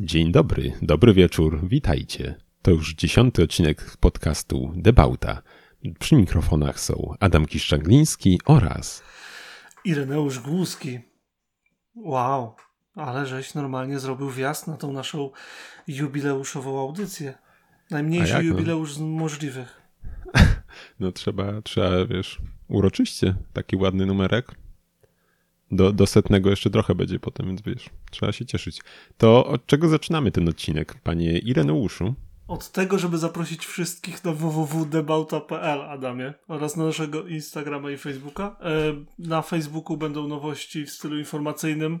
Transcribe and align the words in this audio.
Dzień 0.00 0.32
dobry, 0.32 0.72
dobry 0.82 1.14
wieczór, 1.14 1.68
witajcie. 1.68 2.34
To 2.62 2.70
już 2.70 2.94
dziesiąty 2.94 3.42
odcinek 3.42 3.96
podcastu 3.96 4.72
Debauta. 4.76 5.42
Przy 5.98 6.16
mikrofonach 6.16 6.80
są 6.80 7.14
Adam 7.20 7.46
Kiszczagliński 7.46 8.40
oraz 8.44 9.02
Ireneusz 9.84 10.38
Głuski. 10.38 11.00
Wow, 11.94 12.54
ale 12.94 13.26
żeś 13.26 13.54
normalnie 13.54 13.98
zrobił 13.98 14.30
wjazd 14.30 14.66
na 14.66 14.76
tą 14.76 14.92
naszą 14.92 15.30
jubileuszową 15.88 16.80
audycję. 16.80 17.34
Najmniejszy 17.90 18.32
jak, 18.32 18.44
no? 18.44 18.48
jubileusz 18.48 18.90
no? 18.90 18.94
z 18.96 19.00
możliwych. 19.00 19.80
No 21.00 21.12
trzeba, 21.12 21.62
trzeba, 21.62 22.06
wiesz, 22.06 22.38
uroczyście 22.68 23.34
taki 23.52 23.76
ładny 23.76 24.06
numerek. 24.06 24.54
Do, 25.72 25.92
do 25.92 26.06
setnego 26.06 26.50
jeszcze 26.50 26.70
trochę 26.70 26.94
będzie 26.94 27.18
potem, 27.18 27.46
więc 27.46 27.62
wiesz, 27.62 27.90
trzeba 28.10 28.32
się 28.32 28.46
cieszyć. 28.46 28.80
To 29.18 29.46
od 29.46 29.66
czego 29.66 29.88
zaczynamy 29.88 30.30
ten 30.30 30.48
odcinek, 30.48 30.94
panie 31.02 31.38
Ireneuszu? 31.38 32.14
Od 32.48 32.72
tego, 32.72 32.98
żeby 32.98 33.18
zaprosić 33.18 33.66
wszystkich 33.66 34.24
na 34.24 34.32
www.debauta.pl, 34.32 35.80
Adamie, 35.80 36.34
oraz 36.48 36.76
na 36.76 36.84
naszego 36.84 37.26
Instagrama 37.26 37.90
i 37.90 37.96
Facebooka. 37.96 38.56
E, 38.60 38.74
na 39.18 39.42
Facebooku 39.42 39.96
będą 39.96 40.28
nowości 40.28 40.86
w 40.86 40.90
stylu 40.90 41.18
informacyjnym, 41.18 42.00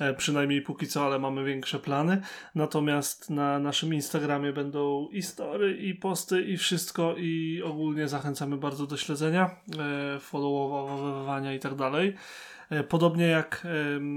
e, 0.00 0.14
przynajmniej 0.14 0.62
póki 0.62 0.86
co, 0.86 1.06
ale 1.06 1.18
mamy 1.18 1.44
większe 1.44 1.78
plany. 1.78 2.20
Natomiast 2.54 3.30
na 3.30 3.58
naszym 3.58 3.94
Instagramie 3.94 4.52
będą 4.52 5.08
i 5.08 5.22
story, 5.22 5.76
i 5.76 5.94
posty, 5.94 6.42
i 6.42 6.56
wszystko, 6.56 7.14
i 7.18 7.62
ogólnie 7.64 8.08
zachęcamy 8.08 8.56
bardzo 8.56 8.86
do 8.86 8.96
śledzenia, 8.96 9.50
e, 9.78 10.20
followowania 10.20 11.54
i 11.54 11.58
tak 11.58 11.74
dalej. 11.74 12.14
E, 12.72 12.84
podobnie 12.84 13.26
jak 13.26 13.66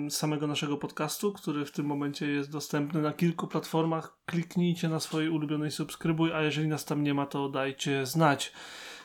samego 0.09 0.47
naszego 0.47 0.77
podcastu, 0.77 1.33
który 1.33 1.65
w 1.65 1.71
tym 1.71 1.85
momencie 1.85 2.27
jest 2.27 2.51
dostępny 2.51 3.01
na 3.01 3.13
kilku 3.13 3.47
platformach. 3.47 4.17
Kliknijcie 4.25 4.89
na 4.89 4.99
swojej 4.99 5.29
ulubionej 5.29 5.71
subskrybuj, 5.71 6.33
a 6.33 6.41
jeżeli 6.41 6.67
nas 6.67 6.85
tam 6.85 7.03
nie 7.03 7.13
ma, 7.13 7.25
to 7.25 7.49
dajcie 7.49 8.05
znać. 8.05 8.53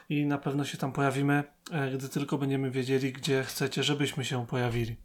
I 0.08 0.26
na 0.26 0.38
pewno 0.38 0.64
się 0.64 0.78
tam 0.78 0.92
pojawimy, 0.92 1.44
e, 1.72 1.90
gdy 1.90 2.08
tylko 2.08 2.38
będziemy 2.38 2.70
wiedzieli, 2.70 3.12
gdzie 3.12 3.42
chcecie, 3.42 3.82
żebyśmy 3.82 4.24
się 4.24 4.46
pojawili. 4.46 4.96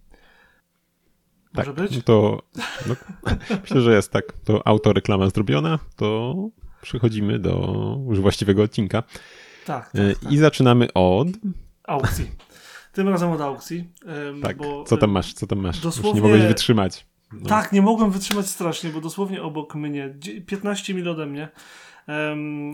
Może 1.53 1.73
tak, 1.73 1.89
być? 1.89 2.03
To 2.03 2.41
no, 2.87 2.95
myślę, 3.61 3.81
że 3.81 3.95
jest 3.95 4.11
tak. 4.11 4.25
To 4.43 4.67
autoreklama 4.67 5.29
zrobiona, 5.29 5.79
to 5.95 6.35
przechodzimy 6.81 7.39
do 7.39 7.75
już 8.09 8.19
właściwego 8.19 8.63
odcinka. 8.63 9.03
Tak, 9.65 9.91
tak, 9.91 10.01
e, 10.01 10.15
tak. 10.15 10.31
I 10.31 10.37
zaczynamy 10.37 10.93
od 10.93 11.27
aukcji. 11.83 12.31
Tym 12.95 13.09
razem 13.09 13.31
od 13.31 13.41
aukcji. 13.41 13.89
Tak. 14.43 14.57
Bo, 14.57 14.83
co 14.83 14.97
tam 14.97 15.11
masz? 15.11 15.33
Co 15.33 15.47
tam 15.47 15.59
masz? 15.59 15.79
Dosłownie... 15.79 16.09
Już 16.09 16.15
nie 16.15 16.21
mogłeś 16.21 16.47
wytrzymać. 16.47 17.07
No. 17.33 17.49
Tak, 17.49 17.71
nie 17.71 17.81
mogłem 17.81 18.11
wytrzymać 18.11 18.47
strasznie, 18.47 18.89
bo 18.89 19.01
dosłownie 19.01 19.43
obok 19.43 19.75
mnie, 19.75 20.15
15 20.45 20.93
mil 20.93 21.09
ode 21.09 21.25
mnie, 21.25 21.49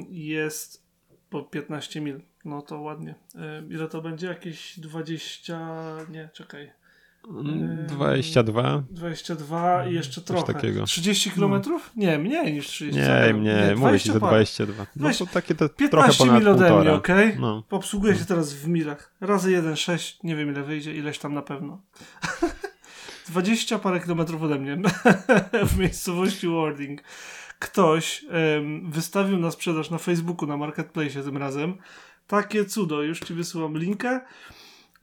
jest 0.10 0.84
po 1.30 1.44
15 1.44 2.02
mil. 2.02 2.22
No 2.46 2.62
to 2.62 2.82
ładnie. 2.82 3.16
Ile 3.70 3.88
to 3.88 4.02
będzie? 4.02 4.28
Jakieś 4.28 4.80
20. 4.80 5.78
Nie, 6.12 6.30
czekaj. 6.34 6.72
22. 7.88 8.84
22 8.90 9.88
i 9.88 9.94
jeszcze 9.94 10.22
trochę. 10.22 10.54
Takiego. 10.54 10.86
30 10.86 11.32
km? 11.32 11.62
No. 11.68 11.80
Nie, 11.96 12.18
mniej 12.18 12.54
niż 12.54 12.68
30 12.68 13.02
Nie, 13.02 13.34
nie, 13.34 13.76
mówię 13.76 14.00
ci, 14.00 14.12
że 14.12 14.20
22. 14.20 14.86
No 14.96 15.10
to 15.20 15.26
takie 15.26 15.56
to 15.56 15.70
15 15.70 16.18
trochę 16.18 16.40
mil 16.40 16.48
ode 16.48 16.80
mnie, 16.82 16.92
ok? 16.92 17.08
No. 17.40 17.64
Obsługuję 17.70 18.16
się 18.16 18.26
teraz 18.26 18.54
w 18.54 18.68
milach. 18.68 19.14
Razy 19.22 19.62
1,6, 19.62 20.18
nie 20.24 20.36
wiem 20.36 20.52
ile 20.52 20.64
wyjdzie, 20.64 20.94
ileś 20.94 21.20
tam 21.20 21.34
na 21.34 21.42
pewno. 21.42 21.82
20 23.30 23.80
parę 23.80 24.00
kilometrów 24.00 24.44
ode 24.44 24.60
mnie 24.60 24.78
w 25.72 25.78
miejscowości 25.78 26.48
Warding. 26.48 27.02
Ktoś 27.60 28.26
um, 28.56 28.92
wystawił 28.92 29.38
na 29.38 29.52
sprzedaż 29.52 29.90
na 29.90 29.98
Facebooku, 29.98 30.48
na 30.48 30.58
Marketplace 30.58 31.24
tym 31.24 31.38
razem. 31.38 31.78
Takie 32.28 32.66
cudo, 32.66 33.04
już 33.04 33.20
ci 33.20 33.34
wysyłam 33.34 33.78
linkę. 33.78 34.22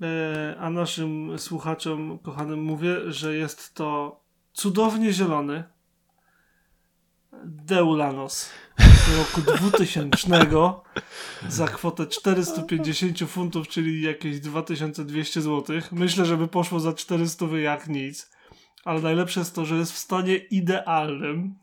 E, 0.02 0.56
a 0.58 0.70
naszym 0.70 1.38
słuchaczom 1.38 2.18
kochanym 2.18 2.62
mówię, 2.62 3.12
że 3.12 3.36
jest 3.36 3.74
to 3.74 4.20
cudownie 4.52 5.12
zielony 5.12 5.64
Deulanos 7.44 8.50
z 8.78 9.18
roku 9.18 9.40
2000 9.40 10.28
za 11.48 11.66
kwotę 11.66 12.06
450 12.06 13.18
funtów, 13.30 13.68
czyli 13.68 14.02
jakieś 14.02 14.40
2200 14.40 15.40
zł. 15.40 15.80
Myślę, 15.92 16.24
że 16.24 16.36
by 16.36 16.48
poszło 16.48 16.80
za 16.80 16.92
400 16.92 17.46
jak 17.46 17.88
nic 17.88 18.30
ale 18.88 19.00
najlepsze 19.00 19.40
jest 19.40 19.54
to, 19.54 19.64
że 19.64 19.76
jest 19.76 19.92
w 19.92 19.98
stanie 19.98 20.36
idealnym. 20.36 21.54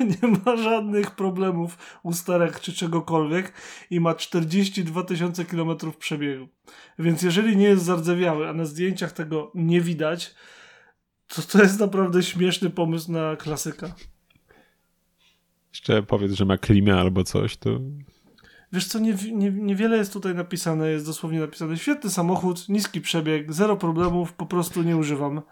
nie 0.22 0.28
ma 0.28 0.56
żadnych 0.56 1.10
problemów 1.10 1.78
usterek 2.02 2.60
czy 2.60 2.72
czegokolwiek 2.72 3.52
i 3.90 4.00
ma 4.00 4.14
42 4.14 5.02
tysiące 5.02 5.44
kilometrów 5.44 5.96
przebiegu. 5.96 6.48
Więc 6.98 7.22
jeżeli 7.22 7.56
nie 7.56 7.66
jest 7.66 7.84
zardzewiały, 7.84 8.48
a 8.48 8.52
na 8.52 8.64
zdjęciach 8.64 9.12
tego 9.12 9.52
nie 9.54 9.80
widać, 9.80 10.34
to 11.26 11.42
to 11.42 11.62
jest 11.62 11.80
naprawdę 11.80 12.22
śmieszny 12.22 12.70
pomysł 12.70 13.12
na 13.12 13.36
klasyka. 13.36 13.94
Jeszcze 15.72 16.02
powiedz, 16.02 16.32
że 16.32 16.44
ma 16.44 16.58
klimę 16.58 17.00
albo 17.00 17.24
coś, 17.24 17.56
to 17.56 17.70
Wiesz 18.72 18.86
co, 18.86 18.98
nie, 18.98 19.14
nie, 19.32 19.50
niewiele 19.50 19.96
jest 19.96 20.12
tutaj 20.12 20.34
napisane, 20.34 20.90
jest 20.90 21.06
dosłownie 21.06 21.40
napisane 21.40 21.76
świetny 21.76 22.10
samochód, 22.10 22.68
niski 22.68 23.00
przebieg, 23.00 23.52
zero 23.52 23.76
problemów, 23.76 24.32
po 24.32 24.46
prostu 24.46 24.82
nie 24.82 24.96
używam 24.96 25.42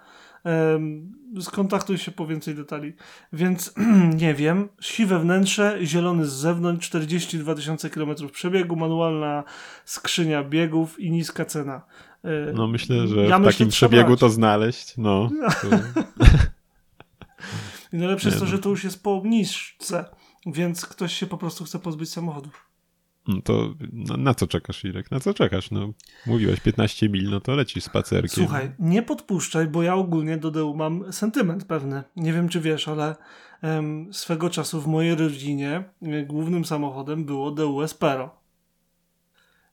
skontaktuj 1.40 1.98
się 1.98 2.12
po 2.12 2.26
więcej 2.26 2.54
detali. 2.54 2.92
Więc 3.32 3.74
nie 4.22 4.34
wiem, 4.34 4.68
siwe 4.80 5.18
wnętrze, 5.18 5.78
zielony 5.82 6.26
z 6.26 6.32
zewnątrz, 6.32 6.86
42 6.86 7.54
tysiące 7.54 7.90
km 7.90 8.14
przebiegu, 8.32 8.76
manualna 8.76 9.44
skrzynia 9.84 10.44
biegów 10.44 11.00
i 11.00 11.10
niska 11.10 11.44
cena. 11.44 11.82
E, 12.24 12.52
no 12.52 12.66
myślę, 12.66 13.08
że 13.08 13.26
ja 13.26 13.38
w 13.38 13.40
myślę, 13.40 13.52
takim 13.52 13.68
przebiegu 13.68 14.06
brać. 14.06 14.20
to 14.20 14.28
znaleźć, 14.30 14.94
no. 14.96 15.30
I 17.92 17.96
najlepsze 17.96 18.28
jest 18.28 18.38
to, 18.38 18.44
no. 18.44 18.50
że 18.50 18.58
to 18.58 18.68
już 18.68 18.84
jest 18.84 19.02
po 19.02 19.14
obniżce, 19.14 20.04
więc 20.46 20.86
ktoś 20.86 21.12
się 21.12 21.26
po 21.26 21.38
prostu 21.38 21.64
chce 21.64 21.78
pozbyć 21.78 22.10
samochodu. 22.10 22.50
No 23.28 23.42
to 23.42 23.74
na, 23.92 24.16
na, 24.16 24.34
co 24.34 24.46
czekasz, 24.46 24.84
Irek? 24.84 25.10
Na 25.10 25.20
co 25.20 25.34
czekasz? 25.34 25.70
No, 25.70 25.92
mówiłeś 26.26 26.60
15 26.60 27.08
mil, 27.08 27.30
no 27.30 27.40
to 27.40 27.54
lecisz 27.54 27.84
spacerkiem. 27.84 28.44
Słuchaj, 28.44 28.70
nie 28.78 29.02
podpuszczaj, 29.02 29.66
bo 29.66 29.82
ja 29.82 29.94
ogólnie 29.94 30.36
do 30.36 30.50
Deu 30.50 30.74
mam 30.74 31.12
sentyment 31.12 31.64
pewny. 31.64 32.02
Nie 32.16 32.32
wiem, 32.32 32.48
czy 32.48 32.60
wiesz, 32.60 32.88
ale 32.88 33.16
um, 33.62 34.14
swego 34.14 34.50
czasu 34.50 34.80
w 34.80 34.86
mojej 34.86 35.14
rodzinie 35.14 35.84
e, 36.02 36.22
głównym 36.22 36.64
samochodem 36.64 37.24
było 37.24 37.50
Deu 37.50 37.82
Espero. 37.82 38.38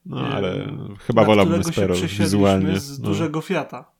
No, 0.06 0.20
ale 0.20 0.76
chyba 1.06 1.24
wolałbym 1.24 1.60
Espero 1.60 1.94
wizualnie. 1.94 2.80
z 2.80 2.98
no. 3.00 3.08
dużego 3.08 3.40
Fiata. 3.40 3.95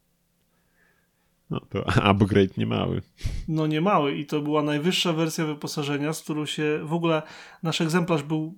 No 1.50 1.60
to 1.60 1.84
upgrade 2.10 2.56
nie 2.56 2.66
mały. 2.66 3.02
No 3.48 3.66
nie 3.66 3.80
mały 3.80 4.16
i 4.16 4.26
to 4.26 4.40
była 4.40 4.62
najwyższa 4.62 5.12
wersja 5.12 5.44
wyposażenia, 5.44 6.12
z 6.12 6.22
którą 6.22 6.46
się 6.46 6.80
w 6.84 6.92
ogóle 6.92 7.22
nasz 7.62 7.80
egzemplarz 7.80 8.22
był 8.22 8.54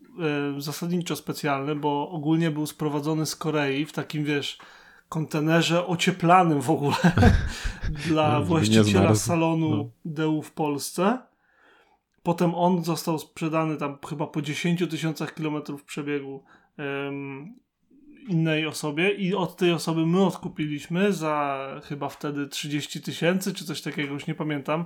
e, 0.56 0.60
zasadniczo 0.60 1.16
specjalny, 1.16 1.74
bo 1.76 2.10
ogólnie 2.10 2.50
był 2.50 2.66
sprowadzony 2.66 3.26
z 3.26 3.36
Korei 3.36 3.84
w 3.84 3.92
takim 3.92 4.24
wiesz 4.24 4.58
kontenerze 5.08 5.86
ocieplanym 5.86 6.60
w 6.60 6.70
ogóle 6.70 6.96
dla 8.08 8.38
no, 8.38 8.44
właściciela 8.44 9.14
salonu 9.14 9.76
no. 9.76 9.90
DEU 10.04 10.42
w 10.42 10.52
Polsce. 10.52 11.18
Potem 12.22 12.54
on 12.54 12.84
został 12.84 13.18
sprzedany 13.18 13.76
tam 13.76 13.98
chyba 14.08 14.26
po 14.26 14.42
10 14.42 14.84
tysiącach 14.90 15.34
kilometrów 15.34 15.84
przebiegu 15.84 16.44
innej 18.28 18.66
osobie 18.66 19.10
i 19.10 19.34
od 19.34 19.56
tej 19.56 19.72
osoby 19.72 20.06
my 20.06 20.24
odkupiliśmy 20.24 21.12
za 21.12 21.66
chyba 21.84 22.08
wtedy 22.08 22.48
30 22.48 23.02
tysięcy 23.02 23.54
czy 23.54 23.64
coś 23.64 23.82
takiego, 23.82 24.14
już 24.14 24.26
nie 24.26 24.34
pamiętam. 24.34 24.84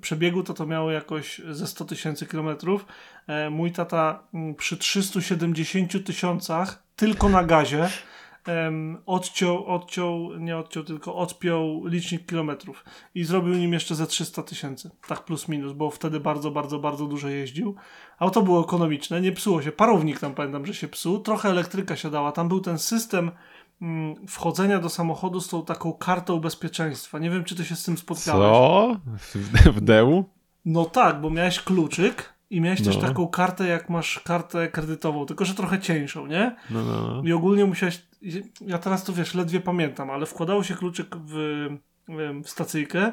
przebiegu 0.00 0.42
to 0.42 0.54
to 0.54 0.66
miało 0.66 0.90
jakoś 0.90 1.40
ze 1.50 1.66
100 1.66 1.84
tysięcy 1.84 2.26
kilometrów. 2.26 2.86
E, 3.26 3.50
mój 3.50 3.72
tata 3.72 4.22
mm, 4.34 4.54
przy 4.54 4.76
370 4.76 6.06
tysiącach 6.06 6.82
tylko 6.96 7.28
na 7.28 7.44
gazie 7.44 7.88
um, 8.48 8.98
odciął, 9.06 9.66
odciął, 9.66 10.38
nie 10.38 10.56
odciął, 10.56 10.84
tylko 10.84 11.14
odpiął 11.14 11.86
licznik 11.86 12.26
kilometrów 12.26 12.84
i 13.14 13.24
zrobił 13.24 13.54
nim 13.54 13.72
jeszcze 13.72 13.94
ze 13.94 14.06
300 14.06 14.42
tysięcy, 14.42 14.90
tak 15.08 15.24
plus 15.24 15.48
minus, 15.48 15.72
bo 15.72 15.90
wtedy 15.90 16.20
bardzo, 16.20 16.50
bardzo, 16.50 16.78
bardzo 16.78 17.06
dużo 17.06 17.28
jeździł. 17.28 17.74
Auto 18.18 18.42
było 18.42 18.64
ekonomiczne, 18.64 19.20
nie 19.20 19.32
psuło 19.32 19.62
się, 19.62 19.72
parownik 19.72 20.20
tam 20.20 20.34
pamiętam, 20.34 20.66
że 20.66 20.74
się 20.74 20.88
psuł, 20.88 21.18
trochę 21.18 21.48
elektryka 21.48 21.96
siadała, 21.96 22.32
tam 22.32 22.48
był 22.48 22.60
ten 22.60 22.78
system 22.78 23.30
mm, 23.82 24.26
wchodzenia 24.26 24.78
do 24.78 24.88
samochodu 24.88 25.40
z 25.40 25.48
tą 25.48 25.64
taką 25.64 25.92
kartą 25.92 26.40
bezpieczeństwa. 26.40 27.18
Nie 27.18 27.30
wiem, 27.30 27.44
czy 27.44 27.56
ty 27.56 27.64
się 27.64 27.76
z 27.76 27.84
tym 27.84 27.98
spotkałeś. 27.98 28.52
Co? 28.52 28.96
W, 29.72 29.80
deł? 29.80 30.24
No 30.64 30.84
tak, 30.84 31.20
bo 31.20 31.30
miałeś 31.30 31.60
kluczyk 31.60 32.34
i 32.50 32.60
miałeś 32.60 32.80
no. 32.80 32.86
też 32.86 32.96
taką 32.96 33.28
kartę, 33.28 33.66
jak 33.66 33.90
masz 33.90 34.20
kartę 34.20 34.68
kredytową, 34.68 35.26
tylko 35.26 35.44
że 35.44 35.54
trochę 35.54 35.80
cieńszą, 35.80 36.26
nie? 36.26 36.56
No, 36.70 36.82
no. 36.82 37.22
I 37.24 37.32
ogólnie 37.32 37.64
musiałeś. 37.64 38.02
Ja 38.60 38.78
teraz 38.78 39.04
to 39.04 39.12
wiesz, 39.12 39.34
ledwie 39.34 39.60
pamiętam, 39.60 40.10
ale 40.10 40.26
wkładało 40.26 40.62
się 40.62 40.74
kluczyk 40.74 41.16
w, 41.16 41.68
w 42.44 42.48
stacyjkę 42.50 43.12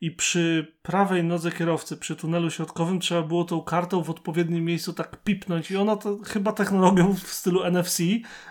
i 0.00 0.10
przy 0.10 0.74
prawej 0.82 1.24
nodze 1.24 1.52
kierowcy, 1.52 1.96
przy 1.96 2.16
tunelu 2.16 2.50
środkowym 2.50 3.00
trzeba 3.00 3.22
było 3.22 3.44
tą 3.44 3.62
kartą 3.62 4.02
w 4.02 4.10
odpowiednim 4.10 4.64
miejscu 4.64 4.92
tak 4.92 5.22
pipnąć 5.22 5.70
i 5.70 5.76
ona 5.76 5.96
to 5.96 6.18
chyba 6.24 6.52
technologią 6.52 7.14
w 7.14 7.28
stylu 7.28 7.64
NFC, 7.64 8.02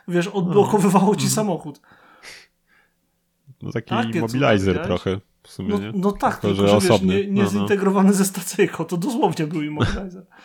wiesz, 0.08 0.28
odblokowywało 0.28 1.16
ci 1.16 1.22
mm. 1.22 1.34
samochód. 1.34 1.82
No 3.62 3.72
taki 3.72 3.90
Takie 3.90 4.22
mobilizer 4.22 4.84
trochę 4.84 5.20
w 5.44 5.52
sumie, 5.52 5.70
no, 5.70 5.80
no 5.94 6.12
tak, 6.12 6.40
tylko, 6.40 6.56
tylko 6.56 6.62
że, 6.62 6.68
że 6.68 6.78
osobny. 6.78 7.16
Wiesz, 7.16 7.26
nie, 7.26 7.32
nie 7.32 7.44
no, 7.44 7.52
no. 7.54 7.60
zintegrowany 7.60 8.14
ze 8.14 8.26
stacyjką, 8.26 8.86
to 8.86 8.98
dosłownie 8.98 9.48
był 9.48 9.62
immobilizer. 9.62 10.26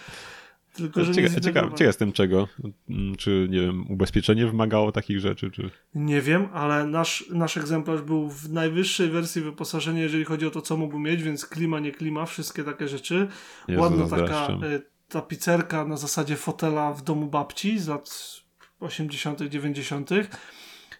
Tylko, 0.80 1.04
że 1.04 1.14
ciekaw, 1.14 1.32
ciekaw, 1.32 1.64
ciekaw 1.64 1.80
jestem 1.80 2.12
czego. 2.12 2.48
Mm, 2.90 3.16
czy, 3.16 3.46
nie 3.50 3.60
wiem, 3.60 3.90
ubezpieczenie 3.90 4.46
wymagało 4.46 4.92
takich 4.92 5.20
rzeczy, 5.20 5.50
czy... 5.50 5.70
Nie 5.94 6.20
wiem, 6.20 6.48
ale 6.52 6.86
nasz, 6.86 7.24
nasz 7.30 7.56
egzemplarz 7.56 8.02
był 8.02 8.30
w 8.30 8.52
najwyższej 8.52 9.10
wersji 9.10 9.42
wyposażenia, 9.42 10.02
jeżeli 10.02 10.24
chodzi 10.24 10.46
o 10.46 10.50
to, 10.50 10.62
co 10.62 10.76
mógł 10.76 10.98
mieć, 10.98 11.22
więc 11.22 11.46
klima, 11.46 11.80
nie 11.80 11.92
klima, 11.92 12.26
wszystkie 12.26 12.64
takie 12.64 12.88
rzeczy. 12.88 13.28
Jezu, 13.68 13.80
Ładna 13.82 14.08
taka 14.08 14.48
y, 14.52 14.82
tapicerka 15.08 15.84
na 15.84 15.96
zasadzie 15.96 16.36
fotela 16.36 16.92
w 16.92 17.02
domu 17.02 17.26
babci 17.26 17.78
z 17.78 17.88
lat 17.88 18.40
80., 18.80 19.42
90. 19.42 20.10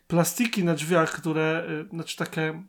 Plastiki 0.07 0.65
na 0.65 0.75
drzwiach, 0.75 1.13
które, 1.13 1.67
y, 1.87 1.89
znaczy 1.89 2.17
takie 2.17 2.63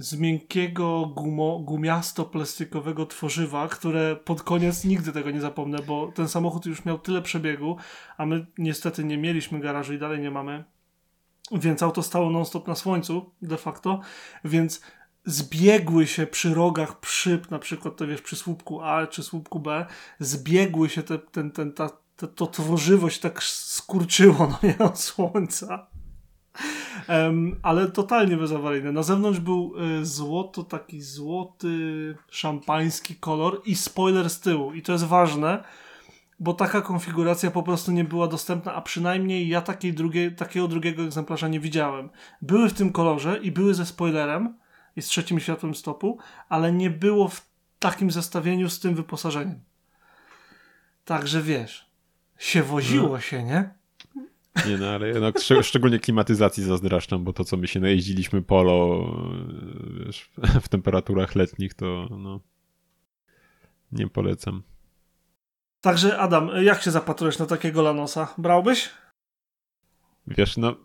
z 0.00 0.16
miękkiego 0.16 1.06
gumo, 1.06 1.58
gumiasto-plastikowego 1.66 3.06
tworzywa, 3.06 3.68
które 3.68 4.16
pod 4.16 4.42
koniec 4.42 4.84
nigdy 4.84 5.12
tego 5.12 5.30
nie 5.30 5.40
zapomnę, 5.40 5.78
bo 5.86 6.12
ten 6.12 6.28
samochód 6.28 6.66
już 6.66 6.84
miał 6.84 6.98
tyle 6.98 7.22
przebiegu, 7.22 7.76
a 8.16 8.26
my 8.26 8.46
niestety 8.58 9.04
nie 9.04 9.18
mieliśmy 9.18 9.60
garażu 9.60 9.94
i 9.94 9.98
dalej 9.98 10.20
nie 10.20 10.30
mamy. 10.30 10.64
Więc 11.52 11.82
auto 11.82 12.02
stało 12.02 12.30
non-stop 12.30 12.68
na 12.68 12.74
słońcu, 12.74 13.30
de 13.42 13.56
facto, 13.56 14.00
więc 14.44 14.80
zbiegły 15.24 16.06
się 16.06 16.26
przy 16.26 16.54
rogach 16.54 16.96
szyb, 17.06 17.50
na 17.50 17.58
przykład 17.58 17.96
to 17.96 18.06
wiesz, 18.06 18.22
przy 18.22 18.36
słupku 18.36 18.80
A 18.82 19.06
czy 19.06 19.22
słupku 19.22 19.60
B, 19.60 19.86
zbiegły 20.20 20.88
się 20.88 21.02
te, 21.02 21.18
ten, 21.18 21.50
ten, 21.50 21.72
ta, 21.72 21.90
to 22.34 22.46
tworzywość 22.46 23.20
tak 23.20 23.42
skurczyło 23.42 24.46
no 24.50 24.58
nie, 24.62 24.78
od 24.78 25.00
słońca 25.00 25.89
Um, 27.08 27.60
ale 27.62 27.90
totalnie 27.90 28.36
bezawaryjne. 28.36 28.92
Na 28.92 29.02
zewnątrz 29.02 29.40
był 29.40 29.74
y, 30.00 30.06
złoto, 30.06 30.64
taki 30.64 31.02
złoty, 31.02 32.16
szampański 32.30 33.16
kolor 33.16 33.62
i 33.64 33.74
spoiler 33.74 34.30
z 34.30 34.40
tyłu. 34.40 34.72
I 34.72 34.82
to 34.82 34.92
jest 34.92 35.04
ważne, 35.04 35.64
bo 36.40 36.54
taka 36.54 36.80
konfiguracja 36.80 37.50
po 37.50 37.62
prostu 37.62 37.92
nie 37.92 38.04
była 38.04 38.28
dostępna, 38.28 38.74
a 38.74 38.82
przynajmniej 38.82 39.48
ja 39.48 39.60
takiej 39.60 39.94
drugiej, 39.94 40.34
takiego 40.34 40.68
drugiego 40.68 41.02
egzemplarza 41.02 41.48
nie 41.48 41.60
widziałem. 41.60 42.10
Były 42.42 42.68
w 42.68 42.74
tym 42.74 42.92
kolorze 42.92 43.38
i 43.42 43.52
były 43.52 43.74
ze 43.74 43.86
spoilerem 43.86 44.58
i 44.96 45.02
z 45.02 45.06
trzecim 45.06 45.40
światłem 45.40 45.74
stopu, 45.74 46.18
ale 46.48 46.72
nie 46.72 46.90
było 46.90 47.28
w 47.28 47.46
takim 47.78 48.10
zestawieniu 48.10 48.70
z 48.70 48.80
tym 48.80 48.94
wyposażeniem. 48.94 49.60
Także 51.04 51.42
wiesz, 51.42 51.90
się 52.38 52.62
woziło 52.62 53.08
no. 53.08 53.20
się, 53.20 53.44
nie? 53.44 53.74
Nie 54.68 54.78
no, 54.78 54.88
ale 54.88 55.12
no, 55.20 55.32
szczególnie 55.62 55.98
klimatyzacji 55.98 56.64
zazdraszczam, 56.64 57.24
bo 57.24 57.32
to, 57.32 57.44
co 57.44 57.56
my 57.56 57.68
się 57.68 57.80
najeździliśmy 57.80 58.42
polo 58.42 59.06
wiesz, 60.04 60.30
w 60.62 60.68
temperaturach 60.68 61.34
letnich, 61.34 61.74
to 61.74 62.08
no, 62.10 62.40
nie 63.92 64.08
polecam. 64.08 64.62
Także 65.80 66.18
Adam, 66.18 66.50
jak 66.62 66.82
się 66.82 66.90
zapatrujesz 66.90 67.38
na 67.38 67.46
takiego 67.46 67.82
Lanosa? 67.82 68.34
Brałbyś? 68.38 68.90
Wiesz, 70.26 70.56
no, 70.56 70.76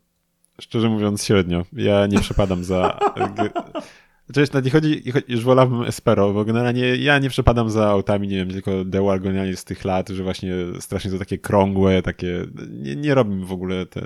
szczerze 0.61 0.89
mówiąc 0.89 1.25
średnio. 1.25 1.65
Ja 1.73 2.07
nie 2.07 2.19
przepadam 2.19 2.63
za 2.63 2.99
Oczywiście 4.29 4.61
nie 4.61 4.71
chodzi, 4.71 5.03
już 5.27 5.43
wolałbym 5.43 5.83
Espero, 5.83 6.33
bo 6.33 6.45
generalnie 6.45 6.95
ja 6.95 7.19
nie 7.19 7.29
przepadam 7.29 7.69
za 7.69 7.89
autami, 7.89 8.27
nie 8.27 8.37
wiem, 8.37 8.49
tylko 8.49 8.85
Dewar 8.85 9.21
generalnie 9.21 9.55
z 9.55 9.63
tych 9.63 9.85
lat, 9.85 10.09
że 10.09 10.23
właśnie 10.23 10.53
strasznie 10.79 11.11
to 11.11 11.19
takie 11.19 11.37
krągłe, 11.37 12.01
takie, 12.01 12.45
nie, 12.69 12.95
nie 12.95 13.15
robię 13.15 13.45
w 13.45 13.51
ogóle 13.51 13.85
te, 13.85 14.01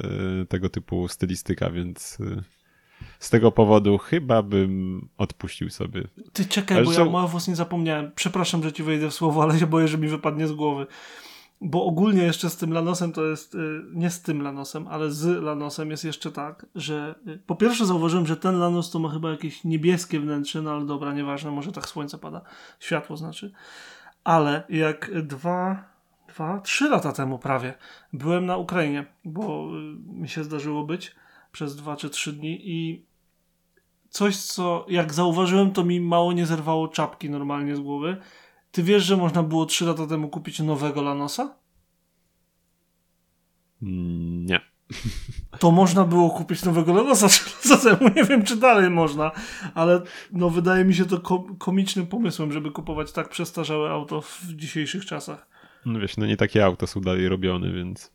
tego 0.50 0.70
typu 0.70 1.08
stylistyka, 1.08 1.70
więc 1.70 2.20
y, 2.20 2.44
z 3.20 3.30
tego 3.30 3.52
powodu 3.52 3.98
chyba 3.98 4.44
bym 4.44 5.08
odpuścił 5.18 5.70
sobie. 5.70 6.04
Ty 6.34 6.46
czekaj, 6.46 6.78
ale 6.78 6.86
bo 6.86 6.94
ja 6.94 7.06
mało 7.06 7.30
nie 7.48 7.56
zapomniałem. 7.56 8.12
Przepraszam, 8.16 8.64
że 8.64 8.74
ci 8.74 8.84
wejdę 8.84 9.10
w 9.10 9.14
słowo, 9.14 9.44
ale 9.44 9.60
się 9.60 9.68
boję, 9.68 9.88
że 9.88 9.98
mi 9.98 10.08
wypadnie 10.08 10.48
z 10.48 10.52
głowy. 10.52 10.88
Bo 11.62 11.86
ogólnie 11.86 12.24
jeszcze 12.24 12.50
z 12.50 12.58
tym 12.58 12.74
Lanosem 12.74 13.12
to 13.12 13.26
jest, 13.26 13.56
y, 13.56 13.82
nie 13.94 14.10
z 14.10 14.22
tym 14.22 14.42
Lanosem, 14.42 14.88
ale 14.88 15.12
z 15.12 15.44
Lanosem 15.44 15.92
jest 15.92 16.06
jeszcze 16.06 16.32
tak, 16.32 16.66
że 16.76 17.16
y, 17.28 17.40
po 17.46 17.56
pierwsze 17.56 17.86
zauważyłem, 17.86 18.28
że 18.28 18.38
ten 18.38 18.60
Lanos 18.60 18.92
to 18.92 19.00
ma 19.00 19.10
chyba 19.10 19.32
jakieś 19.32 19.64
niebieskie 19.64 20.20
wnętrze, 20.20 20.62
no 20.62 20.72
ale 20.72 20.86
dobra, 20.86 21.14
nieważne, 21.14 21.52
może 21.52 21.72
tak 21.72 21.88
słońce 21.88 22.18
pada, 22.18 22.42
światło 22.80 23.18
znaczy. 23.18 23.52
Ale 24.24 24.64
jak 24.70 25.24
dwa, 25.24 25.84
dwa, 26.28 26.60
trzy 26.60 26.90
lata 26.90 27.12
temu 27.12 27.40
prawie 27.40 27.74
byłem 28.14 28.46
na 28.46 28.58
Ukrainie, 28.58 29.06
bo 29.26 29.68
y, 29.68 30.14
mi 30.14 30.30
się 30.30 30.44
zdarzyło 30.44 30.84
być 30.84 31.16
przez 31.52 31.76
dwa 31.76 31.96
czy 31.96 32.10
trzy 32.10 32.34
dni 32.34 32.60
i 32.70 33.06
coś, 34.10 34.38
co 34.38 34.86
jak 34.90 35.14
zauważyłem, 35.14 35.72
to 35.72 35.84
mi 35.84 36.02
mało 36.02 36.34
nie 36.34 36.46
zerwało 36.46 36.88
czapki 36.88 37.30
normalnie 37.30 37.76
z 37.76 37.80
głowy 37.80 38.18
ty 38.72 38.84
wiesz, 38.84 39.04
że 39.04 39.18
można 39.18 39.44
było 39.44 39.66
3 39.66 39.86
lata 39.86 40.08
temu 40.08 40.30
kupić 40.30 40.60
nowego 40.60 41.02
Lanosa? 41.02 41.56
Mm, 43.82 44.46
nie. 44.46 44.60
To 45.60 45.72
można 45.72 46.06
było 46.06 46.30
kupić 46.30 46.64
nowego 46.64 46.94
Lanosa 46.94 47.28
3 47.28 47.70
lata 47.70 47.84
temu. 47.84 48.12
Nie 48.16 48.24
wiem, 48.24 48.44
czy 48.44 48.56
dalej 48.56 48.90
można, 48.90 49.32
ale 49.76 50.02
no 50.32 50.50
wydaje 50.50 50.86
mi 50.86 50.94
się 50.94 51.06
to 51.06 51.22
komicznym 51.60 52.08
pomysłem, 52.08 52.52
żeby 52.52 52.72
kupować 52.72 53.12
tak 53.12 53.30
przestarzałe 53.30 53.90
auto 53.90 54.22
w 54.22 54.44
dzisiejszych 54.44 55.06
czasach. 55.06 55.48
No 55.86 56.00
wiesz, 56.00 56.18
no 56.18 56.26
nie 56.26 56.38
takie 56.38 56.66
auta 56.66 56.88
są 56.88 57.02
dalej 57.02 57.30
robione, 57.30 57.72
więc... 57.72 58.12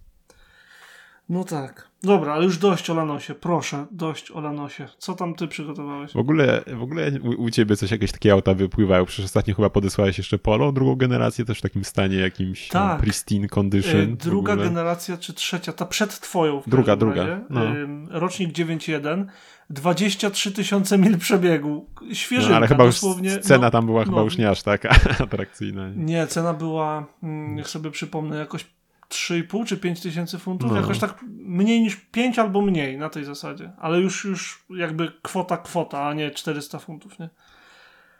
No 1.28 1.44
tak. 1.44 1.90
Dobra, 2.04 2.32
ale 2.32 2.44
już 2.44 2.58
dość 2.58 2.90
o 2.90 2.94
Lanosie. 2.94 3.34
Proszę, 3.34 3.86
dość 3.90 4.30
o 4.30 4.40
Lanosie. 4.40 4.88
Co 4.98 5.14
tam 5.14 5.34
ty 5.34 5.48
przygotowałeś? 5.48 6.12
W 6.12 6.16
ogóle, 6.16 6.62
w 6.66 6.82
ogóle 6.82 7.10
u, 7.22 7.42
u 7.42 7.50
ciebie 7.50 7.76
coś, 7.76 7.90
jakieś 7.90 8.12
takie 8.12 8.32
auta 8.32 8.54
wypływają. 8.54 9.04
Przecież 9.04 9.24
ostatnio 9.24 9.54
chyba 9.54 9.70
podesłałeś 9.70 10.18
jeszcze 10.18 10.38
Polo, 10.38 10.72
drugą 10.72 10.96
generację 10.96 11.44
też 11.44 11.58
w 11.58 11.62
takim 11.62 11.84
stanie 11.84 12.16
jakimś 12.16 12.72
no, 12.72 12.80
tak. 12.80 13.00
pristine 13.00 13.48
condition. 13.48 14.00
Yy, 14.00 14.16
druga 14.16 14.56
generacja 14.56 15.16
czy 15.16 15.34
trzecia? 15.34 15.72
Ta 15.72 15.86
przed 15.86 16.20
twoją 16.20 16.60
w 16.60 16.68
Druga, 16.68 16.96
druga. 16.96 17.40
No. 17.50 17.64
Yy, 17.64 17.88
rocznik 18.10 18.52
9.1. 18.52 19.26
23 19.70 20.52
tysiące 20.52 20.98
mil 20.98 21.18
przebiegu. 21.18 21.86
Świeżynka, 22.12 22.50
no, 22.50 22.56
ale 22.56 22.66
chyba 22.66 22.84
dosłownie. 22.84 23.30
Już 23.30 23.40
cena 23.40 23.66
no, 23.66 23.70
tam 23.70 23.86
była 23.86 24.00
no, 24.00 24.06
chyba 24.06 24.22
już 24.22 24.38
nie 24.38 24.50
aż 24.50 24.62
tak 24.62 24.86
atrakcyjna. 25.22 25.90
Nie, 25.96 26.26
cena 26.26 26.54
była, 26.54 27.06
mm, 27.22 27.56
niech 27.56 27.68
sobie 27.68 27.90
przypomnę, 27.90 28.36
jakoś 28.36 28.64
3,5 29.08 29.66
czy 29.66 29.76
5 29.76 30.00
tysięcy 30.00 30.38
funtów, 30.38 30.70
no. 30.70 30.76
jakoś 30.76 30.98
tak 30.98 31.24
mniej 31.30 31.80
niż 31.80 31.96
5 31.96 32.38
albo 32.38 32.62
mniej 32.62 32.98
na 32.98 33.08
tej 33.08 33.24
zasadzie, 33.24 33.72
ale 33.78 34.00
już, 34.00 34.24
już 34.24 34.64
jakby 34.70 35.12
kwota 35.22 35.56
kwota, 35.56 36.06
a 36.06 36.14
nie 36.14 36.30
400 36.30 36.78
funtów, 36.78 37.18
nie? 37.18 37.30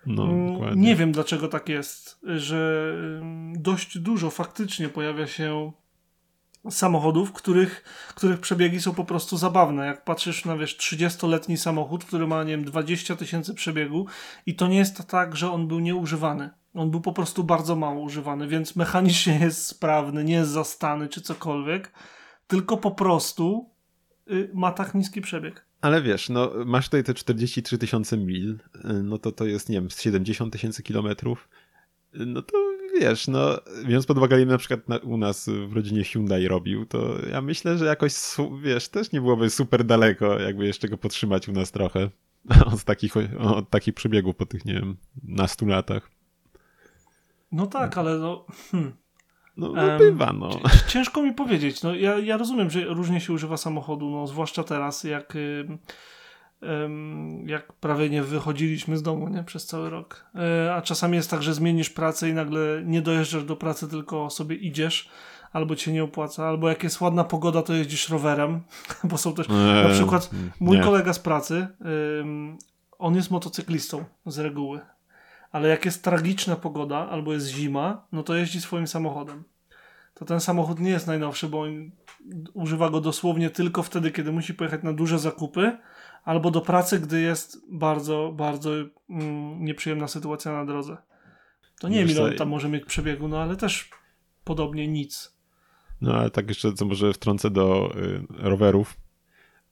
No, 0.06 0.24
mm, 0.24 0.80
nie 0.80 0.96
wiem 0.96 1.12
dlaczego 1.12 1.48
tak 1.48 1.68
jest, 1.68 2.20
że 2.22 2.92
dość 3.52 3.98
dużo 3.98 4.30
faktycznie 4.30 4.88
pojawia 4.88 5.26
się 5.26 5.72
samochodów, 6.70 7.32
których, 7.32 7.84
których 8.14 8.40
przebiegi 8.40 8.80
są 8.80 8.94
po 8.94 9.04
prostu 9.04 9.36
zabawne. 9.36 9.86
Jak 9.86 10.04
patrzysz 10.04 10.44
na 10.44 10.56
wiesz 10.56 10.76
30-letni 10.76 11.56
samochód, 11.56 12.04
który 12.04 12.26
ma 12.26 12.44
nie 12.44 12.50
wiem 12.50 12.64
20 12.64 13.16
tysięcy 13.16 13.54
przebiegu 13.54 14.06
i 14.46 14.54
to 14.54 14.66
nie 14.66 14.76
jest 14.76 15.06
tak, 15.06 15.36
że 15.36 15.50
on 15.50 15.68
był 15.68 15.80
nieużywany. 15.80 16.50
On 16.74 16.90
był 16.90 17.00
po 17.00 17.12
prostu 17.12 17.44
bardzo 17.44 17.76
mało 17.76 18.00
używany, 18.00 18.48
więc 18.48 18.76
mechanicznie 18.76 19.38
jest 19.44 19.66
sprawny, 19.66 20.24
nie 20.24 20.34
jest 20.34 20.50
zastany 20.50 21.08
czy 21.08 21.20
cokolwiek, 21.20 21.92
tylko 22.46 22.76
po 22.76 22.90
prostu 22.90 23.70
y, 24.30 24.50
ma 24.54 24.72
tak 24.72 24.94
niski 24.94 25.20
przebieg. 25.20 25.64
Ale 25.80 26.02
wiesz, 26.02 26.28
no 26.28 26.50
masz 26.66 26.84
tutaj 26.84 27.04
te 27.04 27.14
43 27.14 27.78
tysiące 27.78 28.16
mil, 28.16 28.58
y, 28.74 29.02
no 29.02 29.18
to 29.18 29.32
to 29.32 29.44
jest, 29.44 29.68
nie 29.68 29.74
wiem, 29.74 29.90
70 29.90 30.52
tysięcy 30.52 30.82
kilometrów. 30.82 31.48
Y, 32.14 32.26
no 32.26 32.42
to 32.42 32.52
wiesz, 33.00 33.28
no 33.28 33.58
biorąc 33.86 34.06
pod 34.06 34.18
uwagę, 34.18 34.46
na 34.46 34.58
przykład 34.58 34.88
na, 34.88 34.96
u 34.96 35.16
nas 35.16 35.48
w 35.68 35.72
rodzinie 35.72 36.04
Hyundai 36.04 36.48
robił, 36.48 36.86
to 36.86 37.26
ja 37.30 37.40
myślę, 37.40 37.78
że 37.78 37.84
jakoś, 37.84 38.12
wiesz, 38.62 38.88
też 38.88 39.12
nie 39.12 39.20
byłoby 39.20 39.50
super 39.50 39.84
daleko, 39.84 40.40
jakby 40.40 40.66
jeszcze 40.66 40.88
go 40.88 40.98
podtrzymać 40.98 41.48
u 41.48 41.52
nas 41.52 41.72
trochę 41.72 42.10
od 42.74 42.84
takich, 42.84 43.14
od 43.38 43.70
takich 43.70 43.94
przebiegów 43.94 44.36
po 44.36 44.46
tych, 44.46 44.64
nie 44.64 44.74
wiem, 44.74 44.96
nastu 45.22 45.66
latach. 45.66 46.13
No 47.54 47.66
tak, 47.66 47.98
ale 47.98 48.18
no... 48.18 48.46
Hmm. 48.70 48.92
No, 49.56 49.72
no 49.72 49.98
bywa, 49.98 50.32
no. 50.32 50.50
Ciężko 50.88 51.22
mi 51.22 51.32
powiedzieć. 51.32 51.82
No, 51.82 51.94
ja, 51.94 52.18
ja 52.18 52.36
rozumiem, 52.36 52.70
że 52.70 52.84
różnie 52.84 53.20
się 53.20 53.32
używa 53.32 53.56
samochodu, 53.56 54.10
no, 54.10 54.26
zwłaszcza 54.26 54.64
teraz, 54.64 55.04
jak, 55.04 55.34
jak 57.46 57.72
prawie 57.72 58.10
nie 58.10 58.22
wychodziliśmy 58.22 58.96
z 58.96 59.02
domu 59.02 59.28
nie, 59.28 59.44
przez 59.44 59.66
cały 59.66 59.90
rok. 59.90 60.26
E, 60.34 60.74
a 60.74 60.82
czasami 60.82 61.16
jest 61.16 61.30
tak, 61.30 61.42
że 61.42 61.54
zmienisz 61.54 61.90
pracę 61.90 62.28
i 62.28 62.32
nagle 62.32 62.82
nie 62.84 63.02
dojeżdżasz 63.02 63.44
do 63.44 63.56
pracy, 63.56 63.88
tylko 63.88 64.30
sobie 64.30 64.56
idziesz, 64.56 65.08
albo 65.52 65.76
cię 65.76 65.92
nie 65.92 66.04
opłaca, 66.04 66.46
albo 66.48 66.68
jak 66.68 66.82
jest 66.82 67.00
ładna 67.00 67.24
pogoda, 67.24 67.62
to 67.62 67.74
jeździsz 67.74 68.08
rowerem, 68.08 68.60
bo 69.10 69.18
są 69.18 69.34
też, 69.34 69.48
eee, 69.50 69.88
na 69.88 69.94
przykład 69.94 70.30
mój 70.60 70.76
nie. 70.76 70.82
kolega 70.82 71.12
z 71.12 71.18
pracy 71.18 71.66
on 72.98 73.16
jest 73.16 73.30
motocyklistą 73.30 74.04
z 74.26 74.38
reguły. 74.38 74.80
Ale 75.54 75.68
jak 75.68 75.84
jest 75.84 76.04
tragiczna 76.04 76.56
pogoda 76.56 77.08
albo 77.08 77.32
jest 77.32 77.46
zima, 77.46 78.06
no 78.12 78.22
to 78.22 78.34
jeździ 78.34 78.60
swoim 78.60 78.86
samochodem. 78.86 79.44
To 80.14 80.24
ten 80.24 80.40
samochód 80.40 80.80
nie 80.80 80.90
jest 80.90 81.06
najnowszy, 81.06 81.48
bo 81.48 81.60
on 81.60 81.90
używa 82.54 82.90
go 82.90 83.00
dosłownie 83.00 83.50
tylko 83.50 83.82
wtedy, 83.82 84.10
kiedy 84.10 84.32
musi 84.32 84.54
pojechać 84.54 84.82
na 84.82 84.92
duże 84.92 85.18
zakupy 85.18 85.78
albo 86.24 86.50
do 86.50 86.60
pracy, 86.60 87.00
gdy 87.00 87.20
jest 87.20 87.64
bardzo, 87.70 88.32
bardzo 88.36 88.70
mm, 89.10 89.64
nieprzyjemna 89.64 90.08
sytuacja 90.08 90.52
na 90.52 90.64
drodze. 90.64 90.96
To 91.80 91.88
nie 91.88 91.98
wiem, 91.98 92.08
ile 92.08 92.22
on 92.22 92.34
tam 92.34 92.48
może 92.48 92.68
mieć 92.68 92.84
przebiegu, 92.84 93.28
no 93.28 93.42
ale 93.42 93.56
też 93.56 93.90
podobnie 94.44 94.88
nic. 94.88 95.36
No 96.00 96.14
ale 96.14 96.30
tak 96.30 96.48
jeszcze, 96.48 96.72
co 96.72 96.84
może 96.84 97.12
wtrącę 97.12 97.50
do 97.50 97.94
y, 97.96 98.26
rowerów. 98.28 98.96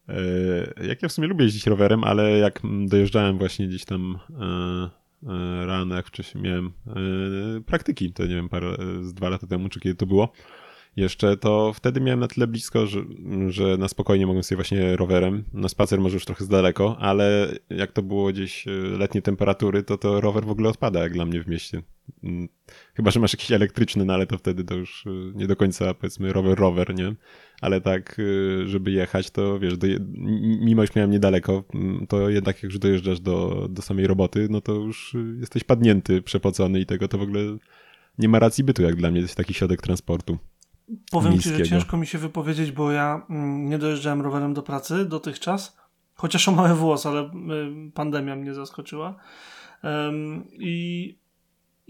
Y, 0.08 0.86
jak 0.86 1.02
ja 1.02 1.08
w 1.08 1.12
sumie 1.12 1.28
lubię 1.28 1.44
jeździć 1.44 1.66
rowerem, 1.66 2.04
ale 2.04 2.30
jak 2.30 2.60
dojeżdżałem 2.86 3.38
właśnie 3.38 3.68
gdzieś 3.68 3.84
tam 3.84 4.18
y, 4.30 5.01
rano, 5.66 5.94
jak 5.94 6.06
wcześniej 6.06 6.44
miałem 6.44 6.72
y, 7.56 7.62
praktyki, 7.62 8.12
to 8.12 8.22
nie 8.22 8.34
wiem, 8.34 8.48
parę, 8.48 8.76
z 9.02 9.14
dwa 9.14 9.28
lata 9.28 9.46
temu, 9.46 9.68
czy 9.68 9.80
kiedy 9.80 9.94
to 9.94 10.06
było, 10.06 10.32
jeszcze, 10.96 11.36
to 11.36 11.72
wtedy 11.72 12.00
miałem 12.00 12.20
na 12.20 12.28
tyle 12.28 12.46
blisko, 12.46 12.86
że, 12.86 13.04
że 13.48 13.76
na 13.76 13.88
spokojnie 13.88 14.26
mogłem 14.26 14.44
sobie 14.44 14.56
właśnie 14.56 14.96
rowerem. 14.96 15.44
Na 15.52 15.68
spacer 15.68 16.00
może 16.00 16.14
już 16.14 16.24
trochę 16.24 16.44
z 16.44 16.48
daleko, 16.48 16.96
ale 17.00 17.52
jak 17.70 17.92
to 17.92 18.02
było 18.02 18.28
gdzieś 18.28 18.68
e, 18.68 18.70
letnie 18.70 19.22
temperatury, 19.22 19.82
to 19.82 19.98
to 19.98 20.20
rower 20.20 20.44
w 20.44 20.50
ogóle 20.50 20.68
odpada 20.68 21.00
jak 21.00 21.12
dla 21.12 21.26
mnie 21.26 21.42
w 21.42 21.48
mieście. 21.48 21.82
Mm, 22.24 22.48
chyba, 22.94 23.10
że 23.10 23.20
masz 23.20 23.32
jakiś 23.32 23.52
elektryczny, 23.52 24.04
no 24.04 24.14
ale 24.14 24.26
to 24.26 24.38
wtedy 24.38 24.64
to 24.64 24.74
już 24.74 25.06
e, 25.06 25.10
nie 25.34 25.46
do 25.46 25.56
końca 25.56 25.94
powiedzmy 25.94 26.32
rower, 26.32 26.58
rower, 26.58 26.94
nie? 26.94 27.14
Ale 27.60 27.80
tak, 27.80 28.16
e, 28.18 28.66
żeby 28.66 28.90
jechać, 28.90 29.30
to 29.30 29.58
wiesz, 29.58 29.78
do, 29.78 29.86
mimo 30.60 30.86
że 30.86 30.92
miałem 30.96 31.10
niedaleko, 31.10 31.64
mm, 31.74 32.06
to 32.06 32.28
jednak 32.28 32.56
jak 32.56 32.62
już 32.62 32.78
dojeżdżasz 32.78 33.20
do, 33.20 33.66
do 33.70 33.82
samej 33.82 34.06
roboty, 34.06 34.46
no 34.50 34.60
to 34.60 34.72
już 34.72 35.16
jesteś 35.40 35.64
padnięty, 35.64 36.22
przepocony 36.22 36.80
i 36.80 36.86
tego 36.86 37.08
to 37.08 37.18
w 37.18 37.22
ogóle 37.22 37.40
nie 38.18 38.28
ma 38.28 38.38
racji 38.38 38.64
bytu 38.64 38.82
jak 38.82 38.96
dla 38.96 39.10
mnie, 39.10 39.20
to 39.20 39.24
jest 39.24 39.36
taki 39.36 39.54
środek 39.54 39.82
transportu. 39.82 40.38
Powiem 41.10 41.38
ci, 41.38 41.48
że 41.48 41.62
ciężko 41.62 41.96
mi 41.96 42.06
się 42.06 42.18
wypowiedzieć, 42.18 42.72
bo 42.72 42.92
ja 42.92 43.26
mm, 43.30 43.68
nie 43.68 43.78
dojeżdżałem 43.78 44.20
rowerem 44.20 44.54
do 44.54 44.62
pracy 44.62 45.04
dotychczas, 45.04 45.76
chociaż 46.14 46.48
o 46.48 46.52
mały 46.52 46.74
włos, 46.74 47.06
ale 47.06 47.22
y, 47.22 47.30
pandemia 47.94 48.36
mnie 48.36 48.54
zaskoczyła. 48.54 49.16
I, 50.58 51.18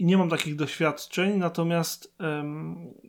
i 0.03 0.05
nie 0.05 0.17
mam 0.17 0.29
takich 0.29 0.55
doświadczeń, 0.55 1.37
natomiast 1.37 2.15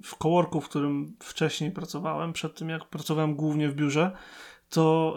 w 0.04 0.16
coworku, 0.18 0.60
w 0.60 0.68
którym 0.68 1.16
wcześniej 1.20 1.70
pracowałem, 1.70 2.32
przed 2.32 2.54
tym 2.54 2.68
jak 2.68 2.88
pracowałem 2.88 3.34
głównie 3.34 3.68
w 3.68 3.74
biurze, 3.74 4.10
to 4.68 5.16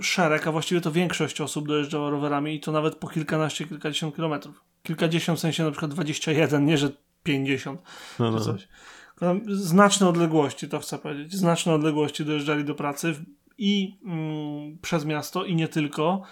szereg, 0.00 0.46
a 0.46 0.52
właściwie 0.52 0.80
to 0.80 0.92
większość 0.92 1.40
osób 1.40 1.68
dojeżdżała 1.68 2.10
rowerami 2.10 2.54
i 2.54 2.60
to 2.60 2.72
nawet 2.72 2.94
po 2.94 3.08
kilkanaście, 3.08 3.66
kilkadziesiąt 3.66 4.16
kilometrów. 4.16 4.64
Kilkadziesiąt 4.82 5.38
w 5.38 5.42
sensie 5.42 5.64
na 5.64 5.70
przykład 5.70 5.90
21, 5.90 6.66
nie 6.66 6.78
że 6.78 6.90
50 7.22 7.82
no, 8.18 8.30
no. 8.30 8.38
czy 8.38 8.44
coś 8.44 8.68
znaczne 9.46 10.08
odległości, 10.08 10.68
to 10.68 10.78
chcę 10.78 10.98
powiedzieć, 10.98 11.34
znaczne 11.34 11.74
odległości 11.74 12.24
dojeżdżali 12.24 12.64
do 12.64 12.74
pracy 12.74 13.14
i 13.58 13.98
mm, 14.04 14.78
przez 14.78 15.04
miasto 15.04 15.44
i 15.44 15.54
nie 15.54 15.68
tylko. 15.68 16.22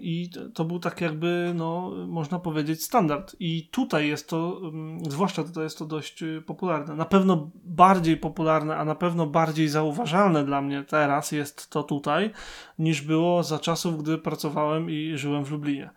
I 0.00 0.30
to 0.54 0.64
był 0.64 0.78
tak 0.78 1.00
jakby, 1.00 1.52
no, 1.54 1.90
można 2.06 2.38
powiedzieć, 2.38 2.84
standard. 2.84 3.36
I 3.40 3.68
tutaj 3.70 4.08
jest 4.08 4.28
to, 4.28 4.60
zwłaszcza 5.08 5.44
tutaj 5.44 5.64
jest 5.64 5.78
to 5.78 5.86
dość 5.86 6.22
y, 6.22 6.42
popularne. 6.46 6.94
Na 6.94 7.04
pewno 7.04 7.50
bardziej 7.64 8.16
popularne, 8.16 8.76
a 8.76 8.84
na 8.84 8.94
pewno 8.94 9.26
bardziej 9.26 9.68
zauważalne 9.68 10.44
dla 10.44 10.62
mnie 10.62 10.84
teraz 10.88 11.32
jest 11.32 11.70
to 11.70 11.82
tutaj, 11.82 12.30
niż 12.78 13.02
było 13.02 13.42
za 13.42 13.58
czasów, 13.58 14.02
gdy 14.02 14.18
pracowałem 14.18 14.90
i 14.90 15.12
żyłem 15.14 15.44
w 15.44 15.50
Lublinie. 15.50 15.90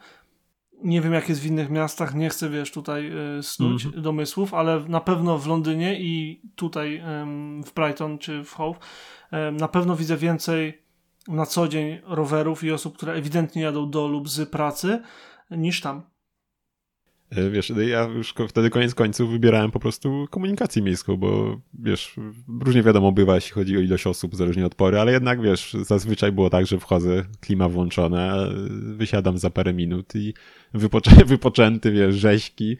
Nie 0.83 1.01
wiem, 1.01 1.13
jak 1.13 1.29
jest 1.29 1.41
w 1.41 1.45
innych 1.45 1.69
miastach, 1.69 2.15
nie 2.15 2.29
chcę, 2.29 2.49
wiesz, 2.49 2.71
tutaj 2.71 3.11
y, 3.37 3.43
snuć 3.43 3.85
mm 3.85 3.97
-hmm. 3.97 4.01
domysłów, 4.01 4.53
ale 4.53 4.79
na 4.87 5.01
pewno 5.01 5.37
w 5.37 5.47
Londynie 5.47 5.99
i 5.99 6.41
tutaj 6.55 7.03
w 7.65 7.73
Brighton 7.73 8.17
czy 8.17 8.43
w 8.43 8.53
Hove 8.53 8.79
na 9.51 9.67
pewno 9.67 9.95
widzę 9.95 10.17
więcej 10.17 10.84
na 11.27 11.45
co 11.45 11.67
dzień 11.67 11.99
rowerów 12.03 12.63
i 12.63 12.71
osób, 12.71 12.97
które 12.97 13.13
ewidentnie 13.13 13.61
jadą 13.61 13.89
do 13.89 14.07
lub 14.07 14.29
z 14.29 14.49
pracy 14.49 15.01
niż 15.51 15.81
tam. 15.81 16.03
E, 17.29 17.49
wiesz, 17.49 17.73
ja 17.87 18.03
już 18.03 18.33
wtedy 18.49 18.69
koniec 18.69 18.95
końców 18.95 19.31
wybierałem 19.31 19.71
po 19.71 19.79
prostu 19.79 20.25
komunikację 20.29 20.81
miejską, 20.81 21.17
bo 21.17 21.61
wiesz, 21.73 22.15
różnie 22.61 22.83
wiadomo 22.83 23.11
bywa, 23.11 23.35
jeśli 23.35 23.51
chodzi 23.51 23.77
o 23.77 23.79
ilość 23.79 24.07
osób, 24.07 24.35
zależnie 24.35 24.65
od 24.65 24.75
pory, 24.75 24.99
ale 24.99 25.11
jednak 25.11 25.41
wiesz, 25.41 25.73
zazwyczaj 25.73 26.31
było 26.31 26.49
tak, 26.49 26.67
że 26.67 26.79
wchodzę, 26.79 27.23
klima 27.39 27.69
włączona, 27.69 28.35
wysiadam 28.81 29.37
za 29.37 29.49
parę 29.49 29.73
minut 29.73 30.15
i 30.15 30.33
wypoczę 30.73 31.11
wypoczęty, 31.25 31.91
wiesz, 31.91 32.15
rzeźki, 32.15 32.71
e, 32.71 32.77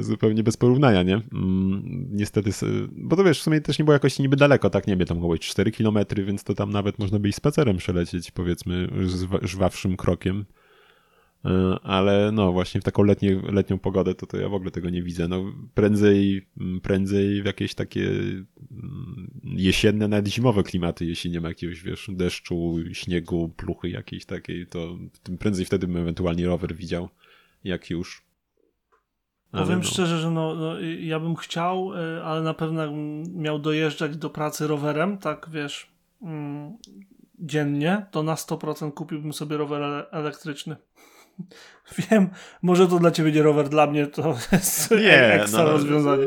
zupełnie 0.00 0.42
bez 0.42 0.56
porównania, 0.56 1.02
nie? 1.02 1.14
Mm, 1.32 2.08
niestety, 2.10 2.50
bo 2.92 3.16
to 3.16 3.24
wiesz, 3.24 3.40
w 3.40 3.42
sumie 3.42 3.60
też 3.60 3.78
nie 3.78 3.84
było 3.84 3.92
jakoś 3.92 4.18
niby 4.18 4.36
daleko, 4.36 4.70
tak, 4.70 4.86
nie 4.86 4.96
wiem, 4.96 5.06
tam 5.06 5.18
około 5.18 5.38
4 5.38 5.70
kilometry, 5.70 6.24
więc 6.24 6.44
to 6.44 6.54
tam 6.54 6.70
nawet 6.70 6.98
można 6.98 7.18
by 7.18 7.28
i 7.28 7.32
spacerem 7.32 7.76
przelecieć, 7.76 8.30
powiedzmy, 8.30 8.88
żwawszym 9.42 9.96
krokiem. 9.96 10.44
E, 11.44 11.78
ale 11.82 12.32
no 12.32 12.52
właśnie 12.52 12.80
w 12.80 12.84
taką 12.84 13.02
letnie, 13.02 13.40
letnią 13.52 13.78
pogodę 13.78 14.14
to, 14.14 14.26
to 14.26 14.36
ja 14.36 14.48
w 14.48 14.54
ogóle 14.54 14.70
tego 14.70 14.90
nie 14.90 15.02
widzę. 15.02 15.28
No 15.28 15.52
prędzej, 15.74 16.46
mm, 16.60 16.80
prędzej 16.80 17.42
w 17.42 17.44
jakieś 17.44 17.74
takie 17.74 18.08
mm, 18.10 19.30
jesienne, 19.44 20.08
nawet 20.08 20.28
zimowe 20.28 20.62
klimaty, 20.62 21.04
jeśli 21.04 21.30
nie 21.30 21.40
ma 21.40 21.48
jakiegoś, 21.48 21.82
wiesz, 21.82 22.10
deszczu, 22.12 22.76
śniegu, 22.92 23.48
pluchy 23.56 23.88
jakiejś 23.88 24.24
takiej, 24.24 24.66
to 24.66 24.98
prędzej 25.38 25.64
wtedy 25.64 25.86
bym 25.86 25.96
ewentualnie 25.96 26.46
rower 26.46 26.74
widział, 26.74 27.08
jak 27.64 27.90
już. 27.90 28.27
Ale 29.52 29.62
Powiem 29.62 29.78
no. 29.78 29.84
szczerze, 29.84 30.18
że 30.18 30.30
no, 30.30 30.54
no, 30.54 30.80
ja 30.80 31.20
bym 31.20 31.36
chciał, 31.36 31.92
e, 31.94 32.24
ale 32.24 32.42
na 32.42 32.54
pewno 32.54 32.82
miał 33.34 33.58
dojeżdżać 33.58 34.16
do 34.16 34.30
pracy 34.30 34.66
rowerem, 34.66 35.18
tak 35.18 35.46
wiesz, 35.50 35.90
mm, 36.22 36.76
dziennie, 37.38 38.06
to 38.10 38.22
na 38.22 38.34
100% 38.34 38.92
kupiłbym 38.92 39.32
sobie 39.32 39.56
rower 39.56 40.06
elektryczny. 40.10 40.76
Wiem, 42.10 42.28
może 42.62 42.88
to 42.88 42.98
dla 42.98 43.10
ciebie 43.10 43.32
nie 43.32 43.42
rower, 43.42 43.68
dla 43.68 43.86
mnie 43.86 44.06
to 44.06 44.36
jest 44.52 44.90
nie, 44.90 45.32
ekstra 45.34 45.64
no, 45.64 45.70
rozwiązanie. 45.70 46.26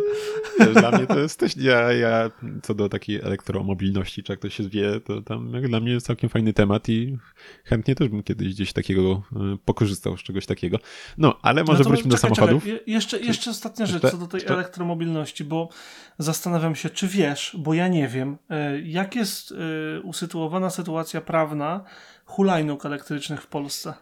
Dla 0.73 0.91
mnie 0.91 1.07
to 1.07 1.19
jest 1.25 1.39
też, 1.39 1.57
ja, 1.57 1.93
ja 1.93 2.31
co 2.63 2.73
do 2.73 2.89
takiej 2.89 3.21
elektromobilności, 3.21 4.23
czy 4.23 4.33
jak 4.33 4.39
to 4.39 4.49
się 4.49 4.69
wie, 4.69 4.99
to 4.99 5.21
tam 5.21 5.53
jak 5.53 5.67
dla 5.67 5.79
mnie 5.79 5.91
jest 5.91 6.05
całkiem 6.05 6.29
fajny 6.29 6.53
temat 6.53 6.89
i 6.89 7.17
chętnie 7.63 7.95
też 7.95 8.09
bym 8.09 8.23
kiedyś 8.23 8.53
gdzieś 8.53 8.73
takiego 8.73 9.23
e, 9.35 9.57
pokorzystał 9.65 10.17
z 10.17 10.23
czegoś 10.23 10.45
takiego. 10.45 10.77
No, 11.17 11.39
ale 11.41 11.63
może 11.63 11.83
wróćmy 11.83 12.11
do 12.11 12.17
samochodów. 12.17 12.63
Czekaj. 12.63 12.83
jeszcze, 12.87 13.19
jeszcze 13.19 13.51
ostatnia 13.51 13.85
rzecz 13.85 14.11
co 14.11 14.17
do 14.17 14.27
tej 14.27 14.41
elektromobilności, 14.45 15.43
bo 15.43 15.69
zastanawiam 16.17 16.75
się, 16.75 16.89
czy 16.89 17.07
wiesz, 17.07 17.55
bo 17.59 17.73
ja 17.73 17.87
nie 17.87 18.07
wiem, 18.07 18.37
e, 18.49 18.81
jak 18.81 19.15
jest 19.15 19.51
e, 19.51 20.01
usytuowana 20.01 20.69
sytuacja 20.69 21.21
prawna 21.21 21.83
hulajnóg 22.25 22.85
elektrycznych 22.85 23.41
w 23.41 23.47
Polsce? 23.47 23.93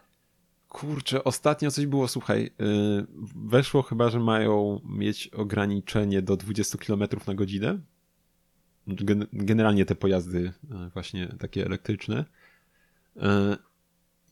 Kurczę, 0.70 1.24
ostatnio 1.24 1.72
coś 1.72 1.86
było, 1.86 2.08
słuchaj, 2.08 2.52
yy, 2.60 3.08
weszło 3.36 3.82
chyba, 3.82 4.10
że 4.10 4.20
mają 4.20 4.82
mieć 4.86 5.28
ograniczenie 5.28 6.22
do 6.22 6.38
20 6.38 6.78
km 6.78 7.04
na 7.28 7.34
godzinę. 7.34 7.80
Gen 8.88 9.28
generalnie 9.34 9.86
te 9.86 9.96
pojazdy 9.96 10.40
yy, 10.70 10.90
właśnie 10.90 11.28
takie 11.40 11.66
elektryczne. 11.66 12.26
Yy, 13.16 13.24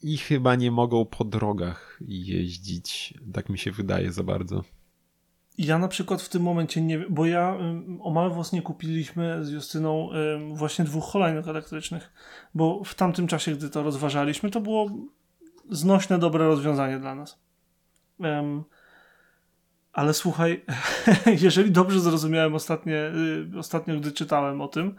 I 0.01 0.17
chyba 0.17 0.55
nie 0.55 0.71
mogą 0.71 1.05
po 1.05 1.23
drogach 1.23 1.99
jeździć, 2.07 3.13
tak 3.33 3.49
mi 3.49 3.57
się 3.57 3.71
wydaje 3.71 4.11
za 4.11 4.23
bardzo. 4.23 4.63
Ja 5.57 5.79
na 5.79 5.87
przykład 5.87 6.21
w 6.21 6.29
tym 6.29 6.41
momencie 6.41 6.81
nie 6.81 6.99
bo 6.99 7.25
ja 7.25 7.57
o 8.01 8.11
mały 8.11 8.29
włos 8.29 8.53
nie 8.53 8.61
kupiliśmy 8.61 9.45
z 9.45 9.49
Justyną 9.49 10.09
właśnie 10.53 10.85
dwóch 10.85 11.03
hulajnóg 11.03 11.47
elektrycznych, 11.47 12.13
bo 12.55 12.83
w 12.83 12.95
tamtym 12.95 13.27
czasie, 13.27 13.55
gdy 13.55 13.69
to 13.69 13.83
rozważaliśmy, 13.83 14.49
to 14.49 14.61
było 14.61 14.89
znośne, 15.69 16.19
dobre 16.19 16.47
rozwiązanie 16.47 16.99
dla 16.99 17.15
nas. 17.15 17.39
Um, 18.19 18.63
ale 19.93 20.13
słuchaj, 20.13 20.65
jeżeli 21.45 21.71
dobrze 21.71 21.99
zrozumiałem 21.99 22.55
ostatnie, 22.55 23.11
y, 23.55 23.59
ostatnio, 23.59 23.95
gdy 23.95 24.11
czytałem 24.11 24.61
o 24.61 24.67
tym, 24.67 24.95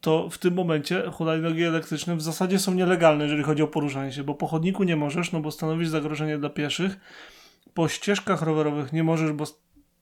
to 0.00 0.30
w 0.30 0.38
tym 0.38 0.54
momencie 0.54 1.10
hulajnogi 1.10 1.64
elektryczne 1.64 2.16
w 2.16 2.22
zasadzie 2.22 2.58
są 2.58 2.74
nielegalne, 2.74 3.24
jeżeli 3.24 3.42
chodzi 3.42 3.62
o 3.62 3.66
poruszanie 3.66 4.12
się, 4.12 4.24
bo 4.24 4.34
po 4.34 4.46
chodniku 4.46 4.84
nie 4.84 4.96
możesz, 4.96 5.32
no 5.32 5.40
bo 5.40 5.50
stanowisz 5.50 5.88
zagrożenie 5.88 6.38
dla 6.38 6.50
pieszych. 6.50 6.96
Po 7.74 7.88
ścieżkach 7.88 8.42
rowerowych 8.42 8.92
nie 8.92 9.04
możesz, 9.04 9.32
bo, 9.32 9.44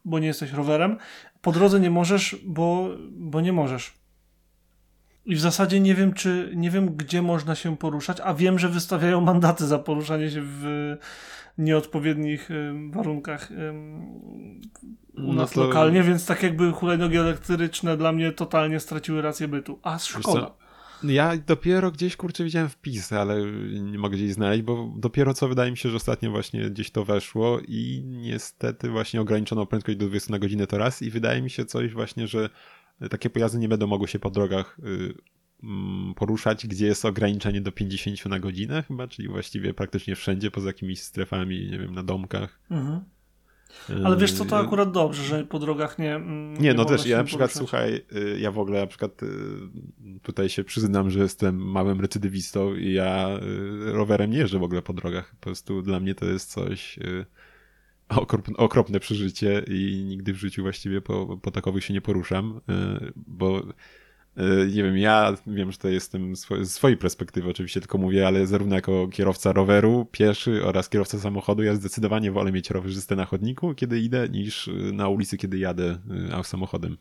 bo 0.05 0.19
nie 0.19 0.27
jesteś 0.27 0.53
rowerem. 0.53 0.99
Po 1.41 1.53
drodze 1.53 1.81
nie 1.81 1.91
możesz, 1.91 2.37
bo, 2.45 2.89
bo 3.11 3.41
nie 3.41 3.53
możesz. 3.53 3.95
I 5.27 5.37
w 5.37 5.41
zasadzie 5.41 5.81
nie 5.81 5.95
wiem, 5.95 6.13
czy 6.13 6.53
nie 6.57 6.71
wiem, 6.71 6.97
gdzie 6.97 7.23
można 7.23 7.55
się 7.55 7.77
poruszać, 7.77 8.19
a 8.25 8.35
wiem, 8.35 8.59
że 8.59 8.69
wystawiają 8.69 9.21
mandaty 9.21 9.67
za 9.67 9.79
poruszanie 9.79 10.31
się 10.31 10.41
w 10.43 10.97
nieodpowiednich 11.59 12.49
warunkach 12.91 13.49
u 15.17 15.33
nas 15.33 15.57
no 15.57 15.63
to... 15.63 15.69
lokalnie, 15.69 16.03
więc 16.03 16.27
tak 16.27 16.43
jakby 16.43 16.73
hulajnogi 16.73 17.17
elektryczne 17.17 17.97
dla 17.97 18.13
mnie 18.13 18.33
totalnie 18.33 18.81
straciły 18.81 19.23
rację 19.23 19.49
bytu. 19.49 19.79
A 19.83 19.99
szkoda. 19.99 20.51
Ja 21.05 21.37
dopiero 21.47 21.91
gdzieś, 21.91 22.17
kurczę, 22.17 22.45
widziałem 22.45 22.69
wpis, 22.69 23.13
ale 23.13 23.43
nie 23.83 23.99
mogę 23.99 24.17
gdzieś 24.17 24.33
znaleźć, 24.33 24.63
bo 24.63 24.93
dopiero 24.97 25.35
co 25.35 25.49
wydaje 25.49 25.71
mi 25.71 25.77
się, 25.77 25.89
że 25.89 25.97
ostatnio 25.97 26.31
właśnie 26.31 26.71
gdzieś 26.71 26.91
to 26.91 27.05
weszło 27.05 27.61
i 27.69 28.03
niestety 28.07 28.91
właśnie 28.91 29.21
ograniczono 29.21 29.67
prędkość 29.67 29.99
do 29.99 30.07
20 30.07 30.33
na 30.33 30.39
godzinę 30.39 30.67
to 30.67 30.79
raz 30.79 31.03
i 31.03 31.11
wydaje 31.11 31.43
mi 31.43 31.51
się 31.51 31.65
coś 31.65 31.93
właśnie, 31.93 32.27
że 32.27 32.51
takie 33.11 33.31
pojazdy 33.31 33.59
nie 33.59 33.69
będą 33.69 33.87
mogły 33.87 34.09
się 34.09 34.19
po 34.19 34.31
drogach 34.31 34.79
y, 34.79 35.15
mm, 35.63 36.15
poruszać, 36.15 36.67
gdzie 36.67 36.87
jest 36.87 37.05
ograniczenie 37.05 37.61
do 37.61 37.73
50 37.73 38.27
na 38.27 38.41
godzinę 38.41 38.83
chyba, 38.89 39.09
czyli 39.09 39.29
właściwie 39.29 39.75
praktycznie 39.75 40.17
wszędzie, 40.17 40.51
poza 40.51 40.67
jakimiś 40.67 41.03
strefami, 41.03 41.69
nie 41.71 41.79
wiem, 41.79 41.95
na 41.95 42.03
domkach. 42.03 42.61
Mhm. 42.71 43.01
Ale 44.05 44.17
wiesz 44.17 44.33
co, 44.33 44.45
to 44.45 44.59
akurat 44.59 44.93
dobrze, 44.93 45.23
że 45.23 45.45
po 45.45 45.59
drogach 45.59 45.99
nie. 45.99 46.15
Mm, 46.15 46.55
nie, 46.55 46.61
nie 46.61 46.75
no 46.75 46.85
też 46.85 47.07
ja 47.07 47.17
na 47.17 47.25
przykład, 47.25 47.53
poruszać. 47.53 47.71
słuchaj, 47.71 48.05
y, 48.35 48.41
ja 48.41 48.51
w 48.51 48.59
ogóle 48.59 48.81
na 48.81 48.87
przykład 48.87 49.23
y, 49.23 49.27
tutaj 50.23 50.49
się 50.49 50.65
przyznam, 50.65 51.11
że 51.11 51.21
jestem 51.21 51.57
małym 51.57 52.01
recydywistą 52.01 52.75
i 52.75 52.93
ja 52.93 53.39
y, 53.89 53.93
rowerem 53.93 54.31
nie 54.31 54.39
jeżdżę 54.39 54.59
w 54.59 54.63
ogóle 54.63 54.83
po 54.83 54.93
drogach. 54.93 55.31
Po 55.31 55.41
prostu 55.41 55.83
dla 55.83 56.01
mnie 56.01 56.15
to 56.15 56.27
jest 56.27 56.51
coś 56.51 56.99
okropne, 58.57 59.01
przeżycie 59.01 59.63
i 59.69 60.05
nigdy 60.09 60.33
w 60.33 60.37
życiu 60.37 60.63
właściwie 60.63 61.01
po, 61.01 61.39
po 61.43 61.51
takowych 61.51 61.85
się 61.85 61.95
nie 61.95 62.01
poruszam, 62.01 62.61
bo 63.17 63.63
E, 64.37 64.67
nie 64.67 64.83
wiem, 64.83 64.99
ja 64.99 65.35
wiem, 65.47 65.73
że 65.73 65.79
to 65.79 65.89
jestem 65.89 66.37
z 66.37 66.71
swojej 66.71 66.97
perspektywy 66.97 67.51
oczywiście 67.51 67.81
tylko 67.81 67.99
mówię, 67.99 68.27
ale 68.27 68.47
zarówno 68.47 68.75
jako 68.75 69.09
kierowca 69.09 69.53
roweru, 69.53 70.07
pieszy 70.11 70.67
oraz 70.67 70.89
kierowca 70.89 71.19
samochodu, 71.19 71.63
ja 71.63 71.75
zdecydowanie 71.75 72.33
wolę 72.33 72.53
mieć 72.53 72.71
rowerzystę 72.71 73.17
na 73.17 73.25
chodniku, 73.25 73.75
kiedy 73.75 74.01
idę, 74.01 74.29
niż 74.29 74.71
na 74.93 75.09
ulicy, 75.09 75.37
kiedy 75.37 75.59
jadę 75.59 75.99
e, 76.33 76.45
samochodem. 76.45 76.97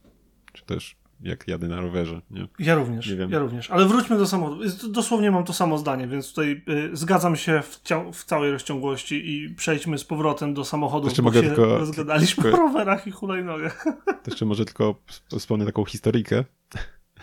Czy 0.54 0.66
też 0.66 0.96
jak 1.22 1.48
jadę 1.48 1.68
na 1.68 1.82
rowerze. 1.82 2.22
Nie? 2.32 2.48
Ja 2.60 2.76
również, 2.76 3.10
nie 3.10 3.16
wiem. 3.16 3.32
ja 3.32 3.40
również. 3.40 3.72
Ale 3.72 3.86
wróćmy 3.86 4.18
do 4.18 4.28
samochodu. 4.28 4.64
Dosłownie 4.90 5.32
mam 5.32 5.44
to 5.44 5.54
samo 5.54 5.78
zdanie, 5.78 6.08
więc 6.08 6.30
tutaj 6.30 6.64
y, 6.70 6.90
zgadzam 6.94 7.36
się 7.36 7.62
w, 7.62 7.82
w, 8.14 8.26
całej 8.26 8.52
rozciągłości 8.52 9.30
i 9.30 9.56
przejdźmy 9.56 9.98
z 9.98 10.04
powrotem 10.04 10.54
do 10.54 10.66
samochodu, 10.66 11.10
bo 11.18 11.24
mogę 11.24 11.42
się 11.42 11.48
tylko, 11.48 11.78
rozgadaliśmy 11.78 12.44
tylko, 12.44 12.58
o 12.58 12.62
rowerach 12.62 13.08
i 13.08 13.12
hulajnogach. 13.12 13.86
To 14.06 14.32
jeszcze 14.32 14.46
może 14.46 14.66
tylko 14.66 14.96
wspomnę 15.38 15.66
taką 15.66 15.86
historyjkę 15.86 16.44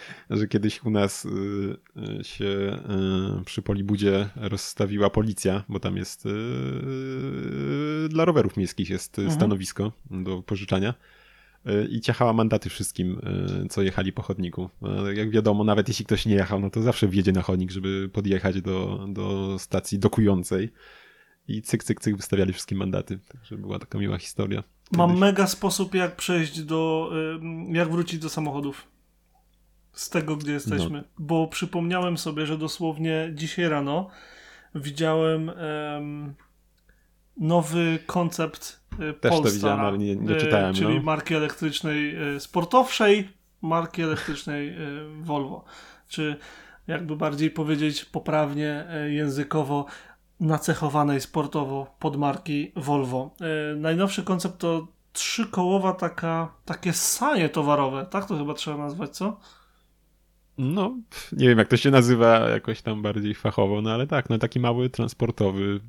że 0.31 0.49
kiedyś 0.49 0.85
u 0.85 0.91
nas 0.91 1.25
y, 1.25 1.29
y, 2.21 2.25
się 2.25 2.79
y, 3.41 3.45
przy 3.45 3.63
Polibudzie 3.63 4.29
rozstawiła 4.37 5.11
policja, 5.11 5.65
bo 5.69 5.81
tam 5.81 5.97
jest 5.97 6.25
dla 8.09 8.25
rowerów 8.25 8.57
miejskich 8.57 8.91
jest 8.91 9.19
mhm. 9.19 9.37
stanowisko 9.37 9.93
do 10.11 10.43
pożyczania 10.43 10.95
i 11.91 12.01
ciachała 12.01 12.33
mandaty 12.33 12.71
wszystkim, 12.71 13.21
co 13.71 13.83
jechali 13.83 14.13
po 14.13 14.23
chodniku. 14.23 14.71
Jak 15.15 15.31
wiadomo, 15.31 15.65
nawet 15.65 15.89
jeśli 15.89 16.05
ktoś 16.05 16.27
nie 16.27 16.35
jechał, 16.35 16.61
no 16.61 16.71
to 16.71 16.83
zawsze 16.83 17.09
wjedzie 17.09 17.33
na 17.33 17.43
chodnik, 17.43 17.71
żeby 17.71 18.11
podjechać 18.13 18.63
do, 18.63 19.07
do 19.09 19.57
stacji 19.59 19.99
dokującej. 19.99 20.73
I 21.49 21.63
cyk, 21.63 21.85
cyk, 21.85 22.01
cyk 22.01 22.17
wystawiali 22.17 22.53
wszystkie 22.53 22.77
mandaty. 22.77 23.19
Także 23.33 23.57
była 23.57 23.79
taka 23.79 23.99
miła 23.99 24.19
historia. 24.19 24.63
Mam 24.93 25.19
mega 25.19 25.47
sposób, 25.47 25.95
jak 25.95 26.17
przejść 26.17 26.63
do. 26.63 27.11
jak 27.73 27.91
wrócić 27.91 28.19
do 28.19 28.29
samochodów 28.29 28.89
z 29.93 30.11
tego, 30.11 30.37
gdzie 30.37 30.53
jesteśmy, 30.53 30.99
no. 30.99 31.05
bo 31.19 31.49
przypomniałem 31.49 32.19
sobie, 32.19 32.47
że 32.47 32.59
dosłownie 32.59 33.31
dzisiaj 33.35 33.69
rano 33.69 34.11
widziałem 34.75 35.49
um, 35.49 36.35
nowy 37.37 37.99
koncept 38.07 38.81
Też 38.99 39.31
Polstar, 39.31 39.43
to 39.43 39.51
widziałem, 39.51 39.81
ale 39.81 39.99
nie, 39.99 40.17
nie 40.17 40.37
czytałem. 40.37 40.75
Czyli 40.75 40.97
no. 40.97 41.03
marki 41.03 41.35
elektrycznej 41.35 42.35
y, 42.37 42.41
sportowszej, 42.41 43.29
marki 43.63 44.03
elektrycznej 44.03 44.69
y, 44.69 44.75
Volvo. 45.23 45.65
Czy 46.09 46.37
jakby 46.87 47.17
bardziej 47.17 47.51
powiedzieć 47.51 48.05
poprawnie 48.05 48.87
językowo 49.09 49.87
nacechowanej 50.41 51.21
sportowo 51.21 51.97
pod 51.99 52.17
marki 52.17 52.73
Volvo. 52.77 53.35
Najnowszy 53.77 54.23
koncept 54.23 54.59
to 54.59 54.89
trzykołowa 55.13 55.93
taka, 55.93 56.55
takie 56.65 56.93
sanie 56.93 57.49
towarowe, 57.49 58.07
tak 58.11 58.27
to 58.27 58.39
chyba 58.39 58.55
trzeba 58.55 58.77
nazwać, 58.77 59.11
co? 59.11 59.41
No, 60.59 60.97
nie 61.33 61.49
wiem 61.49 61.59
jak 61.59 61.69
to 61.69 61.77
się 61.77 61.91
nazywa 61.91 62.39
jakoś 62.39 62.83
tam 62.83 63.03
bardziej 63.03 63.35
fachowo, 63.35 63.83
no 63.83 63.91
ale 63.91 64.07
tak, 64.07 64.31
no 64.31 64.39
taki 64.39 64.61
mały 64.61 64.91
transportowy 64.91 65.81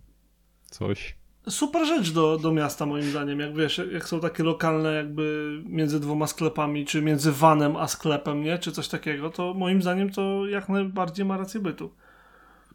coś. 0.65 1.18
Super 1.49 1.87
rzecz 1.87 2.11
do, 2.11 2.37
do 2.37 2.51
miasta 2.51 2.85
moim 2.85 3.03
zdaniem, 3.03 3.39
jak 3.39 3.55
wiesz, 3.55 3.81
jak 3.91 4.07
są 4.07 4.19
takie 4.19 4.43
lokalne 4.43 4.93
jakby 4.93 5.57
między 5.65 5.99
dwoma 5.99 6.27
sklepami, 6.27 6.85
czy 6.85 7.01
między 7.01 7.31
vanem 7.31 7.75
a 7.75 7.87
sklepem, 7.87 8.43
nie, 8.43 8.57
czy 8.57 8.71
coś 8.71 8.87
takiego, 8.87 9.29
to 9.29 9.53
moim 9.53 9.81
zdaniem 9.81 10.09
to 10.09 10.47
jak 10.47 10.69
najbardziej 10.69 11.25
ma 11.25 11.37
rację 11.37 11.59
bytu. 11.59 11.91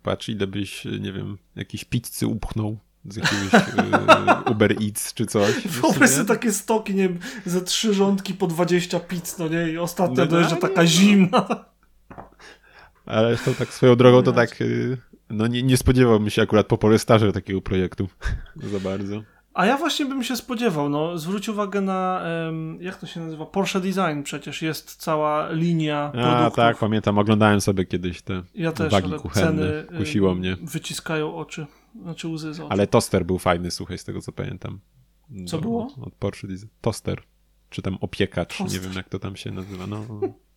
Patrz 0.02 0.28
ile 0.28 0.46
byś, 0.46 0.84
nie 0.84 1.12
wiem, 1.12 1.38
jakieś 1.56 1.84
pizzy 1.84 2.26
upchnął 2.26 2.78
z 3.08 3.16
jakiegoś 3.16 3.54
y, 3.54 4.50
Uber 4.52 4.72
Eats 4.82 5.14
czy 5.14 5.26
coś. 5.26 5.68
Wyobraź 5.68 6.10
sobie 6.10 6.28
takie 6.28 6.52
stoki, 6.52 6.94
nie 6.94 7.08
wiem, 7.08 7.18
ze 7.46 7.60
trzy 7.60 7.94
rządki 7.94 8.34
po 8.34 8.46
20 8.46 9.00
pizz, 9.00 9.38
no 9.38 9.48
nie, 9.48 9.72
i 9.72 9.78
ostatnia 9.78 10.24
no, 10.24 10.26
dojeżdża 10.26 10.56
taka 10.56 10.82
no. 10.82 10.86
zimna. 10.86 11.64
Ale 13.06 13.36
to 13.36 13.54
tak 13.54 13.68
swoją 13.68 13.96
drogą 13.96 14.22
to 14.22 14.32
tak, 14.32 14.60
y, 14.60 14.98
no 15.30 15.46
nie, 15.46 15.62
nie 15.62 15.76
spodziewałbym 15.76 16.30
się 16.30 16.42
akurat 16.42 16.66
po 16.66 16.78
Polestarze 16.78 17.32
takiego 17.32 17.62
projektu 17.62 18.08
za 18.72 18.80
bardzo. 18.80 19.22
A 19.54 19.66
ja 19.66 19.76
właśnie 19.76 20.06
bym 20.06 20.24
się 20.24 20.36
spodziewał, 20.36 20.88
no 20.88 21.18
zwróć 21.18 21.48
uwagę 21.48 21.80
na, 21.80 22.22
jak 22.80 22.96
to 22.96 23.06
się 23.06 23.20
nazywa, 23.20 23.46
Porsche 23.46 23.80
Design 23.80 24.22
przecież, 24.22 24.62
jest 24.62 24.96
cała 24.96 25.50
linia 25.50 26.12
A, 26.12 26.50
tak, 26.50 26.78
pamiętam, 26.78 27.18
oglądałem 27.18 27.60
sobie 27.60 27.84
kiedyś 27.84 28.22
te 28.22 28.42
ja 28.54 28.72
też, 28.72 28.92
wagi 28.92 29.12
kuchenne, 29.12 29.84
ceny, 29.86 29.98
kusiło 29.98 30.34
mnie. 30.34 30.56
Wyciskają 30.62 31.36
oczy, 31.36 31.66
znaczy 32.02 32.28
łzy 32.28 32.54
z 32.54 32.60
oczu. 32.60 32.68
Ale 32.70 32.86
toster 32.86 33.26
był 33.26 33.38
fajny, 33.38 33.70
słuchaj, 33.70 33.98
z 33.98 34.04
tego 34.04 34.20
co 34.20 34.32
pamiętam. 34.32 34.80
Co 35.46 35.58
było? 35.58 35.88
Od 36.02 36.14
Porsche 36.14 36.48
Design. 36.48 36.68
Toster, 36.80 37.22
czy 37.70 37.82
tam 37.82 37.98
opiekacz, 38.00 38.58
toster. 38.58 38.80
nie 38.80 38.88
wiem 38.88 38.96
jak 38.96 39.08
to 39.08 39.18
tam 39.18 39.36
się 39.36 39.50
nazywa, 39.50 39.86
no, 39.86 40.04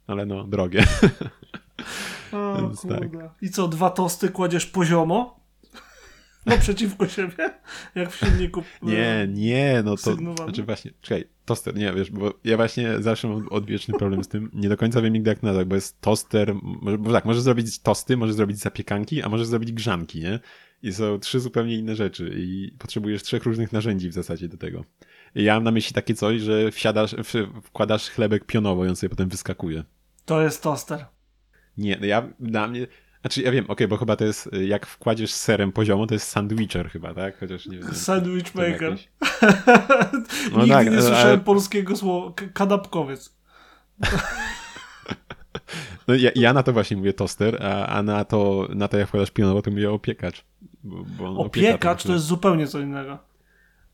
ale 0.07 0.25
no, 0.25 0.43
drogie. 0.43 0.83
O, 2.31 2.61
Więc 2.61 2.81
tak. 2.81 3.09
I 3.41 3.49
co, 3.49 3.67
dwa 3.67 3.89
tosty 3.89 4.29
kładziesz 4.29 4.65
poziomo? 4.65 5.37
przeciwko 6.59 7.07
siebie? 7.07 7.53
Jak 7.95 8.11
w 8.11 8.15
silniku. 8.15 8.63
Nie, 8.81 9.27
nie, 9.29 9.81
no 9.85 9.95
to. 9.97 10.15
Znaczy 10.15 10.63
właśnie, 10.63 10.91
czekaj, 11.01 11.29
toster, 11.45 11.75
nie 11.75 11.93
wiesz, 11.93 12.11
bo 12.11 12.33
ja 12.43 12.57
właśnie 12.57 13.01
zawsze 13.01 13.27
mam 13.27 13.47
odwieczny 13.49 13.93
problem 13.97 14.23
z 14.23 14.27
tym. 14.27 14.51
Nie 14.53 14.69
do 14.69 14.77
końca 14.77 15.01
wiem 15.01 15.13
nigdy 15.13 15.29
jak 15.29 15.43
nazwać, 15.43 15.67
bo 15.67 15.75
jest 15.75 16.01
toster. 16.01 16.53
Bo 16.99 17.11
tak, 17.11 17.25
możesz 17.25 17.43
zrobić 17.43 17.79
tosty, 17.79 18.17
możesz 18.17 18.35
zrobić 18.35 18.57
zapiekanki, 18.57 19.21
a 19.23 19.29
możesz 19.29 19.47
zrobić 19.47 19.71
grzanki, 19.71 20.19
nie? 20.19 20.39
I 20.83 20.93
są 20.93 21.19
trzy 21.19 21.39
zupełnie 21.39 21.75
inne 21.75 21.95
rzeczy 21.95 22.31
i 22.35 22.71
potrzebujesz 22.79 23.23
trzech 23.23 23.43
różnych 23.43 23.73
narzędzi 23.73 24.09
w 24.09 24.13
zasadzie 24.13 24.47
do 24.47 24.57
tego. 24.57 24.83
I 25.35 25.43
ja 25.43 25.53
mam 25.53 25.63
na 25.63 25.71
myśli 25.71 25.93
takie 25.93 26.13
coś, 26.13 26.41
że 26.41 26.71
wsiadasz, 26.71 27.15
wkładasz 27.63 28.09
chlebek 28.09 28.45
pionowo 28.45 28.85
i 28.85 28.89
on 28.89 28.95
sobie 28.95 29.09
potem 29.09 29.29
wyskakuje. 29.29 29.83
To 30.25 30.41
jest 30.41 30.63
toster. 30.63 31.05
Nie, 31.77 31.97
no 31.99 32.05
ja 32.05 32.27
dla 32.39 32.67
mnie. 32.67 32.87
Znaczy, 33.21 33.41
ja 33.41 33.51
wiem, 33.51 33.63
okej, 33.63 33.73
okay, 33.73 33.87
bo 33.87 33.97
chyba 33.97 34.15
to 34.15 34.25
jest, 34.25 34.49
jak 34.67 34.85
wkładziesz 34.85 35.33
serem 35.33 35.71
poziomo, 35.71 36.07
to 36.07 36.13
jest 36.13 36.27
sandwicher 36.27 36.89
chyba, 36.89 37.13
tak? 37.13 37.39
Chociaż 37.39 37.65
nie 37.65 37.79
wiem. 37.79 37.95
Sandwich 37.95 38.55
maker. 38.55 38.91
Jakieś... 38.91 39.09
No 40.51 40.57
Nigdy 40.57 40.73
tak, 40.73 40.91
nie 40.91 41.01
słyszałem 41.01 41.27
ale... 41.27 41.37
polskiego 41.37 41.95
słowa. 41.95 42.33
Kanapkowiec. 42.53 43.35
No 46.07 46.15
ja, 46.15 46.31
ja, 46.35 46.53
na 46.53 46.63
to 46.63 46.73
właśnie 46.73 46.97
mówię 46.97 47.13
toster, 47.13 47.63
a, 47.63 47.87
a, 47.87 48.03
na, 48.03 48.25
to, 48.25 48.67
na 48.75 48.87
to 48.87 48.97
jak 48.97 49.07
wkładasz 49.07 49.31
pionowo, 49.31 49.61
to 49.61 49.71
mówię 49.71 49.91
opiekacz. 49.91 50.45
Bo, 50.83 51.03
bo 51.03 51.37
opiekacz 51.37 52.03
to 52.03 52.13
jest 52.13 52.25
zupełnie 52.25 52.67
co 52.67 52.79
innego. 52.79 53.17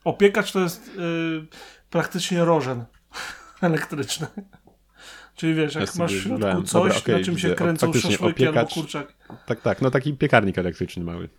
Opiekacz 0.03 0.51
to 0.51 0.59
jest 0.59 0.95
yy, 0.95 1.47
praktycznie 1.89 2.45
rożen 2.45 2.85
elektryczny. 3.61 4.27
Czyli 5.35 5.53
wiesz, 5.53 5.75
jak 5.75 5.95
ja 5.95 5.99
masz 5.99 6.13
w 6.13 6.23
środku 6.23 6.63
coś, 6.63 6.73
Dobra, 6.73 6.97
okay, 6.97 7.17
na 7.17 7.25
czym 7.25 7.39
się 7.39 7.55
kręcą 7.55 7.93
szaszłyki 7.93 8.47
albo 8.47 8.65
kurczak. 8.65 9.13
Tak, 9.45 9.61
tak, 9.61 9.81
no 9.81 9.91
taki 9.91 10.13
piekarnik 10.13 10.57
elektryczny 10.57 11.03
mały. 11.03 11.29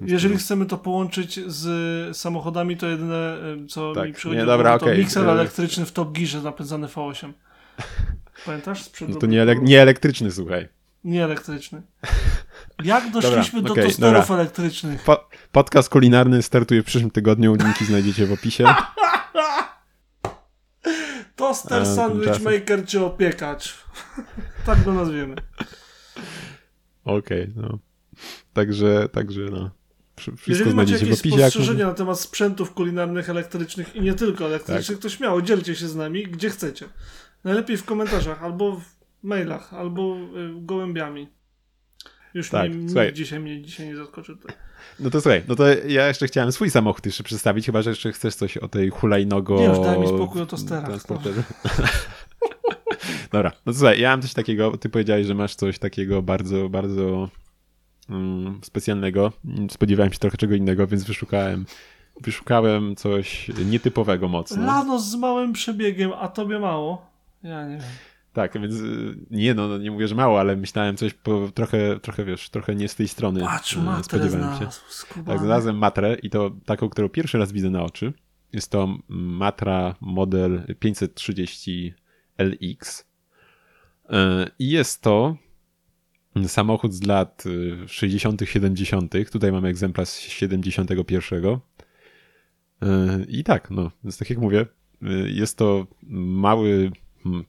Jeżeli 0.00 0.36
chcemy 0.36 0.66
to 0.66 0.78
połączyć 0.78 1.40
z 1.46 2.16
samochodami, 2.16 2.76
to 2.76 2.86
jedyne, 2.86 3.36
co 3.68 3.92
tak, 3.92 4.06
mi 4.06 4.14
przychodzi 4.14 4.40
nie, 4.40 4.46
dobra, 4.46 4.78
to 4.78 4.84
okay. 4.86 4.98
mikser 4.98 5.28
elektryczny 5.28 5.86
w 5.86 5.92
Top 5.92 6.12
Gearze 6.12 6.42
napędzany 6.42 6.86
V8. 6.86 7.32
Pamiętasz? 8.46 8.82
Sprzed 8.82 9.08
no 9.08 9.16
to 9.16 9.26
nie, 9.26 9.42
ele- 9.42 9.62
nie 9.62 9.82
elektryczny, 9.82 10.30
słuchaj. 10.30 10.68
Nie 11.04 11.24
elektryczny. 11.24 11.82
Jak 12.84 13.10
doszliśmy 13.12 13.62
dobra, 13.62 13.68
do 13.68 13.72
okay, 13.72 13.84
tosterów 13.84 14.28
dobra. 14.28 14.34
elektrycznych? 14.34 15.02
Po, 15.02 15.28
podcast 15.52 15.88
kulinarny 15.88 16.42
startuje 16.42 16.82
w 16.82 16.86
przyszłym 16.86 17.10
tygodniu. 17.10 17.54
Linki 17.54 17.84
znajdziecie 17.84 18.26
w 18.26 18.32
opisie. 18.32 18.64
Toster, 21.38 21.86
sandwich 21.86 22.40
maker 22.40 22.86
czy 22.86 23.04
opiekacz. 23.04 23.84
tak 24.66 24.84
go 24.84 24.92
nazwiemy. 24.92 25.34
Okej, 27.04 27.42
okay, 27.42 27.52
no. 27.56 27.78
Także, 28.52 29.08
także 29.08 29.40
no. 29.40 29.70
Wszystko 30.16 30.50
Jeżeli 30.50 30.74
macie 30.74 30.92
jakieś 30.92 31.18
spostrzeżenia 31.18 31.80
jak... 31.80 31.88
na 31.88 31.94
temat 31.94 32.20
sprzętów 32.20 32.74
kulinarnych, 32.74 33.30
elektrycznych 33.30 33.96
i 33.96 34.00
nie 34.00 34.14
tylko 34.14 34.46
elektrycznych, 34.46 34.98
tak. 34.98 35.02
to 35.02 35.08
śmiało 35.08 35.42
dzielcie 35.42 35.76
się 35.76 35.88
z 35.88 35.96
nami, 35.96 36.22
gdzie 36.22 36.50
chcecie. 36.50 36.86
Najlepiej 37.44 37.76
w 37.76 37.84
komentarzach 37.84 38.42
albo 38.42 38.76
w 38.76 38.82
mailach 39.22 39.74
albo 39.74 40.16
y, 40.16 40.50
gołębiami. 40.56 41.28
Już 42.34 42.50
Tak, 42.50 42.70
mnie, 42.70 42.88
słuchaj. 42.88 43.12
dzisiaj 43.12 43.40
mnie 43.40 43.62
dzisiaj 43.62 43.86
nie 43.86 43.96
zaskoczy. 43.96 44.36
Tak. 44.46 44.56
No 45.00 45.10
to 45.10 45.20
słuchaj, 45.20 45.42
no 45.48 45.56
to 45.56 45.64
ja 45.86 46.08
jeszcze 46.08 46.26
chciałem 46.26 46.52
swój 46.52 46.70
samochód 46.70 47.06
jeszcze 47.06 47.24
przedstawić, 47.24 47.66
chyba 47.66 47.82
że 47.82 47.90
jeszcze 47.90 48.12
chcesz 48.12 48.34
coś 48.34 48.56
o 48.56 48.68
tej 48.68 48.90
hulajnogo... 48.90 49.56
Nie, 49.58 49.64
już 49.64 49.78
daj 49.78 50.00
mi 50.00 50.08
spokój 50.08 50.42
o 50.42 50.46
tosterach, 50.46 50.84
transporterze. 50.84 51.42
Dobra, 53.32 53.52
no 53.66 53.72
to 53.72 53.78
słuchaj, 53.78 54.00
ja 54.00 54.10
mam 54.10 54.22
coś 54.22 54.34
takiego, 54.34 54.76
ty 54.76 54.88
powiedziałeś, 54.88 55.26
że 55.26 55.34
masz 55.34 55.54
coś 55.54 55.78
takiego 55.78 56.22
bardzo, 56.22 56.68
bardzo 56.68 57.28
mm, 58.10 58.60
specjalnego. 58.62 59.32
Spodziewałem 59.70 60.12
się 60.12 60.18
trochę 60.18 60.36
czego 60.36 60.54
innego, 60.54 60.86
więc 60.86 61.04
wyszukałem 61.04 61.66
wyszukałem 62.20 62.96
coś 62.96 63.48
nietypowego 63.66 64.28
mocno. 64.28 64.66
Lanos 64.66 65.04
z 65.04 65.14
małym 65.14 65.52
przebiegiem, 65.52 66.12
a 66.12 66.28
tobie 66.28 66.58
mało? 66.58 67.06
Ja 67.42 67.64
nie 67.64 67.76
wiem. 67.76 67.86
Tak, 68.38 68.60
więc 68.60 68.74
y, 68.74 69.18
nie 69.30 69.54
no, 69.54 69.68
no, 69.68 69.78
nie 69.78 69.90
mówię, 69.90 70.08
że 70.08 70.14
mało, 70.14 70.40
ale 70.40 70.56
myślałem 70.56 70.96
coś 70.96 71.14
po, 71.14 71.50
trochę, 71.54 72.00
trochę, 72.00 72.24
wiesz, 72.24 72.50
trochę 72.50 72.74
nie 72.74 72.88
z 72.88 72.94
tej 72.94 73.08
strony. 73.08 73.40
Patrz, 73.40 73.76
y, 73.76 73.78
matrę 73.78 74.04
spodziewałem 74.04 74.58
się. 74.58 74.66
skubany. 74.88 75.26
Tak, 75.26 75.38
znalazłem 75.38 75.78
matrę 75.78 76.16
i 76.22 76.30
to 76.30 76.50
taką, 76.64 76.88
którą 76.88 77.08
pierwszy 77.08 77.38
raz 77.38 77.52
widzę 77.52 77.70
na 77.70 77.82
oczy. 77.82 78.12
Jest 78.52 78.70
to 78.70 78.98
matra 79.08 79.94
model 80.00 80.62
530 80.78 81.94
LX. 82.38 83.00
Y, 83.00 83.04
I 84.58 84.70
jest 84.70 85.02
to 85.02 85.36
samochód 86.46 86.94
z 86.94 87.02
lat 87.02 87.44
y, 87.46 87.88
60., 87.88 88.42
70. 88.44 89.14
Tutaj 89.32 89.52
mamy 89.52 89.68
egzemplarz 89.68 90.08
z 90.08 90.18
71. 90.18 91.44
Y, 91.44 91.58
I 93.28 93.44
tak, 93.44 93.70
no, 93.70 93.90
więc 94.04 94.18
tak 94.18 94.30
jak 94.30 94.38
mówię, 94.38 94.66
jest 95.26 95.58
to 95.58 95.86
mały 96.10 96.90
mm, 97.26 97.44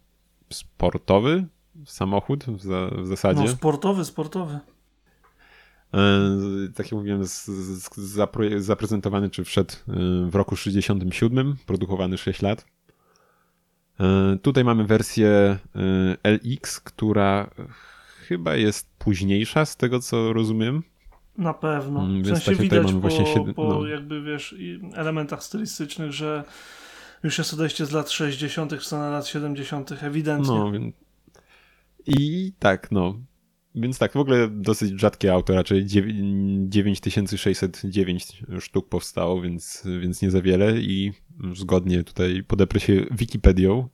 sportowy 0.53 1.45
samochód 1.85 2.43
w, 2.45 2.61
za, 2.61 2.87
w 2.87 3.07
zasadzie. 3.07 3.41
No, 3.41 3.47
sportowy, 3.47 4.05
sportowy. 4.05 4.59
E, 5.93 5.99
tak 6.75 6.85
jak 6.85 6.91
mówiłem, 6.91 7.25
z, 7.25 7.45
z, 7.45 7.97
zapro, 7.97 8.43
zaprezentowany, 8.57 9.29
czy 9.29 9.43
wszedł 9.43 9.73
e, 9.73 9.93
w 10.29 10.35
roku 10.35 10.55
67, 10.55 11.55
produkowany 11.65 12.17
6 12.17 12.41
lat. 12.41 12.65
E, 13.99 14.37
Tutaj 14.41 14.63
mamy 14.63 14.85
wersję 14.85 15.57
LX, 16.23 16.79
która 16.79 17.49
chyba 18.27 18.55
jest 18.55 18.89
późniejsza, 18.97 19.65
z 19.65 19.77
tego 19.77 19.99
co 19.99 20.33
rozumiem. 20.33 20.83
Na 21.37 21.53
pewno. 21.53 21.99
Mm, 21.99 22.23
W 22.23 22.25
więc 22.25 22.43
sensie 22.43 22.51
tak, 22.51 22.61
widać 22.61 22.91
po, 22.91 22.99
właśnie 22.99 23.25
siedem- 23.25 23.53
po 23.53 23.63
no. 23.67 23.85
jakby, 23.87 24.21
wiesz, 24.21 24.55
elementach 24.93 25.43
stylistycznych, 25.43 26.11
że 26.11 26.43
już 27.23 27.37
jest 27.37 27.53
odejście 27.53 27.85
z 27.85 27.91
lat 27.91 28.09
60. 28.11 28.73
w 28.73 28.83
stronę 28.83 29.09
lat 29.09 29.27
70. 29.27 29.91
ewidentnie. 30.03 30.53
No. 30.55 30.71
I 32.07 32.53
tak, 32.59 32.91
no. 32.91 33.19
Więc 33.75 33.99
tak, 33.99 34.13
w 34.13 34.17
ogóle 34.17 34.47
dosyć 34.51 34.99
rzadkie 34.99 35.33
auto, 35.33 35.53
raczej 35.53 35.85
dziewię- 35.85 36.13
9609 36.69 38.43
sztuk 38.59 38.89
powstało, 38.89 39.41
więc, 39.41 39.83
więc 40.01 40.21
nie 40.21 40.31
za 40.31 40.41
wiele 40.41 40.77
i 40.79 41.13
zgodnie 41.55 42.03
tutaj 42.03 42.43
podeprę 42.47 42.79
się 42.79 43.05
Wikipedią, 43.11 43.89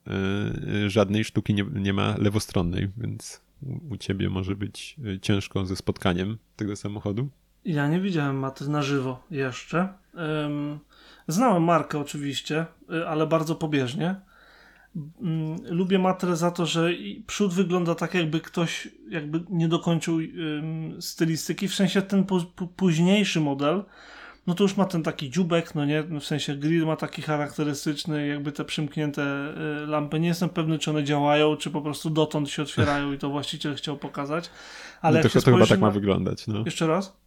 yy, 0.82 0.90
żadnej 0.90 1.24
sztuki 1.24 1.54
nie, 1.54 1.66
nie 1.74 1.94
ma 1.94 2.16
lewostronnej, 2.18 2.90
więc 2.98 3.42
u- 3.90 3.98
ciebie 3.98 4.30
może 4.30 4.56
być 4.56 4.96
yy, 4.98 5.20
ciężko 5.20 5.66
ze 5.66 5.76
spotkaniem 5.76 6.38
tego 6.56 6.76
samochodu. 6.76 7.30
Ja 7.66 7.88
nie 7.88 8.02
widziałem 8.02 8.36
Maty 8.40 8.70
na 8.70 8.82
żywo 8.82 9.24
jeszcze. 9.32 9.94
Ym, 10.46 10.80
znałem 11.28 11.64
markę 11.64 12.00
oczywiście, 12.00 12.66
y, 12.94 13.08
ale 13.08 13.28
bardzo 13.28 13.56
pobieżnie. 13.56 14.16
Mm, 15.22 15.56
Lubię 15.70 16.00
Matrę 16.00 16.36
za 16.36 16.52
to, 16.52 16.66
że 16.66 16.90
przód 17.28 17.54
wygląda 17.54 17.96
tak, 17.96 18.14
jakby 18.14 18.40
ktoś 18.40 18.88
jakby 19.10 19.44
nie 19.50 19.68
dokończył 19.68 20.20
stylistyki. 21.00 21.68
W 21.68 21.76
sensie 21.76 22.02
ten 22.02 22.26
późniejszy 22.76 23.42
model, 23.42 23.84
no 24.48 24.54
to 24.54 24.64
już 24.64 24.78
ma 24.78 24.86
ten 24.86 25.04
taki 25.04 25.30
dziubek, 25.30 25.76
no 25.76 25.86
nie, 25.86 26.04
w 26.04 26.24
sensie 26.24 26.56
grill 26.56 26.86
ma 26.86 26.96
taki 26.96 27.22
charakterystyczny, 27.22 28.28
jakby 28.28 28.52
te 28.52 28.66
przymknięte 28.66 29.54
y, 29.84 29.88
lampy. 29.88 30.20
Nie 30.20 30.28
jestem 30.28 30.50
pewny, 30.50 30.80
czy 30.80 30.90
one 30.90 31.04
działają, 31.04 31.58
czy 31.58 31.72
po 31.72 31.82
prostu 31.82 32.10
dotąd 32.10 32.50
się 32.50 32.62
otwierają 32.62 33.14
i 33.14 33.18
to 33.18 33.30
właściciel 33.30 33.76
chciał 33.76 33.98
pokazać. 33.98 34.50
Ale 35.02 35.24
no 35.24 35.30
to, 35.30 35.42
to 35.42 35.52
chyba 35.52 35.66
tak 35.66 35.80
ma 35.80 35.92
wyglądać, 35.92 36.48
no. 36.48 36.64
Jeszcze 36.66 36.88
raz? 36.88 37.18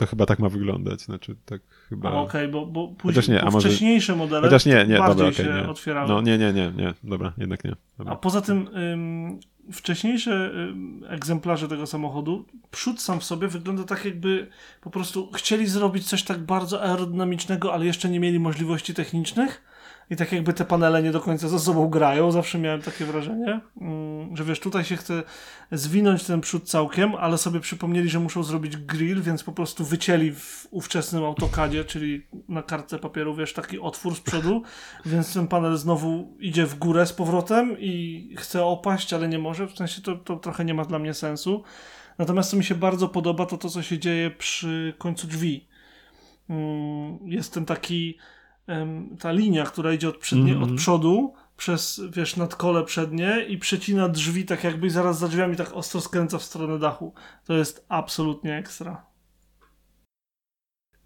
To 0.00 0.06
chyba 0.06 0.26
tak 0.26 0.38
ma 0.38 0.48
wyglądać, 0.48 1.00
znaczy 1.00 1.36
tak 1.44 1.60
chyba... 1.88 2.10
A 2.10 2.12
okej, 2.12 2.48
bo, 2.48 2.66
bo 2.66 2.94
Chociaż 3.02 3.14
później 3.24 3.36
nie, 3.36 3.42
a 3.42 3.44
bo 3.46 3.50
może- 3.50 3.68
wcześniejsze 3.68 4.16
modele 4.16 4.42
Chociaż 4.42 4.66
nie, 4.66 4.72
nie, 4.88 4.98
bardziej 4.98 4.98
dobra, 4.98 5.26
okej, 5.28 5.34
się 5.34 5.52
nie. 5.62 5.68
otwierały. 5.68 6.08
No 6.08 6.20
nie, 6.20 6.38
nie, 6.38 6.52
nie, 6.52 6.72
nie, 6.76 6.94
dobra, 7.04 7.32
jednak 7.38 7.64
nie. 7.64 7.70
A 7.72 7.76
Dobra. 7.98 8.16
poza 8.16 8.40
tym 8.40 8.68
ym, 8.76 9.40
wcześniejsze 9.72 10.50
ym, 10.54 11.04
egzemplarze 11.08 11.68
tego 11.68 11.86
samochodu, 11.86 12.44
przód 12.70 13.00
sam 13.00 13.20
w 13.20 13.24
sobie 13.24 13.48
wygląda 13.48 13.84
tak 13.84 14.04
jakby 14.04 14.46
po 14.80 14.90
prostu 14.90 15.32
chcieli 15.32 15.66
zrobić 15.66 16.08
coś 16.08 16.22
tak 16.22 16.38
bardzo 16.38 16.82
aerodynamicznego, 16.82 17.74
ale 17.74 17.86
jeszcze 17.86 18.08
nie 18.08 18.20
mieli 18.20 18.38
możliwości 18.38 18.94
technicznych 18.94 19.62
i 20.10 20.16
tak 20.16 20.32
jakby 20.32 20.52
te 20.52 20.64
panele 20.64 21.02
nie 21.02 21.12
do 21.12 21.20
końca 21.20 21.48
ze 21.48 21.58
sobą 21.60 21.88
grają. 21.88 22.32
Zawsze 22.32 22.58
miałem 22.58 22.82
takie 22.82 23.04
wrażenie, 23.04 23.60
ym, 23.82 24.36
że 24.36 24.44
wiesz, 24.44 24.60
tutaj 24.60 24.84
się 24.84 24.96
chce 24.96 25.22
zwinąć 25.72 26.24
ten 26.24 26.40
przód 26.40 26.68
całkiem, 26.68 27.14
ale 27.14 27.38
sobie 27.38 27.60
przypomnieli, 27.60 28.08
że 28.08 28.20
muszą 28.20 28.42
zrobić 28.42 28.76
grill, 28.76 29.22
więc 29.22 29.42
po 29.42 29.52
prostu 29.52 29.84
wycięli 29.84 30.32
w 30.32 30.66
ówczesnym 30.70 31.24
autokadzie, 31.24 31.84
czyli 31.84 32.26
na 32.48 32.62
kartce 32.62 32.98
papieru, 32.98 33.34
wiesz, 33.34 33.52
taki 33.52 33.78
otwór 33.78 34.14
z 34.14 34.20
przodu, 34.20 34.62
więc 35.06 35.34
ten 35.34 35.48
panel 35.48 35.76
znowu 35.76 36.36
idzie 36.40 36.66
w 36.66 36.78
górę 36.78 37.06
z 37.06 37.12
powrotem 37.12 37.76
i 37.78 38.34
chce 38.38 38.64
opaść, 38.64 39.12
ale 39.12 39.28
nie 39.28 39.38
może. 39.38 39.66
W 39.66 39.76
sensie 39.76 40.02
to, 40.02 40.16
to 40.16 40.36
trochę 40.36 40.64
nie 40.64 40.74
ma 40.74 40.84
dla 40.84 40.98
mnie 40.98 41.14
sensu. 41.14 41.62
Natomiast 42.18 42.50
co 42.50 42.56
mi 42.56 42.64
się 42.64 42.74
bardzo 42.74 43.08
podoba, 43.08 43.46
to 43.46 43.58
to, 43.58 43.68
co 43.68 43.82
się 43.82 43.98
dzieje 43.98 44.30
przy 44.30 44.94
końcu 44.98 45.26
drzwi. 45.26 45.68
Mm, 46.50 47.18
Jest 47.24 47.54
ten 47.54 47.64
taki, 47.66 48.18
ta 49.18 49.32
linia, 49.32 49.64
która 49.64 49.92
idzie 49.92 50.08
od, 50.08 50.16
przednie, 50.16 50.52
Mhm. 50.52 50.70
od 50.72 50.78
przodu 50.78 51.34
przez, 51.56 52.00
wiesz, 52.12 52.36
nadkole 52.36 52.84
przednie 52.84 53.44
i 53.48 53.58
przecina 53.58 54.08
drzwi 54.08 54.44
tak 54.44 54.64
jakby 54.64 54.86
i 54.86 54.90
zaraz 54.90 55.18
za 55.18 55.28
drzwiami 55.28 55.56
tak 55.56 55.72
ostro 55.72 56.00
skręca 56.00 56.38
w 56.38 56.42
stronę 56.42 56.78
dachu. 56.78 57.14
To 57.44 57.54
jest 57.54 57.84
absolutnie 57.88 58.56
ekstra. 58.56 59.06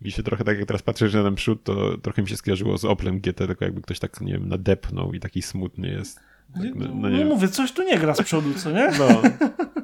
Mi 0.00 0.10
się 0.10 0.22
trochę 0.22 0.44
tak 0.44 0.58
jak 0.58 0.66
teraz 0.66 0.82
patrzysz 0.82 1.14
na 1.14 1.22
ten 1.22 1.34
przód, 1.34 1.64
to 1.64 1.98
trochę 1.98 2.22
mi 2.22 2.28
się 2.28 2.36
skojarzyło 2.36 2.78
z 2.78 2.84
Oplem 2.84 3.20
GT, 3.20 3.46
tylko 3.46 3.64
jakby 3.64 3.82
ktoś 3.82 3.98
tak, 3.98 4.20
nie 4.20 4.32
wiem, 4.32 4.48
nadepnął 4.48 5.12
i 5.12 5.20
taki 5.20 5.42
smutny 5.42 5.88
jest. 5.88 6.16
Tak, 6.54 6.62
No, 6.74 6.86
no, 6.88 6.94
no 6.94 7.10
nie 7.10 7.18
wiem. 7.18 7.28
mówię, 7.28 7.48
coś 7.48 7.72
tu 7.72 7.82
nie 7.82 7.98
gra 7.98 8.14
z 8.14 8.22
przodu, 8.22 8.54
co 8.54 8.70
nie? 8.70 8.90
No. 8.98 9.06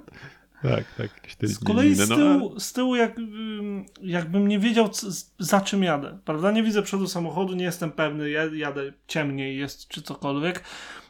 tak, 0.63 0.85
tak. 0.95 1.11
Z 1.43 1.65
kolei 1.65 1.95
z 1.95 2.09
no, 2.09 2.17
tyłu, 2.17 2.61
z 2.61 2.73
tyłu 2.73 2.97
jak, 2.97 3.19
ym, 3.19 3.85
jakbym 4.03 4.49
nie 4.49 4.59
wiedział 4.59 4.89
c- 4.89 5.07
za 5.39 5.61
czym 5.61 5.83
jadę, 5.83 6.19
prawda? 6.25 6.51
Nie 6.51 6.63
widzę 6.63 6.83
przodu 6.83 7.09
samochodu, 7.09 7.55
nie 7.55 7.65
jestem 7.65 7.91
pewny, 7.93 8.31
ja- 8.31 8.55
jadę 8.55 8.93
ciemniej 9.07 9.59
jest 9.59 9.89
czy 9.89 10.03
cokolwiek, 10.03 10.65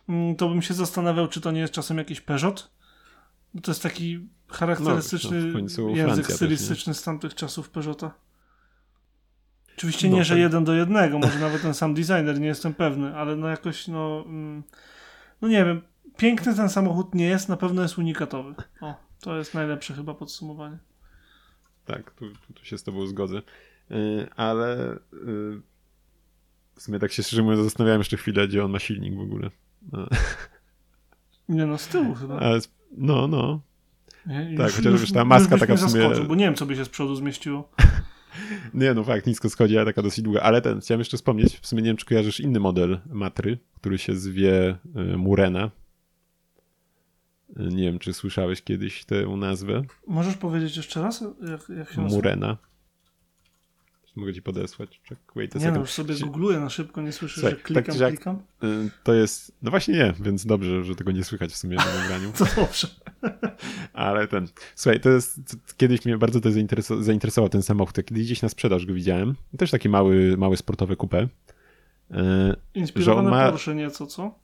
mm, 0.08 0.36
to 0.36 0.48
bym 0.48 0.62
się 0.62 0.74
zastanawiał, 0.74 1.28
czy 1.28 1.40
to 1.40 1.50
nie 1.50 1.60
jest 1.60 1.72
czasem 1.72 1.98
jakiś 1.98 2.20
Peugeot. 2.20 2.70
To 3.62 3.70
jest 3.70 3.82
taki 3.82 4.28
charakterystyczny 4.48 5.44
No, 5.46 5.52
Francja 5.52 5.84
język 5.94 6.32
stylistyczny 6.32 6.94
z 6.94 7.02
tamtych 7.02 7.34
czasów 7.34 7.70
Peugeota. 7.70 8.10
Oczywiście 9.76 10.10
No, 10.10 10.16
nie, 10.16 10.24
że 10.24 10.34
tak. 10.34 10.40
jeden 10.40 10.64
do 10.64 10.74
jednego, 10.74 11.18
może 11.18 11.38
nawet 11.38 11.62
ten 11.62 11.74
sam 11.74 11.94
designer, 11.94 12.40
nie 12.40 12.46
jestem 12.46 12.74
pewny, 12.74 13.16
ale 13.16 13.36
no 13.36 13.48
jakoś, 13.48 13.88
no, 13.88 14.22
mm, 14.26 14.62
no 15.42 15.48
nie 15.48 15.64
wiem, 15.64 15.82
piękny 16.16 16.54
ten 16.54 16.68
samochód 16.68 17.14
nie 17.14 17.26
jest, 17.26 17.48
na 17.48 17.56
pewno 17.56 17.82
jest 17.82 17.98
unikatowy. 17.98 18.54
O, 18.80 18.94
to 19.20 19.36
jest 19.36 19.54
najlepsze 19.54 19.94
chyba 19.94 20.14
podsumowanie. 20.14 20.78
Tak, 21.84 22.10
tu, 22.10 22.30
tu, 22.46 22.52
tu 22.54 22.64
się 22.64 22.78
z 22.78 22.82
tobą 22.82 23.06
zgodzę. 23.06 23.42
Y, 23.90 24.26
ale 24.36 24.94
y, 24.94 25.00
w 26.76 26.82
sumie 26.82 26.98
tak 26.98 27.12
się 27.12 27.22
szczerze 27.22 27.42
mówiąc 27.42 27.64
zastanawiałem 27.64 28.00
jeszcze 28.00 28.16
chwilę, 28.16 28.48
gdzie 28.48 28.64
on 28.64 28.70
ma 28.70 28.78
silnik 28.78 29.14
w 29.16 29.20
ogóle. 29.20 29.50
No, 29.92 30.06
Nie 31.48 31.66
no, 31.66 31.78
z 31.78 31.88
tyłu 31.88 32.14
chyba. 32.14 32.38
ale, 32.38 32.60
no, 32.96 33.28
no. 33.28 33.60
Nie? 34.26 34.54
tak, 34.58 34.72
chociaż 34.72 35.00
już 35.00 35.12
ta 35.12 35.24
maska 35.24 35.50
byś 35.50 35.60
taka 35.60 35.74
w 35.76 35.80
sumie- 35.80 35.90
zaskoczył, 35.90 36.24
bo 36.24 36.34
nie 36.34 36.44
wiem, 36.44 36.54
co 36.54 36.66
by 36.66 36.76
się 36.76 36.84
z 36.84 36.88
przodu 36.88 37.14
zmieściło. 37.14 37.70
Nie, 38.74 38.94
no 38.94 39.04
fakt, 39.04 39.26
nisko 39.26 39.50
schodzi, 39.50 39.76
ale 39.76 39.86
taka 39.86 40.02
dosyć 40.02 40.24
długa. 40.24 40.40
Ale 40.40 40.62
ten, 40.62 40.80
chciałem 40.80 40.98
jeszcze 41.00 41.16
wspomnieć, 41.16 41.58
w 41.60 41.66
sumie 41.66 41.82
nie 41.82 41.88
wiem, 41.88 41.96
czy 41.96 42.06
kojarzysz 42.06 42.40
inny 42.40 42.60
model 42.60 43.00
Matry, 43.06 43.58
który 43.76 43.98
się 43.98 44.16
zwie 44.16 44.76
y, 45.12 45.16
Murena. 45.16 45.70
Nie 47.56 47.84
wiem, 47.84 47.98
czy 47.98 48.12
słyszałeś 48.12 48.62
kiedyś 48.62 49.04
tę 49.04 49.26
nazwę. 49.26 49.82
Możesz 50.06 50.36
powiedzieć 50.36 50.76
jeszcze 50.76 51.02
raz, 51.02 51.20
jak, 51.20 51.78
jak 51.78 51.92
się 51.92 52.00
nazywa? 52.00 52.08
Murena. 52.08 52.56
Mogę 54.16 54.34
ci 54.34 54.42
podesłać. 54.42 55.00
Check, 55.08 55.22
wait 55.36 55.54
Nie 55.54 55.72
no, 55.72 55.80
już 55.80 55.90
sobie 55.90 56.14
googluję 56.18 56.60
na 56.60 56.70
szybko, 56.70 57.02
nie 57.02 57.12
słyszę, 57.12 57.40
Słuchaj, 57.40 57.58
że 57.58 57.62
klikam, 57.62 57.98
tak 57.98 58.08
klikam. 58.08 58.36
Y, 58.64 58.90
To 59.04 59.14
jest. 59.14 59.52
No 59.62 59.70
właśnie 59.70 59.94
nie, 59.94 60.14
więc 60.20 60.46
dobrze, 60.46 60.84
że 60.84 60.94
tego 60.94 61.12
nie 61.12 61.24
słychać 61.24 61.52
w 61.52 61.56
sumie 61.56 61.76
na 61.76 61.94
nagraniu. 62.00 62.32
To 62.38 62.44
dobrze. 62.56 62.88
Ale 63.92 64.28
ten. 64.28 64.48
Słuchaj, 64.74 65.00
to 65.00 65.10
jest. 65.10 65.40
Kiedyś 65.76 66.04
mnie 66.04 66.18
bardzo 66.18 66.40
to 66.40 66.50
zainteresował, 66.50 67.02
zainteresował 67.04 67.48
ten 67.48 67.62
samochód. 67.62 67.96
Jak 67.96 68.06
Kiedyś 68.06 68.24
gdzieś 68.24 68.42
na 68.42 68.48
sprzedaż 68.48 68.86
go 68.86 68.94
widziałem. 68.94 69.34
Też 69.58 69.70
taki 69.70 69.88
mały, 69.88 70.36
mały 70.36 70.56
sportowy 70.56 70.96
coupé. 70.96 71.28
Y, 72.10 72.16
Inspirowane 72.74 73.30
ma- 73.30 73.50
Porsche 73.50 73.74
nieco, 73.74 74.06
co? 74.06 74.38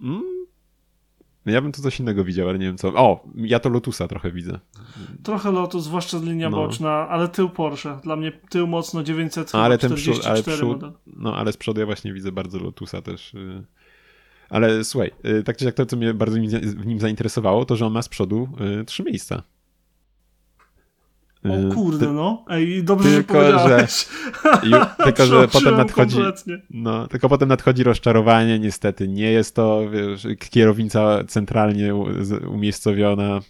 Mm, 0.00 0.22
Ja 1.46 1.60
bym 1.62 1.72
tu 1.72 1.82
coś 1.82 2.00
innego 2.00 2.24
widział, 2.24 2.48
ale 2.48 2.58
nie 2.58 2.66
wiem 2.66 2.78
co. 2.78 2.88
O, 2.88 3.24
ja 3.36 3.58
to 3.60 3.68
Lotusa 3.68 4.08
trochę 4.08 4.30
widzę. 4.32 4.58
Trochę 5.22 5.52
Lotus, 5.52 5.84
zwłaszcza 5.84 6.18
linia 6.18 6.50
No. 6.50 6.56
boczna, 6.56 6.90
ale 7.08 7.28
tył 7.28 7.48
Porsche. 7.50 7.98
Dla 8.04 8.16
mnie 8.16 8.32
tył 8.50 8.66
mocno 8.66 9.02
900 9.02 9.54
ale 9.54 9.78
ten 9.78 9.96
44 9.96 10.42
przód, 10.42 10.50
ale 10.50 10.56
przód, 10.56 10.68
model. 10.68 10.92
no 11.06 11.36
ale 11.36 11.52
z 11.52 11.56
przodu 11.56 11.80
ja 11.80 11.86
właśnie 11.86 12.12
widzę 12.12 12.32
bardzo 12.32 12.58
Lotusa 12.58 13.02
też. 13.02 13.34
y. 13.34 13.64
Ale 14.50 14.84
słuchaj, 14.84 15.10
y, 15.26 15.42
tak 15.42 15.56
czy 15.56 15.64
jak 15.64 15.74
to, 15.74 15.86
co 15.86 15.96
mnie 15.96 16.14
bardzo 16.14 16.36
w 16.62 16.86
nim 16.86 17.00
zainteresowało, 17.00 17.64
to 17.64 17.76
że 17.76 17.86
on 17.86 17.92
ma 17.92 18.02
z 18.02 18.08
przodu 18.08 18.48
y, 18.80 18.84
trzy 18.84 19.02
miejsca. 19.02 19.42
Y, 21.46 21.68
O 21.70 21.74
kurde, 21.74 22.06
ty- 22.06 22.12
no. 22.12 22.44
Ej, 22.50 22.84
dobrze, 22.84 23.08
tylko, 23.10 23.34
że 23.44 23.52
powiedziałeś. 23.52 23.92
ju- 24.70 24.86
tylko, 25.04 25.26
że 25.26 25.48
potem 25.48 25.76
nadchodzi, 25.76 26.14
kompletnie. 26.16 26.58
no, 26.70 27.08
tylko 27.08 27.28
potem 27.28 27.48
nadchodzi 27.48 27.82
rozczarowanie, 27.82 28.58
niestety. 28.58 29.08
Nie 29.08 29.30
jest 29.32 29.54
to, 29.56 29.82
wiesz, 29.90 30.26
kierownica 30.50 31.24
centralnie 31.28 31.94
umiejscowiona. 32.50 33.40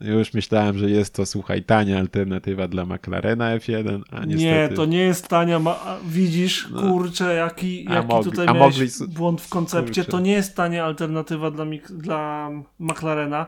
Już 0.00 0.34
myślałem, 0.34 0.78
że 0.78 0.90
jest 0.90 1.14
to, 1.14 1.26
słuchaj, 1.26 1.62
tania 1.62 1.98
alternatywa 1.98 2.68
dla 2.68 2.84
McLarena 2.86 3.56
F1, 3.58 4.00
a 4.10 4.24
niestety... 4.24 4.36
Nie, 4.44 4.68
to 4.76 4.84
nie 4.84 4.98
jest 4.98 5.28
tania. 5.28 5.58
Ma... 5.58 5.98
Widzisz, 6.04 6.68
No. 6.70 6.80
kurczę, 6.82 7.34
jaki, 7.34 7.84
jaki 7.84 8.06
mogli- 8.08 8.24
tutaj 8.24 8.46
miałeś 8.46 8.78
mogli 9.00 9.14
błąd 9.14 9.40
w 9.40 9.48
koncepcie. 9.48 9.94
kurczę. 10.02 10.10
To 10.10 10.20
nie 10.20 10.32
jest 10.32 10.56
tania 10.56 10.84
alternatywa 10.84 11.50
dla, 11.50 11.66
dla 11.90 12.50
McLarena. 12.78 13.46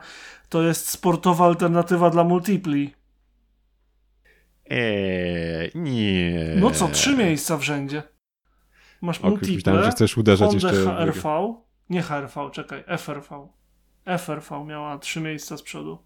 To 0.48 0.62
jest 0.62 0.88
sportowa 0.88 1.44
alternatywa 1.46 2.10
dla 2.10 2.24
Multipli. 2.24 2.90
Eee, 4.72 5.70
nie. 5.74 6.54
No 6.56 6.70
co, 6.70 6.88
trzy 6.88 7.16
miejsca 7.16 7.56
w 7.56 7.62
rzędzie. 7.62 8.02
Masz 9.02 9.20
O, 9.20 9.30
już 9.30 9.40
myślałem, 9.40 9.48
Multiple, 9.48 9.84
że 9.84 9.90
chcesz 9.90 10.16
uderzać 10.16 10.50
Honda 10.50 10.68
jeszcze... 10.68 10.84
HRV, 10.84 11.54
nie 11.90 12.02
HRV, 12.02 12.50
czekaj, 12.52 12.84
FRV. 12.98 13.48
FRV 14.18 14.64
miała 14.64 14.98
trzy 14.98 15.20
miejsca 15.20 15.56
z 15.56 15.62
przodu. 15.62 15.98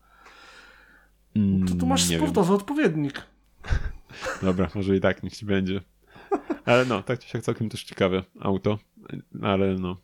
To 1.69 1.75
tu 1.75 1.87
masz 1.87 2.03
Mm, 2.03 2.13
nie 2.13 2.19
sportowy 2.19 2.55
odpowiednik. 2.55 3.15
Wiem. 3.65 3.75
Dobra, 4.43 4.69
może 4.75 4.97
i 4.97 5.01
tak, 5.01 5.23
niech 5.23 5.37
ci 5.37 5.47
będzie. 5.47 5.81
Ale 6.65 6.85
no, 6.85 7.03
tak 7.03 7.19
czy 7.19 7.29
siak 7.29 7.43
całkiem 7.43 7.69
też 7.69 7.85
ciekawe 7.85 8.23
auto. 8.41 8.79
Ale 9.43 9.75
no, 9.75 9.97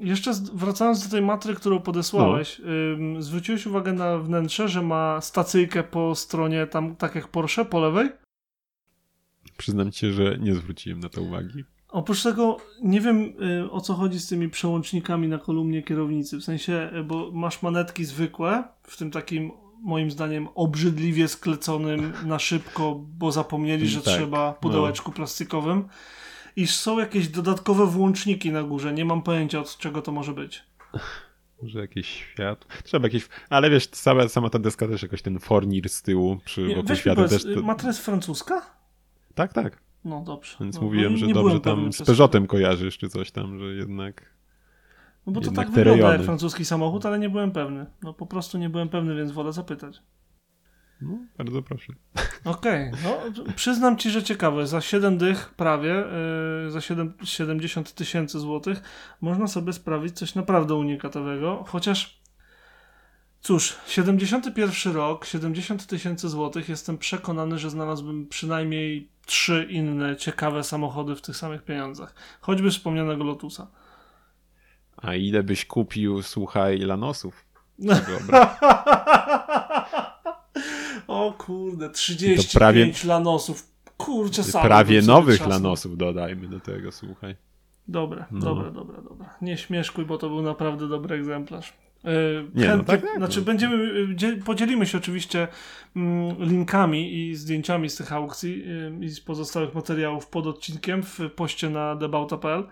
Jeszcze 0.00 0.32
wracając 0.54 1.04
do 1.04 1.10
tej 1.10 1.22
matry, 1.22 1.54
którą 1.54 1.80
podesłałeś, 1.80 2.60
No. 2.64 2.70
ym, 2.72 3.22
zwróciłeś 3.22 3.66
uwagę 3.66 3.92
na 3.92 4.18
wnętrze, 4.18 4.68
że 4.68 4.82
ma 4.82 5.20
stacyjkę 5.20 5.82
po 5.84 6.14
stronie 6.14 6.66
tam, 6.66 6.96
tak 6.96 7.14
jak 7.14 7.28
Porsche, 7.28 7.64
po 7.64 7.80
lewej? 7.80 8.08
przyznam 9.56 9.92
ci, 9.92 10.10
że 10.12 10.38
nie 10.38 10.54
zwróciłem 10.54 11.00
na 11.00 11.08
to 11.08 11.22
uwagi. 11.22 11.64
Oprócz 11.88 12.22
tego 12.22 12.56
nie 12.82 13.00
wiem 13.00 13.32
y, 13.64 13.70
o 13.70 13.80
co 13.80 13.94
chodzi 13.94 14.20
z 14.20 14.28
tymi 14.28 14.48
przełącznikami 14.48 15.28
na 15.28 15.38
kolumnie 15.38 15.82
kierownicy. 15.82 16.36
W 16.36 16.44
sensie, 16.44 16.90
y, 17.00 17.04
bo 17.04 17.30
masz 17.32 17.62
manetki 17.62 18.04
zwykłe, 18.04 18.64
w 18.82 18.96
tym 18.96 19.10
takim 19.10 19.50
moim 19.82 20.10
zdaniem 20.10 20.48
obrzydliwie 20.54 21.28
skleconym 21.28 22.12
na 22.26 22.38
szybko, 22.38 22.94
bo 23.18 23.32
zapomnieli, 23.32 23.88
że 23.88 24.00
Tak, 24.02 24.14
trzeba 24.14 24.46
no. 24.46 24.54
pudełeczku 24.60 25.12
plastikowym. 25.12 25.84
I 26.56 26.66
są 26.66 26.98
jakieś 26.98 27.28
dodatkowe 27.28 27.86
włączniki 27.86 28.52
na 28.52 28.62
górze. 28.62 28.92
Nie 28.92 29.04
mam 29.04 29.22
pojęcia 29.22 29.60
od 29.60 29.78
czego 29.78 30.02
to 30.02 30.12
może 30.12 30.32
być. 30.32 30.62
Może 31.62 31.80
jakieś 31.80 32.06
światło. 32.06 32.70
Trzeba 32.84 33.06
jakieś. 33.06 33.28
Ale 33.50 33.70
wiesz, 33.70 33.88
sama, 33.92 34.28
sama 34.28 34.50
ta 34.50 34.58
deska 34.58 34.88
też 34.88 35.02
jakoś 35.02 35.22
ten 35.22 35.38
fornir 35.38 35.88
z 35.88 36.02
tyłu 36.02 36.38
przy 36.44 36.62
Nie, 36.62 36.76
wokół 36.76 36.96
powiedz, 37.14 37.30
też. 37.30 37.54
To... 37.54 37.62
matra 37.62 37.88
jest 37.88 38.04
francuska? 38.04 38.62
Tak, 39.34 39.52
tak. 39.52 39.82
No 40.04 40.22
dobrze. 40.26 40.56
Więc 40.60 40.76
no, 40.76 40.82
mówiłem, 40.82 41.12
bo 41.12 41.18
że 41.18 41.26
dobrze 41.26 41.60
tam 41.60 41.92
z 41.92 42.02
Peugeotem 42.02 42.46
kojarzysz, 42.46 42.98
czy 42.98 43.08
coś 43.08 43.30
tam, 43.30 43.58
że 43.58 43.64
jednak. 43.64 44.32
No 45.26 45.32
bo 45.32 45.40
to 45.40 45.50
tak 45.52 45.70
wygląda 45.70 46.12
jak 46.12 46.22
francuski 46.22 46.64
samochód, 46.64 47.06
ale 47.06 47.18
nie 47.18 47.30
byłem 47.30 47.50
pewny. 47.50 47.86
No 48.02 48.14
po 48.14 48.26
prostu 48.26 48.58
nie 48.58 48.70
byłem 48.70 48.88
pewny, 48.88 49.14
więc 49.14 49.32
wolę 49.32 49.52
zapytać. 49.52 50.02
No, 51.02 51.18
bardzo 51.38 51.62
proszę. 51.62 51.92
Okej, 52.44 52.90
no 53.04 53.18
przyznam 53.56 53.96
ci, 53.96 54.10
że 54.10 54.22
ciekawe. 54.22 54.66
Za 54.66 54.80
7 54.80 55.18
dych 55.18 55.54
prawie, 55.54 56.04
yy, 56.64 56.70
za 56.70 56.80
7, 56.80 57.14
70 57.24 57.94
tysięcy 57.94 58.38
złotych 58.38 58.82
można 59.20 59.46
sobie 59.46 59.72
sprawić 59.72 60.18
coś 60.18 60.34
naprawdę 60.34 60.74
unikatowego, 60.74 61.64
chociaż 61.68 62.22
cóż, 63.40 63.76
71 63.86 64.92
rok, 64.94 65.24
70 65.24 65.86
tysięcy 65.86 66.28
złotych, 66.28 66.68
jestem 66.68 66.98
przekonany, 66.98 67.58
że 67.58 67.70
znalazłbym 67.70 68.26
przynajmniej 68.26 69.08
trzy 69.26 69.66
inne 69.70 70.16
ciekawe 70.16 70.64
samochody 70.64 71.16
w 71.16 71.22
tych 71.22 71.36
samych 71.36 71.62
pieniądzach. 71.62 72.14
Choćby 72.40 72.70
wspomnianego 72.70 73.24
Lotusa. 73.24 73.66
A 74.96 75.14
ile 75.14 75.42
byś 75.42 75.66
kupił, 75.66 76.22
słuchaj, 76.22 76.78
lanosów? 76.78 77.44
Dobra. 77.78 78.56
O 81.08 81.32
kurde, 81.38 81.90
35 81.90 82.52
To 82.52 82.58
prawie- 82.58 82.92
lanosów. 83.04 83.72
Kurczę, 83.96 84.42
sam 84.44 84.62
Prawie 84.62 85.02
nowych 85.02 85.34
trzasnął. 85.36 85.58
lanosów 85.62 85.96
dodajmy 85.96 86.48
do 86.48 86.60
tego, 86.60 86.92
słuchaj. 86.92 87.36
Dobra, 87.88 88.26
No. 88.30 88.40
dobra, 88.40 88.70
dobra, 88.70 89.02
dobra. 89.02 89.30
Nie 89.42 89.56
śmieszkuj, 89.56 90.04
bo 90.04 90.18
to 90.18 90.28
był 90.28 90.42
naprawdę 90.42 90.88
dobry 90.88 91.16
egzemplarz. 91.16 91.72
Yy, 92.04 92.10
Nie, 92.54 92.68
no 92.76 92.84
tak, 92.84 93.00
tak, 93.02 93.16
Znaczy, 93.16 93.38
no. 93.38 93.44
będziemy, 93.46 94.06
dzie- 94.14 94.36
podzielimy 94.36 94.86
się 94.86 94.98
oczywiście 94.98 95.48
mm, 95.96 96.36
linkami 96.44 97.14
i 97.14 97.34
zdjęciami 97.36 97.90
z 97.90 97.96
tych 97.96 98.12
aukcji 98.12 98.64
yy, 98.98 99.04
i 99.06 99.08
z 99.08 99.20
pozostałych 99.20 99.74
materiałów 99.74 100.26
pod 100.26 100.46
odcinkiem 100.46 101.02
w 101.02 101.18
poście 101.36 101.70
na 101.70 101.96
debauta.pl. 101.96 102.64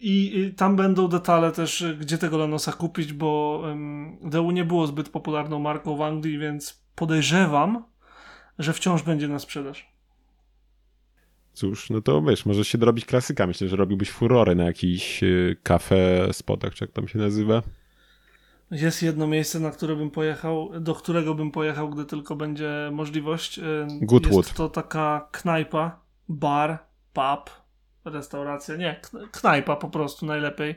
I 0.00 0.52
tam 0.56 0.76
będą 0.76 1.08
detale 1.08 1.52
też, 1.52 1.80
y, 1.80 1.96
gdzie 1.96 2.18
tego 2.18 2.38
Lanosa 2.38 2.72
kupić, 2.72 3.12
bo 3.12 3.62
DU 4.22 4.50
nie 4.50 4.64
było 4.64 4.86
zbyt 4.86 5.08
popularną 5.08 5.58
marką 5.58 5.96
w 5.96 6.02
Anglii, 6.02 6.38
więc 6.38 6.87
podejrzewam, 6.98 7.84
że 8.58 8.72
wciąż 8.72 9.02
będzie 9.02 9.28
na 9.28 9.38
sprzedaż. 9.38 9.88
Cóż, 11.52 11.90
no 11.90 12.00
to 12.00 12.22
wiesz, 12.22 12.46
możesz 12.46 12.68
się 12.68 12.78
dorobić 12.78 13.04
klasyka. 13.04 13.46
Myślę, 13.46 13.68
że 13.68 13.76
robiłbyś 13.76 14.10
furorę 14.10 14.54
na 14.54 14.64
jakichś 14.64 15.22
y, 15.22 15.56
kafe 15.62 16.28
spotach, 16.32 16.74
czy 16.74 16.84
jak 16.84 16.92
tam 16.92 17.08
się 17.08 17.18
nazywa. 17.18 17.62
Jest 18.70 19.02
jedno 19.02 19.26
miejsce, 19.26 19.60
na 19.60 19.70
które 19.70 19.96
bym 19.96 20.10
pojechał, 20.10 20.80
do 20.80 20.94
którego 20.94 21.34
bym 21.34 21.50
pojechał, 21.50 21.90
gdy 21.90 22.04
tylko 22.04 22.36
będzie 22.36 22.70
możliwość. 22.92 23.58
Ym, 23.58 24.00
Goodwood. 24.00 24.46
Jest 24.46 24.56
to 24.56 24.68
taka 24.68 25.28
knajpa, 25.32 26.00
bar, 26.28 26.78
pub, 27.12 27.50
restauracja, 28.04 28.76
nie, 28.76 29.00
kn- 29.00 29.28
knajpa 29.32 29.76
po 29.76 29.88
prostu 29.88 30.26
najlepiej. 30.26 30.74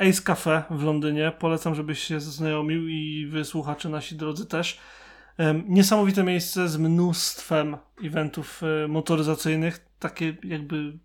Ace 0.00 0.22
Cafe 0.22 0.62
w 0.70 0.82
Londynie. 0.82 1.32
Polecam, 1.38 1.74
żebyś 1.74 1.98
się 1.98 2.20
zaznajomił 2.20 2.88
i 2.88 3.26
wy 3.26 3.44
słuchacze 3.44 3.88
nasi 3.88 4.16
drodzy 4.16 4.46
też. 4.46 4.78
Niesamowite 5.66 6.22
miejsce 6.22 6.68
z 6.68 6.76
mnóstwem 6.76 7.76
eventów 8.04 8.62
y, 8.84 8.88
motoryzacyjnych. 8.88 9.86
Takie 9.98 10.36
jakby 10.44 10.98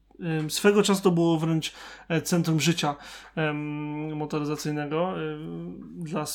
swego 0.49 0.83
czasu 0.83 1.01
to 1.01 1.11
było 1.11 1.39
wręcz 1.39 1.73
e, 2.09 2.21
centrum 2.21 2.59
życia 2.59 2.95
motoryzacyjnego 4.15 5.21
y, 5.21 5.37
dla 5.95 6.25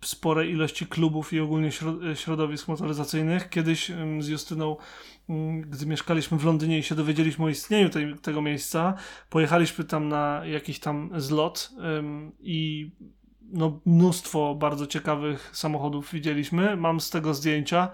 sp- 0.00 0.06
sporej 0.06 0.50
ilości 0.50 0.86
klubów 0.86 1.32
i 1.32 1.40
ogólnie 1.40 1.68
śro- 1.70 2.14
środowisk 2.14 2.68
motoryzacyjnych. 2.68 3.48
Kiedyś 3.50 3.92
z 4.20 4.28
Justyną, 4.28 4.76
mm, 5.28 5.60
gdy 5.60 5.86
mieszkaliśmy 5.86 6.38
w 6.38 6.44
Londynie 6.44 6.78
i 6.78 6.82
się 6.82 6.94
dowiedzieliśmy 6.94 7.44
o 7.44 7.48
istnieniu 7.48 7.88
tej, 7.90 8.18
tego 8.18 8.42
miejsca, 8.42 8.94
pojechaliśmy 9.30 9.84
tam 9.84 10.08
na 10.08 10.42
jakiś 10.44 10.80
tam 10.80 11.10
zlot 11.16 11.70
i 12.40 12.90
no, 13.52 13.80
mnóstwo 13.86 14.54
bardzo 14.54 14.86
ciekawych 14.86 15.50
samochodów 15.52 16.12
widzieliśmy. 16.12 16.76
Mam 16.76 17.00
z 17.00 17.10
tego 17.10 17.34
zdjęcia, 17.34 17.88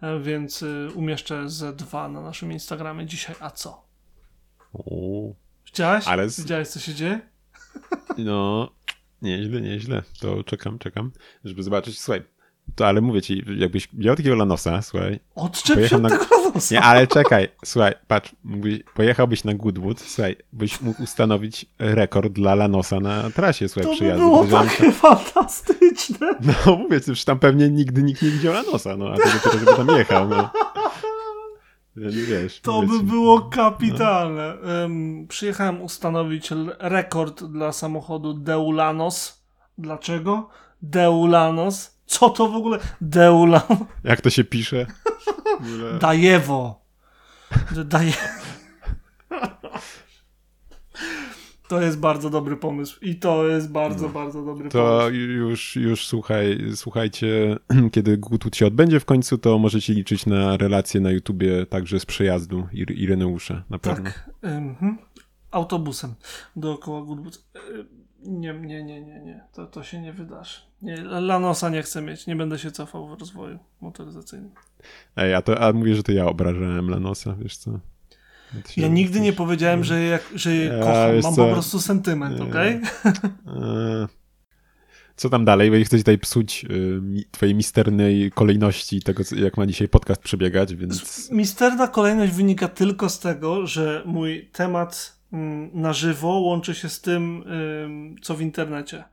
e, 0.00 0.20
więc 0.20 0.62
y, 0.62 0.88
umieszczę 0.94 1.48
ze 1.48 1.72
dwa 1.72 2.08
na 2.08 2.20
naszym 2.20 2.52
Instagramie 2.52 3.06
dzisiaj. 3.06 3.36
A 3.40 3.50
co? 3.50 3.84
O, 4.74 4.84
Widziałeś? 5.66 6.06
Ale 6.08 6.28
Widziałeś, 6.28 6.68
co 6.68 6.80
się 6.80 6.94
dzieje? 6.94 7.20
no, 8.18 8.70
nieźle, 9.22 9.60
nieźle. 9.60 10.02
To 10.20 10.44
czekam, 10.44 10.78
czekam, 10.78 11.10
żeby 11.44 11.62
zobaczyć. 11.62 12.00
Słuchaj, 12.00 12.22
to 12.74 12.86
ale 12.86 13.00
mówię 13.00 13.22
ci, 13.22 13.44
jakbyś 13.58 13.88
miał 13.92 14.16
takiego 14.16 14.36
lanosa, 14.36 14.82
słuchaj. 14.82 15.20
Odczep 15.34 15.86
się 15.88 15.98
na- 15.98 16.08
tego 16.10 16.24
Lanosa. 16.44 16.74
Nie, 16.74 16.82
ale 16.82 17.06
czekaj, 17.06 17.48
słuchaj, 17.64 17.94
patrz, 18.06 18.32
mógłbyś, 18.44 18.80
pojechałbyś 18.94 19.44
na 19.44 19.54
Goodwood, 19.54 20.00
słuchaj, 20.00 20.36
byś 20.52 20.80
mógł 20.80 21.02
ustanowić 21.02 21.66
rekord 21.78 22.32
dla 22.32 22.54
lanosa 22.54 23.00
na 23.00 23.30
trasie, 23.30 23.68
słuchaj, 23.68 23.84
To 23.84 23.90
by 23.90 23.96
przyjazdu. 23.96 24.24
było 24.24 24.36
Podejrzewam, 24.44 24.68
takie 24.68 24.92
fantastyczne. 24.92 26.34
No 26.66 26.76
mówię 26.76 27.00
ci, 27.00 27.14
że 27.14 27.24
tam 27.24 27.38
pewnie 27.38 27.68
nigdy 27.70 28.02
nikt 28.02 28.22
nie 28.22 28.30
widział 28.30 28.54
Lanosa, 28.54 28.96
no 28.96 29.08
a 29.12 29.16
to 29.16 29.22
dopiero, 29.24 29.58
żeby 29.58 29.76
tam 29.86 29.98
jechał, 29.98 30.28
no. 30.28 30.50
Ja 32.00 32.10
nie 32.10 32.22
wiesz. 32.22 32.60
To 32.60 32.82
by 32.82 33.02
było 33.02 33.40
kapitalne. 33.40 34.54
Em, 34.84 35.26
przyjechałem 35.28 35.82
ustanowić 35.82 36.50
rekord 36.78 37.44
dla 37.44 37.72
samochodu 37.72 38.34
Deulanos. 38.34 39.42
Dlaczego? 39.78 40.48
Deulanos. 40.82 41.98
Co 42.06 42.30
to 42.30 42.48
w 42.48 42.54
ogóle? 42.54 42.78
Deulanos. 43.00 43.78
Jak 44.04 44.20
to 44.20 44.30
się 44.30 44.44
pisze? 44.44 44.86
Dajewo. 46.00 46.80
Daje... 47.84 48.12
To 51.68 51.82
jest 51.82 51.98
bardzo 51.98 52.30
dobry 52.30 52.56
pomysł 52.56 52.98
i 53.02 53.16
to 53.16 53.48
jest 53.48 53.70
bardzo, 53.72 54.06
no. 54.06 54.12
bardzo 54.12 54.44
dobry 54.44 54.68
to 54.68 54.78
pomysł. 54.78 54.98
To 54.98 55.10
już, 55.10 55.76
już 55.76 56.06
słuchaj, 56.06 56.58
słuchajcie, 56.74 57.56
kiedy 57.92 58.18
Gutut 58.18 58.56
się 58.56 58.66
odbędzie 58.66 59.00
w 59.00 59.04
końcu, 59.04 59.38
to 59.38 59.58
możecie 59.58 59.94
liczyć 59.94 60.26
na 60.26 60.56
relacje 60.56 61.00
na 61.00 61.10
YouTubie 61.10 61.66
także 61.66 62.00
z 62.00 62.06
przejazdu 62.06 62.66
Ireneusza, 62.72 63.62
na 63.70 63.78
pewno. 63.78 64.04
Tak, 64.04 64.30
mhm. 64.42 64.98
autobusem 65.50 66.14
dookoła 66.56 67.02
Gutut. 67.02 67.44
Nie, 68.22 68.54
nie, 68.54 68.84
nie, 68.84 69.00
nie, 69.00 69.20
nie. 69.20 69.44
To, 69.52 69.66
to 69.66 69.82
się 69.82 70.00
nie 70.00 70.12
wydarzy. 70.12 70.60
Nie, 70.82 70.96
Lanosa 71.02 71.68
nie 71.68 71.82
chcę 71.82 72.02
mieć. 72.02 72.26
Nie 72.26 72.36
będę 72.36 72.58
się 72.58 72.70
cofał 72.70 73.08
w 73.08 73.20
rozwoju 73.20 73.58
motoryzacyjnym. 73.80 74.50
Ej, 75.16 75.34
a, 75.34 75.42
to, 75.42 75.60
a 75.60 75.72
mówię, 75.72 75.94
że 75.94 76.02
to 76.02 76.12
ja 76.12 76.26
obrażałem 76.26 76.90
Lanosa, 76.90 77.34
wiesz 77.38 77.56
co? 77.56 77.80
Ja 78.76 78.88
nigdy 78.88 79.20
nie 79.20 79.32
powiedziałem, 79.32 79.84
że, 79.84 80.02
jak, 80.02 80.22
że 80.34 80.56
ja, 80.56 80.78
kocham. 80.78 81.20
Mam 81.22 81.34
co? 81.34 81.46
po 81.46 81.52
prostu 81.52 81.80
sentyment, 81.80 82.40
okej? 82.40 82.80
Okay? 83.44 84.08
Co 85.16 85.28
tam 85.28 85.44
dalej? 85.44 85.70
Bo 85.70 85.76
nie 85.76 85.84
chcę 85.84 85.98
tutaj 85.98 86.18
psuć 86.18 86.64
y, 86.64 87.00
twojej 87.30 87.54
misternej 87.54 88.30
kolejności 88.34 89.02
tego, 89.02 89.22
jak 89.36 89.56
ma 89.56 89.66
dzisiaj 89.66 89.88
podcast 89.88 90.20
przebiegać, 90.20 90.74
więc... 90.74 91.30
Misterna 91.30 91.88
kolejność 91.88 92.32
wynika 92.32 92.68
tylko 92.68 93.08
z 93.08 93.20
tego, 93.20 93.66
że 93.66 94.02
mój 94.06 94.50
temat 94.52 95.18
mm, 95.32 95.70
na 95.74 95.92
żywo 95.92 96.28
łączy 96.28 96.74
się 96.74 96.88
z 96.88 97.00
tym, 97.00 97.44
co 98.22 98.34
w 98.34 98.40
internecie. 98.40 99.04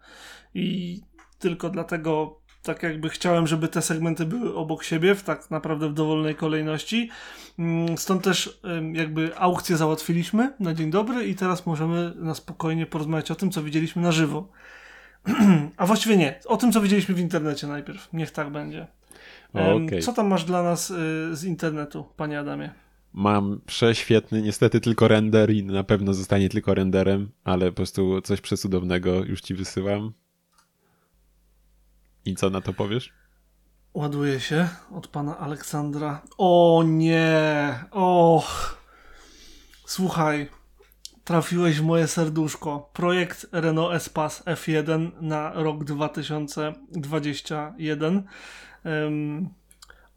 I 0.53 1.01
tylko 1.39 1.69
dlatego 1.69 2.41
tak 2.65 2.83
jakby 2.83 3.09
chciałem, 3.09 3.47
żeby 3.47 3.67
te 3.67 3.81
segmenty 3.81 4.25
były 4.25 4.55
obok 4.55 4.83
siebie, 4.83 5.15
w 5.15 5.23
tak 5.23 5.51
naprawdę 5.51 5.89
w 5.89 5.93
dowolnej 5.93 6.35
kolejności. 6.35 7.09
Mm, 7.59 7.97
stąd 7.97 8.23
też 8.23 8.59
jakby 8.93 9.37
aukcję 9.37 9.77
załatwiliśmy 9.77 10.53
na 10.59 10.73
dzień 10.73 10.91
dobry 10.91 11.27
i 11.27 11.35
teraz 11.35 11.65
możemy 11.65 12.13
na 12.15 12.35
spokojnie 12.35 12.85
porozmawiać 12.85 13.31
o 13.31 13.35
tym, 13.35 13.51
co 13.51 13.63
widzieliśmy 13.63 14.01
na 14.01 14.11
żywo. 14.11 14.47
A 15.77 15.85
właściwie 15.85 16.17
nie, 16.17 16.39
o 16.45 16.57
tym, 16.57 16.71
co 16.71 16.81
widzieliśmy 16.81 17.15
w 17.15 17.19
internecie 17.19 17.67
najpierw. 17.67 18.13
Niech 18.13 18.31
tak 18.31 18.49
będzie. 18.49 18.87
Okay. 19.53 20.01
Co 20.01 20.13
tam 20.13 20.27
masz 20.27 20.43
dla 20.43 20.63
nas 20.63 20.91
y, 20.91 20.95
z 21.35 21.43
internetu, 21.43 22.05
panie 22.17 22.39
Adamie? 22.39 22.69
Mam 23.13 23.61
prześwietny, 23.65 24.41
niestety 24.41 24.81
tylko 24.81 25.07
render 25.07 25.51
i 25.51 25.63
na 25.63 25.83
pewno 25.83 26.13
zostanie 26.13 26.49
tylko 26.49 26.73
renderem, 26.73 27.29
ale 27.43 27.69
po 27.69 27.75
prostu 27.75 28.21
coś 28.21 28.41
przecudownego 28.41 29.23
już 29.23 29.41
ci 29.41 29.53
wysyłam. 29.53 30.13
I 32.25 32.35
co 32.35 32.49
na 32.49 32.61
to 32.61 32.73
powiesz? 32.73 33.13
Ładuje 33.93 34.39
się 34.39 34.67
od 34.91 35.07
pana 35.07 35.37
Aleksandra. 35.37 36.21
O 36.37 36.83
nie! 36.85 37.79
Och! 37.91 38.77
Słuchaj, 39.85 40.49
trafiłeś 41.23 41.79
w 41.79 41.83
moje 41.83 42.07
serduszko. 42.07 42.89
Projekt 42.93 43.47
Renault 43.51 43.93
Espace 43.93 44.43
F1 44.43 45.11
na 45.21 45.53
rok 45.53 45.83
2021. 45.83 48.23
Um, 48.85 49.49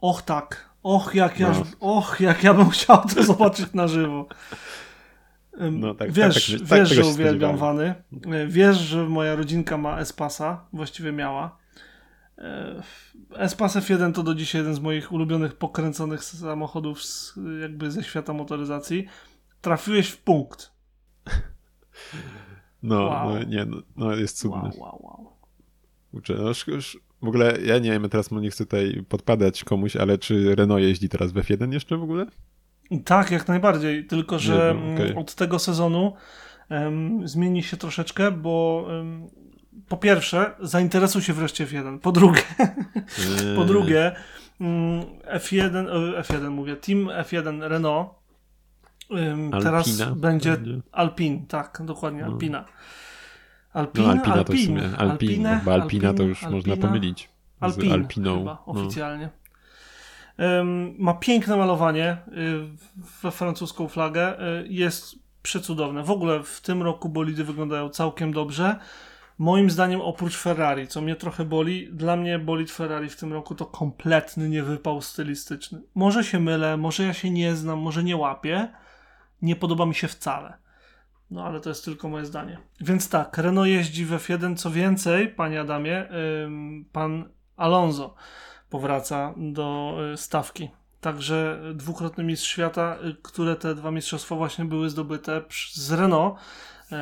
och 0.01 0.23
tak. 0.23 0.69
Och 0.83 1.15
jak, 1.15 1.41
ja, 1.41 1.51
no. 1.51 1.65
och, 1.81 2.21
jak 2.21 2.45
ja 2.45 2.55
bym 2.55 2.71
chciał 2.75 3.03
to 3.15 3.23
zobaczyć 3.23 3.73
na 3.75 3.89
żywo. 3.89 4.27
No, 5.71 5.95
tak, 5.95 6.13
wiesz, 6.13 6.57
tak, 6.59 6.69
tak, 6.69 6.79
wiesz 6.79 6.89
że 6.89 7.07
uwielbiam 7.07 7.57
wany. 7.57 7.95
Wiesz, 8.47 8.77
że 8.77 9.09
moja 9.09 9.35
rodzinka 9.35 9.77
ma 9.77 9.99
Espasa. 9.99 10.65
Właściwie 10.73 11.13
miała. 11.13 11.59
Espas 13.37 13.77
F1 13.77 14.13
to 14.13 14.23
do 14.23 14.35
dzisiaj 14.35 14.61
jeden 14.61 14.75
z 14.75 14.81
moich 14.81 15.13
ulubionych 15.13 15.55
pokręconych 15.55 16.25
samochodów 16.25 17.05
z, 17.05 17.39
jakby 17.61 17.91
ze 17.91 18.03
świata 18.03 18.33
motoryzacji. 18.33 19.07
Trafiłeś 19.61 20.09
w 20.09 20.19
punkt. 20.19 20.73
No, 22.83 23.05
wow. 23.05 23.31
no 23.31 23.43
nie, 23.43 23.65
no, 23.65 23.77
no, 23.97 24.17
jest 24.17 24.39
cudny. 24.39 24.57
Wow, 24.57 24.73
wow, 24.79 25.01
wow. 25.03 25.33
Uczę, 26.13 26.35
no, 26.35 26.49
już, 26.49 26.67
już, 26.67 26.99
w 27.23 27.29
ogóle 27.29 27.59
ja 27.65 27.79
nie 27.79 27.91
wiem, 27.91 28.09
teraz 28.09 28.31
nie 28.31 28.51
chcę 28.51 28.65
tutaj 28.65 29.05
podpadać 29.09 29.65
komuś, 29.65 29.97
ale 29.97 30.19
czy 30.19 30.55
Renault 30.57 30.83
jeździ 30.83 31.09
teraz 31.09 31.33
w 31.33 31.35
F1 31.35 31.73
jeszcze 31.73 31.97
w 31.97 32.03
ogóle? 32.03 32.27
Tak, 33.05 33.31
jak 33.31 33.49
najbardziej, 33.49 34.07
tylko 34.07 34.39
że 34.39 34.75
nie, 34.77 34.89
no, 34.89 34.95
okay. 34.95 35.17
od 35.17 35.35
tego 35.35 35.59
sezonu 35.59 36.13
um, 36.71 37.29
zmieni 37.29 37.63
się 37.63 37.77
troszeczkę, 37.77 38.31
bo 38.31 38.87
um, 38.89 39.29
po 39.89 39.97
pierwsze, 39.97 40.55
zainteresuj 40.61 41.23
się 41.23 41.33
wreszcie 41.33 41.67
F1. 41.67 41.99
Po 41.99 42.13
drugie, 42.13 42.43
po 43.57 43.65
drugie 43.65 44.13
F1, 45.35 45.87
F1 46.23 46.51
mówię, 46.51 46.77
Team 46.77 47.07
F1 47.07 47.69
Renault 47.69 48.19
Alpina 49.11 49.61
teraz 49.63 50.03
będzie, 50.17 50.57
Alpin, 50.93 51.47
tak, 51.47 51.83
dokładnie, 51.85 52.21
no. 52.21 52.27
Alpina. 52.27 52.65
Alpin, 53.73 54.05
no, 54.05 54.11
Alpina 54.11 54.35
Alpin, 54.35 54.45
to 54.45 54.53
w 54.53 54.67
sumie, 54.67 54.83
Alpin, 54.99 55.47
Alpine, 55.47 55.61
bo 55.65 55.73
Alpina 55.73 56.15
to 56.15 56.23
już 56.23 56.45
Alpina, 56.45 56.57
można 56.57 56.77
pomylić 56.77 57.31
z 57.61 57.63
Alpin, 57.63 57.93
Alpiną. 57.93 58.39
Chyba, 58.39 58.63
no. 58.67 58.73
oficjalnie. 58.73 59.31
Um, 60.39 60.95
ma 60.99 61.15
piękne 61.15 61.57
malowanie 61.57 62.17
y, 62.29 62.61
we 63.23 63.31
francuską 63.31 63.89
flagę. 63.89 64.41
Y, 64.61 64.67
jest 64.69 65.15
przecudowne. 65.43 66.03
W 66.03 66.11
ogóle 66.11 66.43
w 66.43 66.61
tym 66.61 66.83
roku 66.83 67.09
bolidy 67.09 67.45
wyglądają 67.45 67.89
całkiem 67.89 68.33
dobrze. 68.33 68.77
Moim 69.39 69.71
zdaniem 69.71 70.01
oprócz 70.01 70.37
Ferrari, 70.37 70.89
co 70.89 71.01
mnie 71.01 71.17
trochę 71.17 71.45
boli, 71.45 71.89
dla 71.93 72.17
mnie 72.17 72.39
bolid 72.39 72.71
Ferrari 72.71 73.09
w 73.09 73.17
tym 73.17 73.33
roku 73.33 73.55
to 73.55 73.67
kompletny 73.67 74.49
niewypał 74.49 75.03
stylistyczny. 75.03 75.83
Może 75.95 76.25
się 76.25 76.41
mylę, 76.41 76.77
może 76.77 77.05
ja 77.05 77.15
się 77.15 77.31
nie 77.31 77.57
znam, 77.57 77.79
może 77.79 78.05
nie 78.05 78.17
łapię. 78.17 78.69
Nie 79.43 79.57
podoba 79.57 79.87
mi 79.87 79.95
się 79.95 80.09
wcale. 80.09 80.59
No 81.31 81.45
ale 81.45 81.61
to 81.61 81.69
jest 81.69 81.85
tylko 81.85 82.09
moje 82.09 82.25
zdanie. 82.25 82.59
Więc 82.81 83.09
tak, 83.09 83.39
Renault 83.39 83.69
jeździ 83.69 84.05
w 84.05 84.11
F1. 84.11 84.57
Co 84.57 84.71
więcej, 84.71 85.29
panie 85.29 85.61
Adamie, 85.61 86.09
pan 86.93 87.29
Alonso 87.57 88.15
powraca 88.71 89.35
do 89.37 89.97
y, 90.13 90.17
stawki. 90.17 90.71
Także 91.01 91.63
dwukrotny 91.75 92.25
mistrz 92.25 92.49
świata, 92.49 92.97
y, 93.05 93.17
które 93.23 93.57
te 93.57 93.75
dwa 93.75 93.91
mistrzostwa 93.91 94.35
właśnie 94.37 94.65
były 94.65 94.91
zdobyte 94.91 95.43
z 95.73 95.93
Renault 95.93 96.39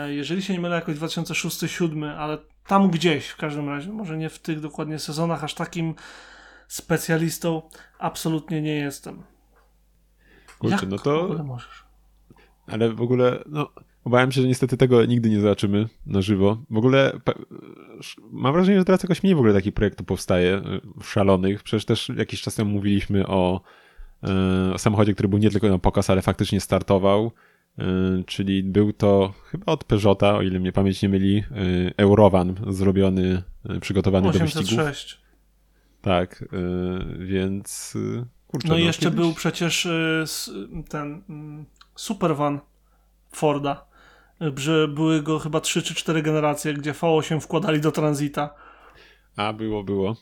jeżeli 0.09 0.43
się 0.43 0.53
nie 0.53 0.61
mylę, 0.61 0.77
jakoś 0.77 0.97
2006-2007, 0.97 2.05
ale 2.19 2.39
tam 2.67 2.91
gdzieś 2.91 3.29
w 3.29 3.37
każdym 3.37 3.69
razie, 3.69 3.93
może 3.93 4.17
nie 4.17 4.29
w 4.29 4.39
tych 4.39 4.61
dokładnie 4.61 4.99
sezonach, 4.99 5.45
aż 5.45 5.55
takim 5.55 5.95
specjalistą 6.69 7.63
absolutnie 7.99 8.63
nie 8.63 8.75
jestem. 8.75 9.23
Kurczę, 10.59 10.77
Jak 10.77 10.89
no 10.89 10.99
to. 10.99 11.45
możesz? 11.45 11.85
Ale 12.67 12.93
w 12.93 13.03
ogóle, 13.03 13.43
no, 13.47 13.69
obawiam 14.05 14.33
się, 14.33 14.43
że 14.43 14.49
niestety 14.49 14.77
tego 14.77 15.05
nigdy 15.05 15.31
nie 15.31 15.41
zobaczymy 15.41 15.89
na 16.07 16.23
żywo. 16.23 16.59
W 16.71 16.77
ogóle 16.77 17.21
mam 18.31 18.53
wrażenie, 18.53 18.79
że 18.79 18.85
teraz 18.85 19.03
jakoś 19.03 19.23
mniej 19.23 19.35
w 19.35 19.39
ogóle 19.39 19.55
takich 19.55 19.75
projektów 19.75 20.07
powstaje 20.07 20.55
e, 20.55 20.63
szalonych. 21.03 21.63
Przecież 21.63 21.85
też 21.85 22.13
jakiś 22.17 22.43
czas 22.43 22.55
temu 22.55 22.71
mówiliśmy 22.71 23.27
o, 23.27 23.61
e, 24.23 24.75
o 24.75 24.79
samochodzie, 24.79 25.15
który 25.15 25.29
był 25.29 25.39
nie 25.39 25.51
tylko 25.51 25.69
na 25.69 25.79
pokaz, 25.79 26.11
ale 26.11 26.23
faktycznie 26.23 26.61
startował. 26.61 27.33
Y, 27.79 28.25
czyli 28.25 28.63
był 28.63 28.93
to 28.93 29.35
chyba 29.51 29.73
od 29.73 29.85
Peugeota, 29.85 30.37
o 30.37 30.43
ile 30.43 30.61
mnie 30.61 30.73
pamięć 30.73 31.03
nie 31.03 31.09
myli, 31.09 31.37
y, 31.37 31.93
Eurovan 31.97 32.57
zrobiony, 32.69 33.43
y, 33.77 33.81
przygotowany 33.81 34.29
806. 34.29 34.77
do 34.77 34.85
wyścigów. 34.85 35.27
Tak, 36.03 36.45
więc 37.19 37.95
kurczę. 38.47 38.69
No, 38.69 38.75
no 38.75 38.81
i 38.81 38.85
jeszcze 38.85 39.03
kiedyś... 39.03 39.17
był 39.17 39.35
przecież 39.35 39.89
ten 40.89 41.23
mm, 41.29 41.67
Supervan 41.95 42.61
Forda, 43.33 43.87
że 44.57 44.89
były 44.89 45.23
go 45.23 45.39
chyba 45.39 45.61
3 45.61 45.83
czy 45.83 45.95
4 45.95 46.23
generacje, 46.23 46.75
gdzie 46.75 46.93
V8 46.93 47.41
wkładali 47.41 47.81
do 47.81 47.93
tranzyta. 47.93 48.55
A, 49.37 49.53
było, 49.53 49.85
było. 49.85 50.17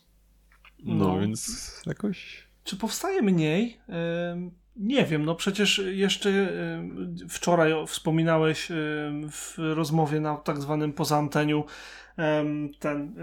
No, 0.85 0.95
no. 0.95 1.21
więc 1.21 1.83
jakoś... 1.87 2.49
Czy 2.65 2.77
powstaje 2.77 3.23
mniej? 3.23 3.81
Nie 4.77 5.05
wiem, 5.05 5.25
no 5.25 5.35
przecież 5.35 5.83
jeszcze 5.93 6.31
e, 6.31 6.49
wczoraj 7.29 7.73
wspominałeś 7.87 8.71
e, 8.71 8.75
w 9.31 9.55
rozmowie 9.59 10.21
na 10.21 10.37
tak 10.37 10.61
zwanym 10.61 10.93
poza 10.93 11.17
anteniu 11.17 11.65
ten 12.79 13.15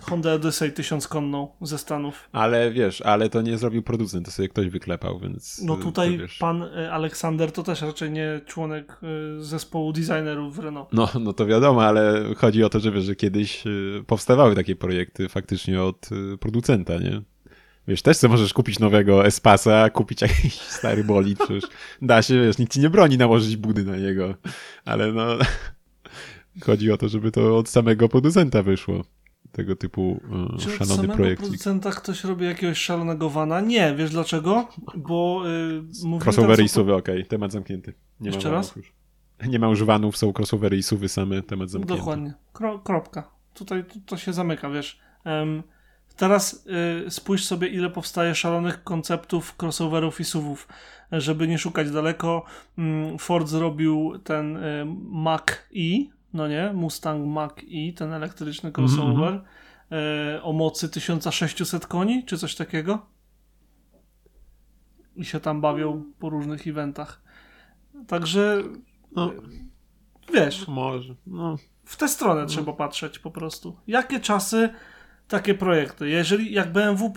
Honda 0.00 0.32
Odyssey 0.32 0.72
tysiąckonną 0.72 1.48
ze 1.60 1.78
Stanów. 1.78 2.28
Ale 2.32 2.70
wiesz, 2.72 3.00
ale 3.00 3.28
to 3.28 3.42
nie 3.42 3.58
zrobił 3.58 3.82
producent, 3.82 4.26
to 4.26 4.32
sobie 4.32 4.48
ktoś 4.48 4.68
wyklepał, 4.68 5.18
więc... 5.18 5.62
No 5.62 5.76
tutaj 5.76 6.18
pan 6.40 6.62
e, 6.62 6.92
Aleksander 6.92 7.52
to 7.52 7.62
też 7.62 7.82
raczej 7.82 8.10
nie 8.10 8.40
członek 8.46 9.00
zespołu 9.38 9.92
designerów 9.92 10.56
w 10.56 10.58
Renault. 10.58 10.92
No, 10.92 11.08
no 11.20 11.32
to 11.32 11.46
wiadomo, 11.46 11.84
ale 11.84 12.24
chodzi 12.36 12.64
o 12.64 12.68
to, 12.68 12.80
że 12.80 12.92
wiesz, 12.92 13.04
że 13.04 13.16
kiedyś 13.16 13.64
powstawały 14.06 14.54
takie 14.54 14.76
projekty 14.76 15.28
faktycznie 15.28 15.82
od 15.82 16.08
producenta, 16.40 16.98
nie? 16.98 17.22
Wiesz, 17.88 18.02
też 18.02 18.16
sobie 18.16 18.30
możesz 18.30 18.52
kupić 18.52 18.78
nowego 18.78 19.26
Espasa, 19.26 19.90
kupić 19.90 20.22
jakiś 20.22 20.54
stary 20.54 21.04
bolid, 21.04 21.38
przecież 21.38 21.64
da 22.02 22.22
się, 22.22 22.40
wiesz, 22.40 22.58
nikt 22.58 22.72
ci 22.72 22.80
nie 22.80 22.90
broni 22.90 23.18
nałożyć 23.18 23.56
budy 23.56 23.84
na 23.84 23.96
niego, 23.96 24.34
ale 24.84 25.12
no 25.12 25.26
chodzi 26.62 26.92
o 26.92 26.96
to, 26.96 27.08
żeby 27.08 27.30
to 27.30 27.58
od 27.58 27.68
samego 27.68 28.08
producenta 28.08 28.62
wyszło. 28.62 29.04
Tego 29.52 29.76
typu 29.76 30.10
uh, 30.10 30.60
Czy 30.60 30.70
szalony 30.70 31.02
od 31.02 31.16
samego 31.16 31.36
producenta 31.36 31.90
ktoś 31.90 32.24
robi 32.24 32.44
jakiegoś 32.44 32.78
szalonego 32.78 33.30
wana? 33.30 33.60
Nie, 33.60 33.94
wiesz 33.94 34.10
dlaczego? 34.10 34.68
Bo 34.96 35.42
yy, 36.04 36.18
Crossover 36.24 36.60
i 36.60 36.80
okej, 36.80 36.94
okay. 36.94 37.24
temat 37.24 37.52
zamknięty. 37.52 37.92
Nie 38.20 38.30
Jeszcze 38.30 38.50
raz? 38.50 38.76
Już. 38.76 38.92
Nie 39.48 39.58
ma 39.58 39.68
używanów, 39.68 40.16
są 40.16 40.32
crossovery 40.38 40.76
i 40.76 40.82
suwy 40.82 41.08
same, 41.08 41.42
temat 41.42 41.70
zamknięty. 41.70 41.98
Dokładnie. 41.98 42.34
Kro, 42.52 42.78
kropka. 42.78 43.30
Tutaj 43.54 43.84
to, 43.84 43.94
to 44.06 44.16
się 44.16 44.32
zamyka, 44.32 44.70
wiesz. 44.70 45.00
Um, 45.24 45.62
teraz 46.18 46.66
y, 47.06 47.10
spójrz 47.10 47.44
sobie, 47.44 47.68
ile 47.68 47.90
powstaje 47.90 48.34
szalonych 48.34 48.84
konceptów 48.84 49.54
crossoverów 49.62 50.20
i 50.20 50.24
suwów. 50.24 50.68
Żeby 51.12 51.48
nie 51.48 51.58
szukać 51.58 51.90
daleko, 51.90 52.44
mm, 52.78 53.18
Ford 53.18 53.48
zrobił 53.48 54.18
ten 54.24 54.56
y, 54.56 54.86
Mac 55.10 55.50
E, 55.76 56.06
no 56.32 56.48
nie, 56.48 56.72
Mustang 56.72 57.26
Mach 57.26 57.54
E, 57.58 57.92
ten 57.92 58.12
elektryczny 58.12 58.72
crossover 58.72 59.32
mm 59.32 59.44
-hmm. 59.90 60.36
y, 60.36 60.42
o 60.42 60.52
mocy 60.52 60.88
1600 60.88 61.86
koni, 61.86 62.24
czy 62.24 62.38
coś 62.38 62.54
takiego. 62.54 63.06
I 65.16 65.24
się 65.24 65.40
tam 65.40 65.60
bawią 65.60 66.04
po 66.18 66.30
różnych 66.30 66.66
eventach. 66.66 67.22
Także 68.06 68.62
no, 69.12 69.32
wiesz, 70.34 70.68
może. 70.68 71.14
No. 71.26 71.56
W 71.84 71.96
tę 71.96 72.08
stronę 72.08 72.40
no. 72.40 72.46
trzeba 72.46 72.72
patrzeć 72.72 73.18
po 73.18 73.30
prostu. 73.30 73.76
Jakie 73.86 74.20
czasy, 74.20 74.70
takie 75.28 75.54
projekty. 75.54 76.08
Jeżeli 76.08 76.52
jak 76.52 76.72
BMW, 76.72 77.12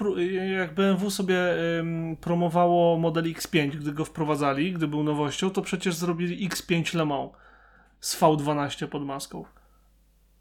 jak 0.57 0.73
BMW 0.73 1.11
sobie 1.11 1.37
ym, 1.79 2.17
promowało 2.21 2.97
model 2.97 3.23
X5, 3.23 3.69
gdy 3.69 3.91
go 3.91 4.05
wprowadzali, 4.05 4.73
gdy 4.73 4.87
był 4.87 5.03
nowością, 5.03 5.49
to 5.49 5.61
przecież 5.61 5.95
zrobili 5.95 6.49
X5 6.49 6.95
Le 6.95 7.05
Mans 7.05 7.31
z 7.99 8.21
V12 8.21 8.87
pod 8.87 9.05
maską. 9.05 9.45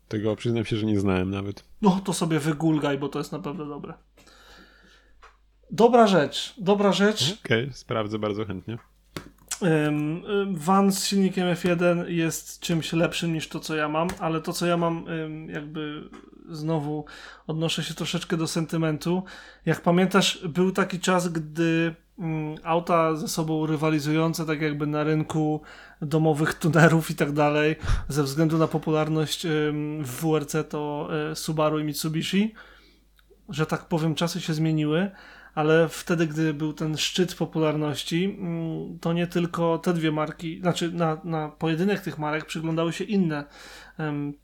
Tego 0.09 0.37
przyznam 0.37 0.65
się, 0.65 0.77
że 0.77 0.87
nie 0.87 1.01
znałem 1.01 1.31
nawet. 1.31 1.65
No 1.83 2.01
to 2.05 2.13
sobie 2.13 2.39
wygulgaj, 2.39 2.99
bo 2.99 3.09
to 3.09 3.19
jest 3.19 3.33
naprawdę 3.33 3.69
dobre. 3.69 3.95
Dobra 5.71 6.07
rzecz, 6.07 6.55
dobra 6.59 6.93
rzecz. 6.93 7.41
Okej, 7.45 7.63
okay, 7.63 7.75
sprawdzę 7.75 8.19
bardzo 8.19 8.45
chętnie. 8.45 8.79
Van 10.51 10.93
z 10.93 11.07
silnikiem 11.07 11.55
F1 11.55 12.09
jest 12.09 12.61
czymś 12.61 12.93
lepszym 12.93 13.33
niż 13.33 13.49
to, 13.49 13.61
co 13.61 13.77
ja 13.77 13.89
mam, 13.89 14.09
ale 14.19 14.41
to, 14.41 14.53
co 14.53 14.67
ja 14.67 14.77
mam, 14.77 15.05
jakby 15.49 16.09
znowu 16.51 17.05
odnoszę 17.47 17.85
się 17.85 17.95
troszeczkę 17.95 18.37
do 18.37 18.47
sentymentu. 18.47 19.23
Jak 19.67 19.81
pamiętasz, 19.81 20.49
był 20.49 20.73
taki 20.73 21.01
czas, 21.01 21.29
gdy 21.29 21.95
auta 22.63 23.17
ze 23.17 23.29
sobą 23.29 23.67
rywalizujące, 23.67 24.47
tak 24.47 24.61
jakby 24.61 24.87
na 24.87 25.05
rynku 25.05 25.63
domowych 26.03 26.55
tunerów 26.55 27.11
i 27.11 27.15
tak 27.15 27.33
dalej, 27.33 27.77
ze 28.09 28.23
względu 28.23 28.59
na 28.59 28.67
popularność 28.67 29.47
w 30.03 30.21
WRC 30.21 30.57
to 30.69 31.09
e, 31.31 31.37
Subaru 31.37 31.79
i 31.79 31.85
Mitsubishi, 31.85 32.55
że 33.49 33.67
tak 33.67 33.85
powiem, 33.85 34.15
czasy 34.15 34.41
się 34.41 34.55
zmieniły 34.55 35.11
ale 35.55 35.89
wtedy, 35.89 36.27
gdy 36.27 36.55
był 36.55 36.73
ten 36.73 36.97
szczyt 36.97 37.35
popularności, 37.35 38.25
mm, 38.25 38.99
to 38.99 39.13
nie 39.13 39.27
tylko 39.27 39.79
te 39.79 39.93
dwie 39.93 40.13
marki, 40.13 40.61
znaczy 40.61 40.93
na, 40.93 41.21
na 41.25 41.49
pojedynek 41.49 42.01
tych 42.01 42.19
marek 42.19 42.45
przyglądały 42.45 42.93
się 42.93 43.05
inne, 43.05 43.45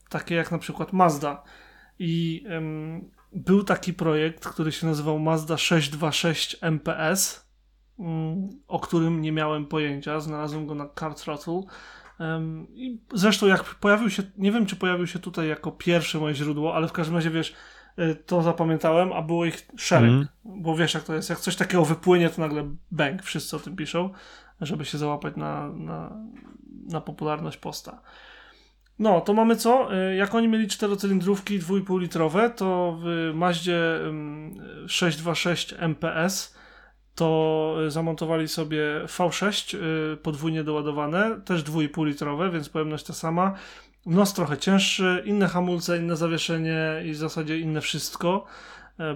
takie 0.09 0.35
jak 0.35 0.51
na 0.51 0.57
przykład 0.57 0.93
Mazda. 0.93 1.43
I 1.99 2.43
um, 2.49 3.11
był 3.33 3.63
taki 3.63 3.93
projekt, 3.93 4.45
który 4.45 4.71
się 4.71 4.87
nazywał 4.87 5.19
Mazda 5.19 5.57
626 5.57 6.57
MPS, 6.61 7.47
um, 7.97 8.49
o 8.67 8.79
którym 8.79 9.21
nie 9.21 9.31
miałem 9.31 9.65
pojęcia. 9.65 10.19
Znalazłem 10.19 10.67
go 10.67 10.75
na 10.75 10.89
Car 10.99 11.15
Throttle. 11.15 11.61
Um, 12.19 12.67
I 12.69 13.01
zresztą 13.13 13.47
jak 13.47 13.63
pojawił 13.63 14.09
się, 14.09 14.23
nie 14.37 14.51
wiem 14.51 14.65
czy 14.65 14.75
pojawił 14.75 15.07
się 15.07 15.19
tutaj 15.19 15.47
jako 15.47 15.71
pierwsze 15.71 16.19
moje 16.19 16.35
źródło, 16.35 16.75
ale 16.75 16.87
w 16.87 16.91
każdym 16.91 17.15
razie 17.15 17.29
wiesz, 17.29 17.53
Y, 17.99 18.15
to 18.15 18.41
zapamiętałem, 18.41 19.13
a 19.13 19.21
było 19.21 19.45
ich 19.45 19.67
szereg. 19.77 20.09
Mm. 20.09 20.27
Bo 20.45 20.75
wiesz, 20.75 20.93
jak 20.93 21.03
to 21.03 21.13
jest. 21.13 21.29
Jak 21.29 21.39
coś 21.39 21.55
takiego 21.55 21.85
wypłynie, 21.85 22.29
to 22.29 22.41
nagle 22.41 22.71
bang, 22.91 23.23
wszyscy 23.23 23.55
o 23.55 23.59
tym 23.59 23.75
piszą, 23.75 24.09
żeby 24.61 24.85
się 24.85 24.97
załapać 24.97 25.35
na, 25.35 25.69
na, 25.69 26.17
na 26.89 27.01
popularność 27.01 27.57
posta. 27.57 28.01
No, 28.99 29.21
to 29.21 29.33
mamy 29.33 29.55
co? 29.55 29.95
Y, 29.95 30.15
jak 30.15 30.35
oni 30.35 30.47
mieli 30.47 30.67
czterocylindrówki 30.67 31.59
2,5 31.59 31.99
litrowe, 31.99 32.49
to 32.49 32.97
w 33.01 33.31
Maździe 33.33 33.99
626 34.87 35.73
MPS 35.79 36.57
to 37.15 37.75
zamontowali 37.87 38.47
sobie 38.47 38.83
V6 39.05 39.77
y, 40.13 40.17
podwójnie 40.17 40.63
doładowane, 40.63 41.41
też 41.45 41.63
2,5 41.63 42.05
litrowe, 42.05 42.49
więc 42.49 42.69
pojemność 42.69 43.05
ta 43.05 43.13
sama. 43.13 43.53
Nos 44.05 44.33
trochę 44.33 44.57
cięższy, 44.57 45.23
inne 45.25 45.47
hamulce, 45.47 45.97
inne 45.97 46.15
zawieszenie 46.15 47.03
i 47.05 47.11
w 47.11 47.17
zasadzie 47.17 47.59
inne 47.59 47.81
wszystko. 47.81 48.45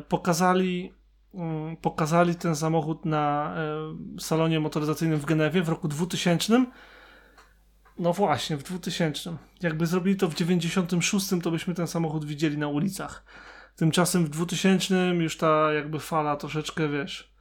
Pokazali, 0.10 0.94
mm, 1.34 1.78
pokazali 1.78 2.36
ten 2.36 2.56
samochód 2.56 3.06
na 3.06 3.56
salonie 4.20 4.60
motoryzacyjnym 4.60 5.20
w 5.20 5.26
Genewie 5.26 5.62
w 5.62 5.70
roku 5.70 5.88
2000. 5.88 6.66
No 8.02 8.14
właśnie, 8.14 8.58
w 8.58 8.64
2000. 8.64 9.38
Jakby 9.62 9.86
zrobili 9.86 10.16
to 10.16 10.30
w 10.30 10.36
96, 10.36 11.26
to 11.44 11.52
byśmy 11.52 11.74
ten 11.76 11.88
samochód 11.88 12.26
widzieli 12.26 12.58
na 12.58 12.68
ulicach. 12.68 13.24
Tymczasem 13.76 14.26
w 14.26 14.30
2000 14.30 14.96
już 14.96 15.38
ta 15.38 15.74
jakby 15.74 16.00
fala 16.00 16.36
troszeczkę, 16.36 16.90
wiesz, 16.90 17.32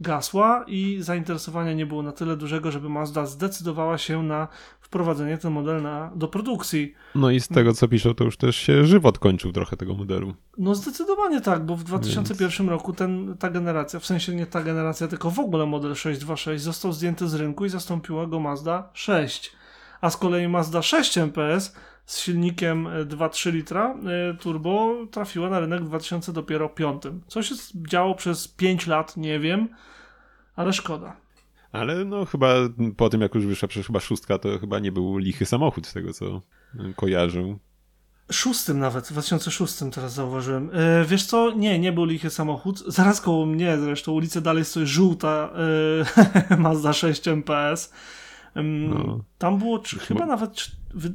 gasła 0.00 0.64
i 0.66 0.98
zainteresowania 1.00 1.72
nie 1.72 1.86
było 1.86 2.02
na 2.02 2.12
tyle 2.12 2.36
dużego, 2.36 2.70
żeby 2.70 2.88
Mazda 2.88 3.26
zdecydowała 3.26 3.98
się 3.98 4.22
na 4.22 4.48
wprowadzenie 4.80 5.38
ten 5.38 5.52
model 5.52 5.82
na, 5.82 6.12
do 6.14 6.28
produkcji. 6.28 6.94
No 7.14 7.30
i 7.30 7.40
z 7.40 7.48
tego 7.48 7.74
co 7.74 7.88
piszą, 7.88 8.14
to 8.14 8.24
już 8.24 8.36
też 8.36 8.56
się 8.56 8.84
żywot 8.84 9.18
kończył 9.18 9.52
trochę 9.52 9.76
tego 9.76 9.94
modelu. 9.94 10.34
No 10.58 10.74
zdecydowanie 10.74 11.40
tak, 11.40 11.66
bo 11.66 11.76
w 11.76 11.84
2001 11.84 12.66
Więc... 12.66 12.70
roku 12.70 12.92
ten, 12.92 13.36
ta 13.38 13.50
generacja, 13.50 14.00
w 14.00 14.06
sensie 14.06 14.34
nie 14.34 14.46
ta 14.46 14.62
generacja, 14.62 15.08
tylko 15.08 15.30
w 15.30 15.38
ogóle 15.38 15.66
model 15.66 15.94
626 15.94 16.64
został 16.64 16.92
zdjęty 16.92 17.28
z 17.28 17.34
rynku 17.34 17.64
i 17.64 17.68
zastąpiła 17.68 18.26
go 18.26 18.40
Mazda 18.40 18.90
6. 18.94 19.59
A 20.00 20.10
z 20.10 20.16
kolei 20.16 20.48
Mazda 20.48 20.82
6 20.82 21.18
MPS 21.18 21.74
z 22.06 22.18
silnikiem 22.18 22.84
2,3 22.84 23.52
litra 23.52 23.94
e, 23.94 24.34
turbo 24.34 24.96
trafiła 25.10 25.50
na 25.50 25.60
rynek 25.60 25.84
w 25.84 25.88
2000 25.88 26.32
dopiero 26.32 26.68
5. 26.68 27.02
Co 27.26 27.42
się 27.42 27.54
działo 27.88 28.14
przez 28.14 28.48
5 28.48 28.86
lat, 28.86 29.16
nie 29.16 29.38
wiem, 29.38 29.68
ale 30.56 30.72
szkoda. 30.72 31.16
Ale 31.72 32.04
no 32.04 32.24
chyba 32.24 32.54
po 32.96 33.08
tym 33.08 33.20
jak 33.20 33.34
już 33.34 33.46
wyszła 33.46 33.68
przecież 33.68 33.86
chyba 33.86 34.00
szóstka, 34.00 34.38
to 34.38 34.58
chyba 34.58 34.78
nie 34.78 34.92
był 34.92 35.18
lichy 35.18 35.46
samochód 35.46 35.86
z 35.86 35.92
tego 35.92 36.12
co 36.12 36.40
kojarzył. 36.96 37.58
Szóstym 38.32 38.78
nawet, 38.78 39.06
w 39.06 39.12
2006 39.12 39.74
teraz 39.94 40.12
zauważyłem. 40.12 40.70
E, 40.72 41.04
wiesz 41.04 41.26
co? 41.26 41.50
Nie, 41.50 41.78
nie 41.78 41.92
był 41.92 42.04
lichy 42.04 42.30
samochód. 42.30 42.78
Zaraz 42.86 43.20
koło 43.20 43.46
mnie 43.46 43.78
zresztą 43.78 44.12
ulica 44.12 44.40
dalej 44.40 44.64
stoi 44.64 44.86
żółta 44.86 45.50
e, 46.50 46.56
Mazda 46.56 46.92
6 46.92 47.28
MPS. 47.28 47.92
No. 48.54 49.24
Tam 49.38 49.58
było 49.58 49.82
chyba, 49.82 50.02
chyba 50.02 50.26
nawet, 50.26 50.70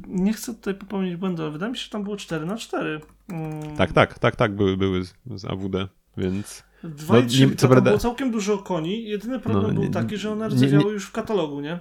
nie 0.06 0.32
chcę 0.32 0.54
tutaj 0.54 0.74
popełnić 0.74 1.16
błędu, 1.16 1.42
ale 1.42 1.52
wydaje 1.52 1.72
mi 1.72 1.78
się, 1.78 1.84
że 1.84 1.90
tam 1.90 2.04
było 2.04 2.16
4 2.16 2.46
na 2.46 2.56
4 2.56 3.00
mm. 3.28 3.76
Tak, 3.76 3.92
tak, 3.92 4.18
tak, 4.18 4.36
tak, 4.36 4.56
były, 4.56 4.76
były 4.76 5.04
z, 5.04 5.14
z 5.26 5.44
AWD, 5.44 5.88
więc... 6.16 6.66
Dwa 6.84 7.14
no, 7.14 7.20
i 7.20 7.26
trzy, 7.26 7.56
co 7.56 7.68
prawda... 7.68 7.90
było 7.90 7.98
całkiem 7.98 8.30
dużo 8.30 8.58
koni. 8.58 9.04
Jedyny 9.04 9.40
problem 9.40 9.74
no, 9.74 9.80
był 9.80 9.90
taki, 9.90 10.16
że 10.16 10.32
one 10.32 10.48
rdzewiały 10.48 10.92
już 10.92 11.06
w 11.06 11.12
katalogu, 11.12 11.60
nie? 11.60 11.78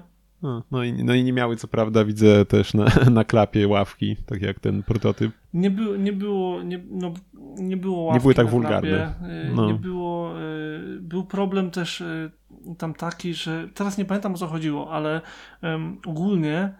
No, 0.71 0.83
i, 0.83 1.03
no 1.03 1.13
i 1.13 1.23
nie 1.23 1.33
miały, 1.33 1.55
co 1.55 1.67
prawda, 1.67 2.05
widzę 2.05 2.45
też 2.45 2.73
na, 2.73 2.85
na 3.11 3.23
klapie 3.23 3.67
ławki, 3.67 4.15
tak 4.25 4.41
jak 4.41 4.59
ten 4.59 4.83
prototyp. 4.83 5.31
Nie, 5.53 5.71
by, 5.71 5.99
nie 5.99 6.13
było, 6.13 6.63
nie, 6.63 6.83
no, 6.89 7.13
nie 7.57 7.77
było 7.77 8.03
ławki 8.03 8.17
Nie 8.17 8.21
były 8.21 8.33
tak 8.33 8.47
wulgarne. 8.47 9.13
Y, 9.47 9.55
no. 9.55 9.67
Nie 9.67 9.73
było, 9.73 10.41
y, 10.41 10.99
był 11.01 11.23
problem 11.23 11.71
też 11.71 12.01
y, 12.01 12.31
tam 12.77 12.93
taki, 12.93 13.33
że 13.33 13.69
teraz 13.73 13.97
nie 13.97 14.05
pamiętam 14.05 14.33
o 14.33 14.37
co 14.37 14.47
chodziło, 14.47 14.91
ale 14.91 15.21
um, 15.63 15.97
ogólnie 16.05 16.73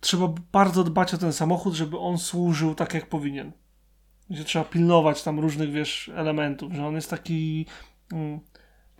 trzeba 0.00 0.34
bardzo 0.52 0.84
dbać 0.84 1.14
o 1.14 1.18
ten 1.18 1.32
samochód, 1.32 1.74
żeby 1.74 1.98
on 1.98 2.18
służył 2.18 2.74
tak 2.74 2.94
jak 2.94 3.08
powinien 3.08 3.52
gdzie 4.32 4.44
trzeba 4.44 4.64
pilnować 4.64 5.22
tam 5.22 5.40
różnych, 5.40 5.70
wiesz, 5.70 6.10
elementów, 6.14 6.72
że 6.72 6.86
on 6.86 6.94
jest 6.94 7.10
taki, 7.10 7.66
mm, 8.12 8.40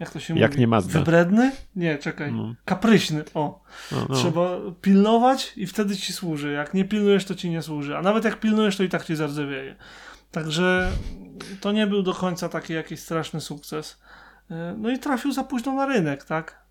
jak 0.02 0.10
to 0.10 0.20
się 0.20 0.38
jak 0.38 0.50
mówi? 0.50 0.60
nie 0.60 0.66
Mazda. 0.66 0.98
Wybredny? 0.98 1.52
Nie, 1.76 1.98
czekaj. 1.98 2.32
No. 2.32 2.54
Kapryśny, 2.64 3.24
o. 3.34 3.64
No, 3.92 4.06
no. 4.08 4.14
Trzeba 4.14 4.58
pilnować 4.80 5.52
i 5.56 5.66
wtedy 5.66 5.96
ci 5.96 6.12
służy. 6.12 6.52
Jak 6.52 6.74
nie 6.74 6.84
pilnujesz, 6.84 7.24
to 7.24 7.34
ci 7.34 7.50
nie 7.50 7.62
służy. 7.62 7.96
A 7.96 8.02
nawet 8.02 8.24
jak 8.24 8.40
pilnujesz, 8.40 8.76
to 8.76 8.82
i 8.82 8.88
tak 8.88 9.04
ci 9.04 9.16
zardzewieje. 9.16 9.76
Także 10.30 10.90
to 11.60 11.72
nie 11.72 11.86
był 11.86 12.02
do 12.02 12.14
końca 12.14 12.48
taki 12.48 12.72
jakiś 12.72 13.00
straszny 13.00 13.40
sukces. 13.40 14.00
E, 14.50 14.74
no 14.78 14.90
i 14.90 14.98
trafił 14.98 15.32
za 15.32 15.44
późno 15.44 15.74
na 15.74 15.86
rynek, 15.86 16.24
tak? 16.24 16.62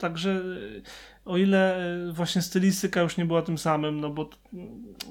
Także 0.00 0.42
o 1.24 1.36
ile 1.36 1.76
e, 1.76 2.12
właśnie 2.12 2.42
stylistyka 2.42 3.00
już 3.00 3.16
nie 3.16 3.24
była 3.24 3.42
tym 3.42 3.58
samym, 3.58 4.00
no 4.00 4.10
bo, 4.10 4.30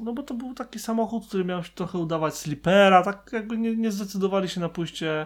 no 0.04 0.14
bo 0.14 0.24
to 0.24 0.34
był 0.34 0.54
taki 0.54 0.80
samochód, 0.80 1.28
który 1.28 1.46
miał 1.46 1.64
się 1.64 1.72
trochę 1.76 1.98
udawać 1.98 2.36
slipera, 2.36 3.04
tak 3.04 3.30
jakby 3.34 3.58
nie, 3.58 3.76
nie 3.76 3.92
zdecydowali 3.92 4.50
się 4.50 4.62
na 4.62 4.70
pójście 4.70 5.26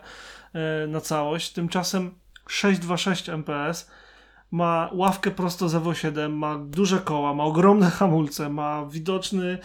e, 0.53 0.88
na 0.88 1.01
całość. 1.01 1.51
Tymczasem 1.53 2.11
626 2.47 3.30
MPS 3.30 3.91
ma 4.51 4.89
ławkę 4.93 5.32
prosto 5.32 5.70
z 5.70 5.76
Evo 5.76 5.93
7, 5.93 6.38
ma 6.38 6.57
duże 6.57 6.99
koła, 6.99 7.34
ma 7.34 7.43
ogromne 7.43 7.89
hamulce, 7.89 8.49
ma 8.49 8.86
widoczny, 8.86 9.57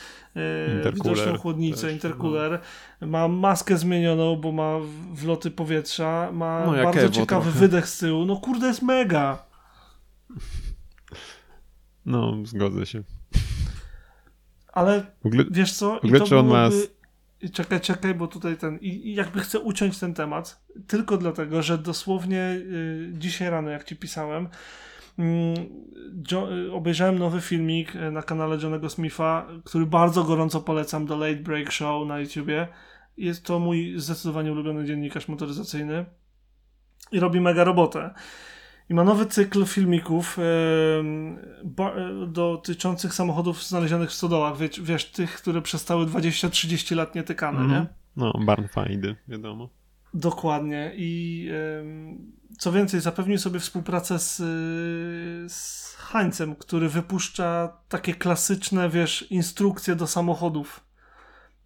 e, 0.85 0.93
widoczną 0.93 1.39
chłodnicę, 1.39 1.83
też, 1.83 1.93
intercooler, 1.93 2.61
no. 3.01 3.07
ma 3.07 3.29
maskę 3.29 3.77
zmienioną, 3.77 4.37
bo 4.37 4.53
ma 4.53 4.75
wloty 5.13 5.51
powietrza, 5.51 6.33
ma 6.33 6.67
no, 6.67 6.85
bardzo 6.85 7.11
ciekawy 7.11 7.45
trochę. 7.45 7.59
wydech 7.59 7.89
z 7.89 7.99
tyłu. 7.99 8.25
No 8.25 8.37
kurde, 8.37 8.67
jest 8.67 8.83
mega. 8.83 9.48
No, 12.07 12.35
zgodzę 12.45 12.87
się. 12.87 13.03
Ale 14.73 15.07
ogóle, 15.25 15.45
wiesz 15.51 15.73
co? 15.73 16.01
W 16.01 16.05
ogóle, 16.05 16.21
czy 16.21 16.39
on 16.39 16.47
byłoby... 16.47 16.77
ma... 17.43 17.49
Czekaj, 17.53 17.81
czekaj, 17.81 18.15
bo 18.15 18.27
tutaj 18.27 18.57
ten... 18.57 18.79
I, 18.79 19.09
I, 19.09 19.15
jakby 19.15 19.41
chcę 19.41 19.61
uciąć 19.61 19.99
ten 19.99 20.15
temat, 20.15 20.65
tylko 20.87 21.17
dlatego, 21.17 21.63
że 21.63 21.79
dosłownie 21.79 22.41
y, 22.41 23.13
dzisiaj 23.13 23.51
rano, 23.51 23.71
jak 23.71 23.85
ci 23.85 23.97
pisałem, 23.97 24.49
y, 25.19 26.73
obejrzałem 26.73 27.19
nowy 27.19 27.41
filmik 27.41 27.97
y, 27.97 28.11
na 28.11 28.23
kanale 28.23 28.59
Johnego 28.63 28.91
Smitha, 28.91 29.47
który 29.65 29.87
bardzo 29.87 30.25
gorąco 30.25 30.61
polecam 30.61 31.07
do 31.07 31.17
Late 31.17 31.43
Break 31.43 31.73
Show 31.73 32.09
na 32.09 32.21
YouTubie. 32.21 32.69
Jest 33.17 33.45
to 33.45 33.59
mój 33.59 33.95
zdecydowanie 33.97 34.53
ulubiony 34.53 34.85
dziennikarz 34.85 35.29
motoryzacyjny 35.29 36.05
i 37.13 37.21
robi 37.21 37.41
mega 37.41 37.65
robotę. 37.65 38.15
I 38.91 38.95
ma 38.95 39.05
nowy 39.05 39.27
cykl 39.27 39.65
filmików 39.65 40.39
e, 40.39 40.43
dotyczących 42.27 43.15
samochodów 43.15 43.65
znalezionych 43.65 44.11
w 44.11 44.15
stodołach. 44.15 44.57
Wiesz, 44.57 44.81
wiesz 44.81 45.11
tych, 45.11 45.37
które 45.37 45.63
przestały 45.63 46.07
20-30 46.07 46.97
lat 46.97 47.15
nietykane, 47.15 47.59
mm 47.59 47.71
-hmm. 47.71 47.73
nie? 47.73 47.87
No, 48.17 48.33
barnfindy, 48.47 49.17
wiadomo. 49.29 49.69
Dokładnie. 50.15 50.93
I 50.97 51.51
co 52.59 52.73
więcej, 52.73 53.01
zapewnił 53.01 53.39
sobie 53.39 53.61
współpracę 53.61 54.19
z, 54.19 54.37
z 55.53 55.95
Hańcem, 55.95 56.57
który 56.57 56.89
wypuszcza 56.89 57.73
takie 57.89 58.15
klasyczne, 58.15 58.89
wiesz, 58.89 59.27
instrukcje 59.31 59.97
do 59.97 60.07
samochodów. 60.07 60.81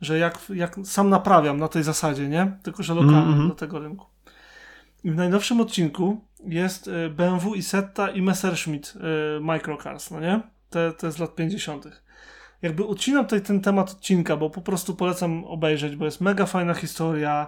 Że 0.00 0.18
jak, 0.18 0.38
jak 0.54 0.76
sam 0.84 1.08
naprawiam 1.08 1.58
na 1.58 1.68
tej 1.68 1.82
zasadzie, 1.82 2.28
nie? 2.28 2.58
Tylko, 2.62 2.82
że 2.82 2.94
lokalnie 2.94 3.34
mm 3.34 3.40
-hmm. 3.40 3.48
do 3.48 3.54
tego 3.54 3.78
rynku. 3.78 4.06
I 5.04 5.10
w 5.10 5.16
najnowszym 5.16 5.60
odcinku 5.60 6.24
jest 6.46 6.88
e, 6.88 7.08
BMW 7.08 7.54
i 7.54 7.62
Setta 7.62 8.10
i 8.10 8.22
Messerschmitt 8.22 8.94
e, 8.96 9.40
Microcars, 9.40 10.10
no 10.10 10.20
nie? 10.20 10.40
Te, 10.70 10.92
te 10.92 11.12
z 11.12 11.18
lat 11.18 11.34
50. 11.34 12.02
Jakby 12.62 12.86
odcinam 12.86 13.24
tutaj 13.24 13.40
ten 13.40 13.60
temat 13.60 13.90
odcinka, 13.90 14.36
bo 14.36 14.50
po 14.50 14.60
prostu 14.60 14.94
polecam 14.94 15.44
obejrzeć, 15.44 15.96
bo 15.96 16.04
jest 16.04 16.20
mega 16.20 16.46
fajna 16.46 16.74
historia 16.74 17.46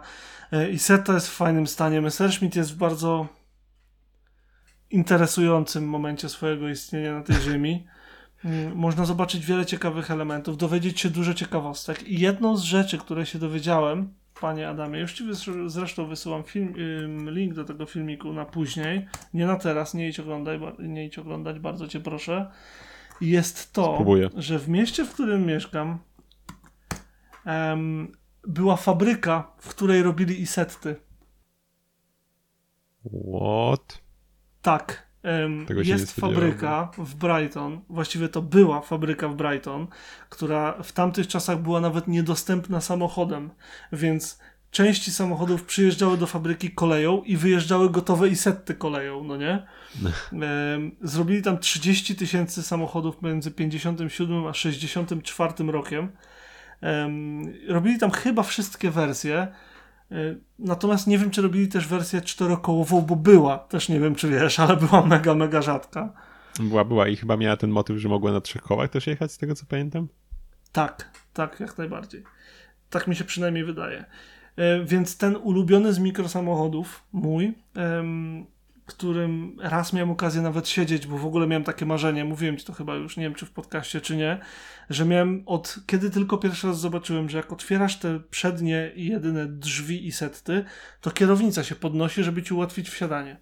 e, 0.53 0.71
i 0.71 0.79
Setta 0.79 1.15
jest 1.15 1.29
w 1.29 1.35
fajnym 1.35 1.67
stanie, 1.67 2.01
Messerschmitt 2.01 2.57
jest 2.57 2.73
w 2.75 2.77
bardzo 2.77 3.27
interesującym 4.91 5.89
momencie 5.89 6.29
swojego 6.29 6.69
istnienia 6.69 7.15
na 7.15 7.23
tej 7.23 7.37
ziemi. 7.37 7.87
Mm, 8.45 8.77
można 8.77 9.05
zobaczyć 9.05 9.47
wiele 9.47 9.67
ciekawych 9.67 10.11
elementów, 10.11 10.57
dowiedzieć 10.57 11.01
się 11.01 11.11
dużo 11.11 11.35
ciekawostek 11.35 12.09
i 12.09 12.21
jedną 12.21 12.57
z 12.57 12.63
rzeczy, 12.63 12.99
które 12.99 13.27
się 13.27 13.39
dowiedziałem, 13.39 14.15
panie 14.45 14.69
Adamie. 14.69 15.01
Już 15.01 15.13
ci 15.13 15.25
zresztą 15.67 16.07
wysyłam 16.07 16.43
film, 16.43 16.75
link 17.31 17.55
do 17.55 17.65
tego 17.65 17.87
filmiku 17.87 18.33
na 18.33 18.45
później. 18.45 19.07
Nie 19.35 19.47
na 19.47 19.57
teraz, 19.57 19.95
nie 19.95 20.09
idź 20.09 20.21
oglądać, 20.21 20.61
nie 20.79 21.07
idź 21.07 21.19
oglądać 21.19 21.59
bardzo 21.59 21.89
cię 21.89 22.01
proszę. 22.01 22.51
Jest 23.21 23.73
to, 23.73 23.93
Spróbuję. 23.95 24.29
że 24.37 24.59
w 24.59 24.69
mieście, 24.69 25.05
w 25.05 25.15
którym 25.15 25.47
mieszkam, 25.47 25.99
um, 27.47 28.13
była 28.49 28.77
fabryka, 28.77 29.53
w 29.59 29.69
której 29.69 30.03
robili 30.03 30.41
isetty. 30.41 30.97
What? 33.05 34.03
Tak. 34.63 35.07
Jest 35.85 36.21
fabryka 36.21 36.91
w 36.99 37.15
Brighton, 37.15 37.81
właściwie 37.89 38.29
to 38.29 38.43
była 38.43 38.81
fabryka 38.81 39.29
w 39.29 39.37
Brighton, 39.37 39.87
która 40.29 40.83
w 40.83 40.93
tamtych 40.93 41.27
czasach 41.27 41.63
była 41.63 41.81
nawet 41.81 42.09
niedostępna 42.09 42.81
samochodem, 42.81 43.51
więc 43.93 44.39
części 44.71 45.11
samochodów 45.11 45.65
przyjeżdżały 45.65 46.19
do 46.19 46.27
fabryki 46.27 46.71
koleją 46.71 47.23
i 47.23 47.37
wyjeżdżały 47.37 47.91
gotowe 47.91 48.29
i 48.29 48.37
setty 48.37 48.75
koleją, 48.75 49.25
no 49.25 49.37
nie? 49.37 49.67
Zrobili 51.03 51.43
tam 51.43 51.59
30 51.59 52.17
tysięcy 52.17 52.63
samochodów 52.63 53.23
między 53.23 53.51
57 53.51 54.47
a 54.47 54.55
64 54.55 55.53
rokiem. 55.67 56.09
Robili 57.69 57.99
tam 57.99 58.11
chyba 58.11 58.43
wszystkie 58.43 58.91
wersje. 58.91 59.49
Y, 60.15 60.41
natomiast 60.59 61.07
nie 61.07 61.19
wiem, 61.19 61.31
czy 61.31 61.43
robili 61.43 61.69
też 61.69 61.87
wersję 61.87 62.21
czterokołową, 62.21 63.01
bo 63.01 63.17
była, 63.17 63.59
też 63.59 63.89
nie 63.89 64.01
wiem, 64.01 64.15
czy 64.15 64.29
wiesz, 64.29 64.61
ale 64.61 64.77
była 64.77 65.07
mega, 65.07 65.35
mega 65.35 65.63
rzadka. 65.63 66.13
Była, 66.61 66.85
była 66.85 67.09
i 67.09 67.17
chyba 67.17 67.37
miała 67.37 67.57
ten 67.57 67.71
motyw, 67.71 67.99
że 67.99 68.09
mogła 68.09 68.33
na 68.33 68.41
trzech 68.41 68.63
kołach 68.63 68.91
też 68.91 69.07
jechać, 69.07 69.33
z 69.33 69.39
tego 69.39 69.55
co 69.55 69.67
pamiętam? 69.67 70.09
Tak, 70.73 71.11
tak, 71.33 71.61
jak 71.61 71.79
najbardziej. 71.79 72.25
Tak 72.91 73.07
mi 73.07 73.17
się 73.17 73.25
przynajmniej 73.25 73.65
wydaje. 73.65 74.05
Y, 74.59 74.85
więc 74.85 75.19
ten 75.19 75.37
ulubiony 75.37 75.93
z 75.93 75.99
mikrosamochodów, 75.99 77.03
mój, 77.13 77.55
którym 78.87 79.57
raz 79.61 79.93
miałem 79.93 80.11
okazję 80.11 80.43
nawet 80.43 80.69
siedzieć, 80.69 81.07
bo 81.07 81.19
w 81.19 81.27
ogóle 81.27 81.47
miałem 81.47 81.65
takie 81.65 81.87
marzenie, 81.87 82.25
mówiłem 82.25 82.57
ci 82.57 82.65
to 82.65 82.73
chyba 82.73 82.95
już, 82.95 83.17
nie 83.17 83.25
wiem 83.25 83.35
czy 83.35 83.47
w 83.47 83.51
podcaście, 83.51 84.01
czy 84.01 84.17
nie, 84.17 84.39
że 84.91 85.05
miałem 85.05 85.43
od 85.47 85.79
kiedy 85.87 86.11
tylko 86.11 86.39
pierwszy 86.39 86.67
raz 86.67 86.81
zobaczyłem, 86.81 87.29
że 87.29 87.37
jak 87.37 87.53
otwierasz 87.53 87.99
te 87.99 88.21
przednie 88.21 88.93
i 88.97 89.07
jedyne 89.07 89.47
drzwi 89.47 90.07
i 90.07 90.13
setty, 90.13 90.65
to 91.01 91.11
kierownica 91.11 91.65
się 91.65 91.75
podnosi, 91.75 92.25
żeby 92.25 92.43
ci 92.43 92.55
ułatwić 92.55 92.91
wsiadanie. 92.91 93.41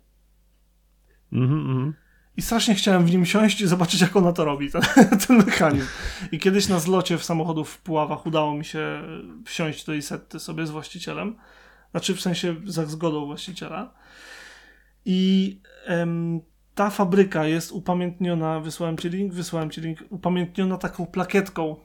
Mhm, 1.32 1.60
mhm. 1.60 1.94
I 2.36 2.42
strasznie 2.42 2.74
chciałem 2.74 3.06
w 3.06 3.10
nim 3.10 3.26
siąść 3.26 3.60
i 3.60 3.66
zobaczyć, 3.66 4.00
jak 4.00 4.16
ona 4.16 4.32
to 4.32 4.44
robi, 4.44 4.70
ten, 4.72 4.82
ten 5.26 5.36
mechanizm. 5.36 5.86
I 6.32 6.38
kiedyś 6.38 6.68
na 6.68 6.78
zlocie 6.78 7.18
w 7.18 7.24
samochodów 7.24 7.70
w 7.70 7.78
Puławach 7.78 8.26
udało 8.26 8.54
mi 8.54 8.64
się 8.64 9.02
wsiąść 9.44 9.84
do 9.84 9.94
Isetty 9.94 10.40
sobie 10.40 10.66
z 10.66 10.70
właścicielem. 10.70 11.36
Znaczy 11.90 12.14
w 12.14 12.20
sensie 12.20 12.56
za 12.64 12.86
zgodą 12.86 13.26
właściciela. 13.26 13.94
I 15.04 15.60
em, 15.86 16.40
ta 16.74 16.90
fabryka 16.90 17.46
jest 17.46 17.72
upamiętniona, 17.72 18.60
wysłałem 18.60 18.98
ci 18.98 19.08
link, 19.08 19.34
wysłałem 19.34 19.70
ci 19.70 19.80
link, 19.80 19.98
upamiętniona 20.10 20.76
taką 20.76 21.06
plakietką, 21.06 21.76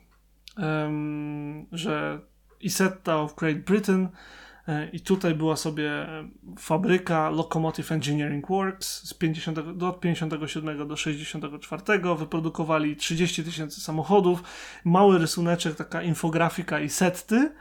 em, 0.57 1.65
że 1.71 2.19
Isetta 2.61 3.21
of 3.21 3.35
Great 3.35 3.57
Britain 3.57 4.09
e, 4.67 4.89
i 4.89 4.99
tutaj 4.99 5.35
była 5.35 5.55
sobie 5.55 6.07
fabryka 6.59 7.29
Locomotive 7.29 7.91
Engineering 7.91 8.47
Works 8.47 9.03
z 9.03 9.13
50, 9.13 9.77
do 9.77 9.93
57 9.93 10.87
do 10.87 10.95
64. 10.95 11.81
Wyprodukowali 12.17 12.95
30 12.95 13.43
tysięcy 13.43 13.81
samochodów. 13.81 14.43
Mały 14.85 15.17
rysuneczek, 15.17 15.75
taka 15.75 16.01
infografika 16.01 16.79
i 16.79 16.89
setty. 16.89 17.51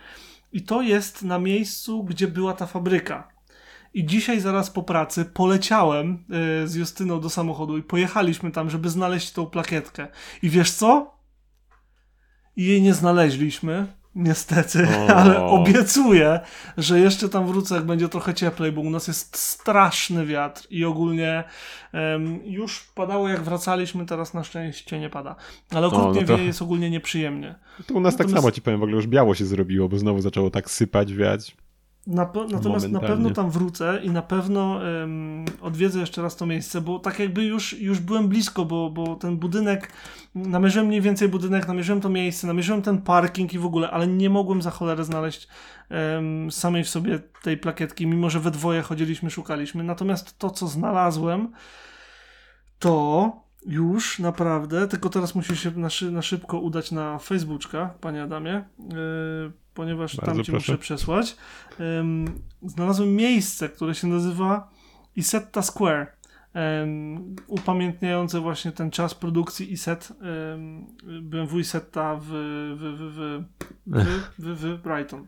I 0.52 0.62
to 0.62 0.82
jest 0.82 1.22
na 1.22 1.38
miejscu, 1.38 2.04
gdzie 2.04 2.28
była 2.28 2.52
ta 2.52 2.66
fabryka. 2.66 3.35
I 3.96 4.04
dzisiaj 4.04 4.40
zaraz 4.40 4.70
po 4.70 4.82
pracy 4.82 5.24
poleciałem 5.24 6.24
yy, 6.60 6.68
z 6.68 6.74
Justyną 6.74 7.20
do 7.20 7.30
samochodu 7.30 7.78
i 7.78 7.82
pojechaliśmy 7.82 8.50
tam, 8.50 8.70
żeby 8.70 8.88
znaleźć 8.90 9.32
tą 9.32 9.46
plakietkę. 9.46 10.08
I 10.42 10.50
wiesz 10.50 10.70
co? 10.70 11.16
I 12.56 12.64
jej 12.64 12.82
nie 12.82 12.94
znaleźliśmy, 12.94 13.86
niestety, 14.14 14.88
o. 15.08 15.14
ale 15.20 15.46
obiecuję, 15.46 16.40
że 16.76 17.00
jeszcze 17.00 17.28
tam 17.28 17.46
wrócę, 17.46 17.74
jak 17.74 17.84
będzie 17.84 18.08
trochę 18.08 18.34
cieplej, 18.34 18.72
bo 18.72 18.80
u 18.80 18.90
nas 18.90 19.08
jest 19.08 19.36
straszny 19.36 20.26
wiatr 20.26 20.66
i 20.70 20.84
ogólnie 20.84 21.44
um, 21.92 22.40
już 22.44 22.80
padało 22.94 23.28
jak 23.28 23.42
wracaliśmy, 23.42 24.06
teraz 24.06 24.34
na 24.34 24.44
szczęście 24.44 25.00
nie 25.00 25.10
pada. 25.10 25.36
Ale 25.70 25.86
okrutnie 25.86 26.20
no 26.20 26.26
to... 26.26 26.36
wieje, 26.36 26.46
jest 26.46 26.62
ogólnie 26.62 26.90
nieprzyjemnie. 26.90 27.54
To 27.86 27.94
u 27.94 28.00
nas 28.00 28.16
tak 28.16 28.18
Natomiast... 28.18 28.18
tak 28.18 28.42
samo 28.42 28.50
ci 28.50 28.62
powiem, 28.62 28.80
w 28.80 28.82
ogóle 28.82 28.96
już 28.96 29.06
biało 29.06 29.34
się 29.34 29.44
zrobiło, 29.44 29.88
bo 29.88 29.98
znowu 29.98 30.20
zaczęło 30.20 30.50
tak 30.50 30.70
sypać, 30.70 31.14
wiać. 31.14 31.56
Na 32.06 32.32
natomiast 32.50 32.88
na 32.88 33.00
pewno 33.00 33.30
tam 33.30 33.50
wrócę 33.50 34.00
i 34.02 34.10
na 34.10 34.22
pewno 34.22 34.80
um, 35.00 35.44
odwiedzę 35.60 36.00
jeszcze 36.00 36.22
raz 36.22 36.36
to 36.36 36.46
miejsce, 36.46 36.80
bo 36.80 36.98
tak 36.98 37.18
jakby 37.18 37.44
już, 37.44 37.72
już 37.72 38.00
byłem 38.00 38.28
blisko, 38.28 38.64
bo, 38.64 38.90
bo 38.90 39.16
ten 39.16 39.36
budynek, 39.36 39.92
namierzyłem 40.34 40.86
mniej 40.86 41.00
więcej 41.00 41.28
budynek, 41.28 41.68
namierzyłem 41.68 42.00
to 42.00 42.08
miejsce, 42.08 42.46
namierzyłem 42.46 42.82
ten 42.82 43.02
parking 43.02 43.54
i 43.54 43.58
w 43.58 43.66
ogóle, 43.66 43.90
ale 43.90 44.06
nie 44.06 44.30
mogłem 44.30 44.62
za 44.62 44.70
cholerę 44.70 45.04
znaleźć 45.04 45.48
um, 45.90 46.50
samej 46.50 46.84
w 46.84 46.88
sobie 46.88 47.18
tej 47.42 47.56
plakietki, 47.56 48.06
mimo 48.06 48.30
że 48.30 48.40
we 48.40 48.50
dwoje 48.50 48.82
chodziliśmy, 48.82 49.30
szukaliśmy. 49.30 49.84
Natomiast 49.84 50.38
to, 50.38 50.50
co 50.50 50.66
znalazłem, 50.66 51.52
to 52.78 53.45
już 53.66 54.18
naprawdę, 54.18 54.88
tylko 54.88 55.08
teraz 55.08 55.34
musi 55.34 55.56
się 55.56 55.70
na, 55.70 55.90
szy 55.90 56.10
na 56.10 56.22
szybko 56.22 56.60
udać 56.60 56.92
na 56.92 57.18
Facebooka, 57.18 57.94
panie 58.00 58.22
Adamie. 58.22 58.64
Yy, 58.78 59.52
ponieważ 59.74 60.16
Bardzo 60.16 60.32
tam 60.32 60.44
ci 60.44 60.52
proszę. 60.52 60.72
muszę 60.72 60.82
przesłać. 60.82 61.36
Um, 61.78 62.24
znalazłem 62.62 63.16
miejsce, 63.16 63.68
które 63.68 63.94
się 63.94 64.06
nazywa 64.06 64.70
Isetta 65.16 65.62
Square. 65.62 66.16
Um, 66.54 67.36
upamiętniające 67.46 68.40
właśnie 68.40 68.72
ten 68.72 68.90
czas 68.90 69.14
produkcji 69.14 69.72
Iset 69.72 70.12
um, 70.20 70.86
BMW 71.22 71.58
Isetta 71.58 72.16
w, 72.16 72.24
w, 72.24 72.80
w, 72.98 73.44
w, 73.86 74.04
w, 74.38 74.78
w, 74.78 74.82
Brighton. 74.82 75.26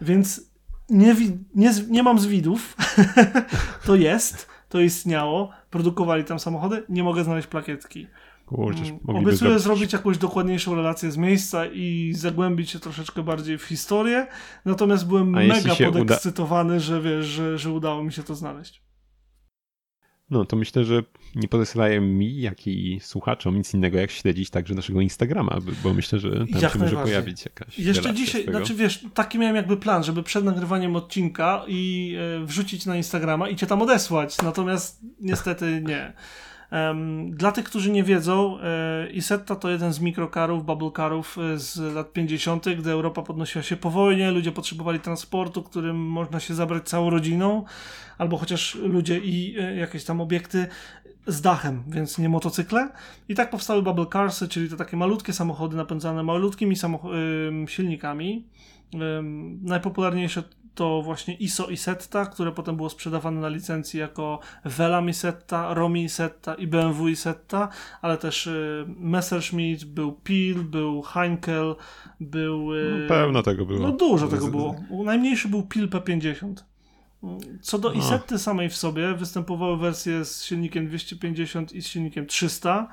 Więc 0.00 0.52
nie, 0.90 1.16
nie, 1.54 1.70
nie 1.88 2.02
mam 2.02 2.18
zwidów. 2.18 2.76
to 3.86 3.96
jest, 3.96 4.48
to 4.68 4.80
istniało. 4.80 5.61
Produkowali 5.72 6.24
tam 6.24 6.38
samochody. 6.38 6.82
Nie 6.88 7.04
mogę 7.04 7.24
znaleźć 7.24 7.48
plakietki. 7.48 8.06
Kurczę, 8.46 8.82
mm, 8.82 8.98
Obiecuję 9.06 9.58
zrobić 9.58 9.92
jakąś 9.92 10.18
dokładniejszą 10.18 10.74
relację 10.74 11.10
z 11.10 11.16
miejsca 11.16 11.66
i 11.66 12.12
zagłębić 12.16 12.70
się 12.70 12.78
troszeczkę 12.78 13.22
bardziej 13.22 13.58
w 13.58 13.62
historię. 13.62 14.26
Natomiast 14.64 15.06
byłem 15.06 15.30
mega 15.30 15.74
podekscytowany, 15.92 16.74
uda... 16.74 16.80
że 16.80 17.00
wiesz, 17.00 17.26
że, 17.26 17.58
że 17.58 17.70
udało 17.70 18.04
mi 18.04 18.12
się 18.12 18.22
to 18.22 18.34
znaleźć. 18.34 18.82
No 20.32 20.44
to 20.44 20.56
myślę, 20.56 20.84
że 20.84 21.02
nie 21.34 21.48
pozostaje 21.48 22.00
mi, 22.00 22.40
jak 22.40 22.66
i 22.66 23.00
słuchaczom 23.02 23.56
nic 23.56 23.74
innego, 23.74 23.98
jak 23.98 24.10
śledzić 24.10 24.50
także 24.50 24.74
naszego 24.74 25.00
Instagrama, 25.00 25.58
bo 25.82 25.94
myślę, 25.94 26.18
że 26.18 26.30
tam 26.30 26.60
jak 26.60 26.72
się 26.72 26.78
może 26.78 26.96
pojawić 26.96 27.44
jakaś. 27.44 27.78
Jeszcze 27.78 28.14
dzisiaj, 28.14 28.44
znaczy 28.44 28.74
wiesz, 28.74 29.04
taki 29.14 29.38
miałem 29.38 29.56
jakby 29.56 29.76
plan, 29.76 30.04
żeby 30.04 30.22
przed 30.22 30.44
nagrywaniem 30.44 30.96
odcinka 30.96 31.64
i 31.68 32.14
e, 32.42 32.46
wrzucić 32.46 32.86
na 32.86 32.96
Instagrama 32.96 33.48
i 33.48 33.56
cię 33.56 33.66
tam 33.66 33.82
odesłać, 33.82 34.42
natomiast 34.42 35.00
niestety 35.20 35.82
nie. 35.86 36.12
Dla 37.28 37.52
tych, 37.52 37.64
którzy 37.64 37.90
nie 37.90 38.04
wiedzą, 38.04 38.58
e, 38.60 39.10
Isetta 39.10 39.56
to 39.56 39.70
jeden 39.70 39.92
z 39.92 40.00
mikrokarów, 40.00 40.64
bubblecarów 40.64 41.38
e, 41.38 41.58
z 41.58 41.94
lat 41.94 42.12
50., 42.12 42.64
gdy 42.78 42.90
Europa 42.90 43.22
podnosiła 43.22 43.62
się 43.62 43.76
po 43.76 43.90
wojnie, 43.90 44.30
ludzie 44.30 44.52
potrzebowali 44.52 45.00
transportu, 45.00 45.62
którym 45.62 45.96
można 45.96 46.40
się 46.40 46.54
zabrać 46.54 46.88
całą 46.88 47.10
rodziną, 47.10 47.64
albo 48.18 48.36
chociaż 48.36 48.74
ludzie 48.74 49.18
i 49.18 49.56
e, 49.58 49.76
jakieś 49.76 50.04
tam 50.04 50.20
obiekty 50.20 50.66
z 51.26 51.40
dachem, 51.40 51.82
więc 51.88 52.18
nie 52.18 52.28
motocykle. 52.28 52.88
I 53.28 53.34
tak 53.34 53.50
powstały 53.50 53.82
bubble 53.82 54.06
carsy, 54.06 54.48
czyli 54.48 54.68
to 54.68 54.76
takie 54.76 54.96
malutkie 54.96 55.32
samochody 55.32 55.76
napędzane 55.76 56.22
malutkimi 56.22 56.76
silnikami. 57.66 58.44
Najpopularniejsze 59.62 60.42
to 60.74 61.02
właśnie 61.02 61.34
ISO 61.34 61.66
Isetta, 61.66 62.26
które 62.26 62.52
potem 62.52 62.76
było 62.76 62.90
sprzedawane 62.90 63.40
na 63.40 63.48
licencji 63.48 64.00
jako 64.00 64.40
Velam 64.64 65.08
Isetta, 65.08 65.74
Romi 65.74 66.04
Isetta 66.04 66.54
i 66.54 66.66
BMW 66.66 67.08
Isetta, 67.08 67.68
ale 68.02 68.18
też 68.18 68.46
y, 68.46 68.84
Messerschmitt, 68.88 69.84
był 69.84 70.12
Pil, 70.12 70.64
był 70.64 71.02
Heinkel, 71.02 71.74
był... 72.20 72.74
Y, 72.74 72.98
no, 73.02 73.08
pełno 73.08 73.42
tego 73.42 73.66
było. 73.66 73.80
No 73.80 73.92
dużo 73.92 74.28
tego 74.28 74.48
było. 74.48 74.76
Najmniejszy 75.04 75.48
był 75.48 75.62
Pil 75.62 75.88
P50. 75.88 76.54
Co 77.60 77.78
do 77.78 77.92
Isetty 77.92 78.38
samej 78.38 78.68
w 78.68 78.76
sobie, 78.76 79.14
występowały 79.14 79.76
wersje 79.76 80.24
z 80.24 80.44
silnikiem 80.44 80.86
250 80.86 81.72
i 81.72 81.82
z 81.82 81.86
silnikiem 81.86 82.26
300. 82.26 82.88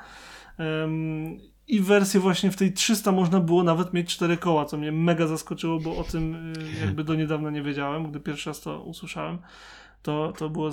Um, 0.60 1.40
i 1.70 1.82
wersję 1.82 2.20
właśnie 2.20 2.51
w 2.51 2.55
tej 2.55 2.74
300 2.74 3.11
można 3.11 3.39
było 3.39 3.63
nawet 3.63 3.93
mieć 3.93 4.15
cztery 4.15 4.38
koła, 4.38 4.65
co 4.65 4.78
mnie 4.78 4.91
mega 4.91 5.28
zaskoczyło, 5.28 5.80
bo 5.80 5.97
o 5.97 6.03
tym 6.03 6.53
y, 6.57 6.80
jakby 6.82 7.03
do 7.03 7.15
niedawna 7.15 7.49
nie 7.49 7.61
wiedziałem, 7.61 8.11
gdy 8.11 8.20
pierwszy 8.20 8.49
raz 8.49 8.61
to 8.61 8.84
usłyszałem. 8.84 9.38
To, 10.01 10.34
to 10.38 10.49
było 10.49 10.70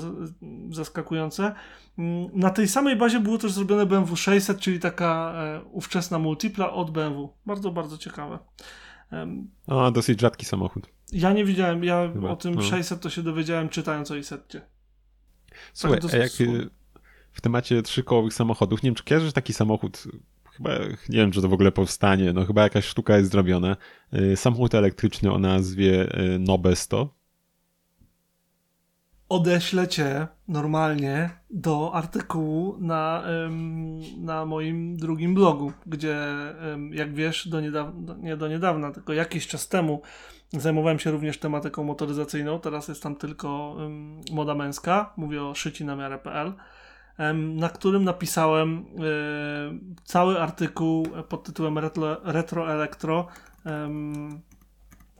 zaskakujące. 0.70 1.54
Mm, 1.98 2.28
na 2.32 2.50
tej 2.50 2.68
samej 2.68 2.96
bazie 2.96 3.20
było 3.20 3.38
też 3.38 3.52
zrobione 3.52 3.86
BMW 3.86 4.16
600, 4.16 4.60
czyli 4.60 4.80
taka 4.80 5.32
e, 5.36 5.64
ówczesna 5.64 6.18
multipla 6.18 6.72
od 6.72 6.90
BMW. 6.90 7.32
Bardzo, 7.46 7.70
bardzo 7.70 7.98
ciekawe. 7.98 8.38
A, 9.66 9.90
dosyć 9.90 10.20
rzadki 10.20 10.46
samochód. 10.46 10.86
Ja 11.12 11.32
nie 11.32 11.44
widziałem, 11.44 11.84
ja 11.84 12.10
Chyba. 12.12 12.30
o 12.30 12.36
tym 12.36 12.54
no. 12.54 12.62
600 12.62 13.00
to 13.00 13.10
się 13.10 13.22
dowiedziałem 13.22 13.68
czytając 13.68 14.10
o 14.10 14.16
Isetcie. 14.16 14.60
Słuchaj, 15.72 16.00
tak, 16.00 16.14
a 16.14 16.16
jak 16.16 16.32
w 17.32 17.40
temacie 17.40 17.82
trzykołowych 17.82 18.34
samochodów, 18.34 18.82
nie 18.82 18.90
wiem, 18.90 18.94
czy 18.94 19.04
kojarzysz 19.04 19.32
taki 19.32 19.52
samochód, 19.52 20.04
chyba 20.56 20.70
nie 21.08 21.18
wiem, 21.18 21.30
czy 21.30 21.42
to 21.42 21.48
w 21.48 21.52
ogóle 21.52 21.72
powstanie, 21.72 22.32
no 22.32 22.44
chyba 22.44 22.62
jakaś 22.62 22.84
sztuka 22.84 23.16
jest 23.16 23.30
zrobiona. 23.30 23.76
Y, 24.14 24.36
samochód 24.36 24.74
elektryczny 24.74 25.32
o 25.32 25.38
nazwie 25.38 26.20
y, 26.20 26.38
Nobesto. 26.38 27.16
Odeślę 29.28 29.88
cię 29.88 30.26
normalnie 30.48 31.30
do 31.50 31.94
artykułu 31.94 32.76
na, 32.80 33.24
na 34.18 34.46
moim 34.46 34.96
drugim 34.96 35.34
blogu, 35.34 35.72
gdzie 35.86 36.16
jak 36.90 37.14
wiesz, 37.14 37.48
do 37.48 37.60
niedawna, 37.60 38.14
nie 38.18 38.36
do 38.36 38.48
niedawna, 38.48 38.92
tylko 38.92 39.12
jakiś 39.12 39.46
czas 39.46 39.68
temu 39.68 40.02
zajmowałem 40.52 40.98
się 40.98 41.10
również 41.10 41.38
tematyką 41.38 41.84
motoryzacyjną. 41.84 42.60
Teraz 42.60 42.88
jest 42.88 43.02
tam 43.02 43.16
tylko 43.16 43.76
moda 44.32 44.54
męska. 44.54 45.12
Mówię 45.16 45.42
o 45.42 45.54
szyci 45.54 45.84
na 45.84 45.96
miarę.pl 45.96 46.52
na 47.34 47.68
którym 47.68 48.04
napisałem 48.04 48.78
e, 48.78 48.82
cały 50.04 50.40
artykuł 50.40 51.06
pod 51.28 51.44
tytułem 51.44 51.78
Retro, 52.24 52.72
Elektro 52.72 53.26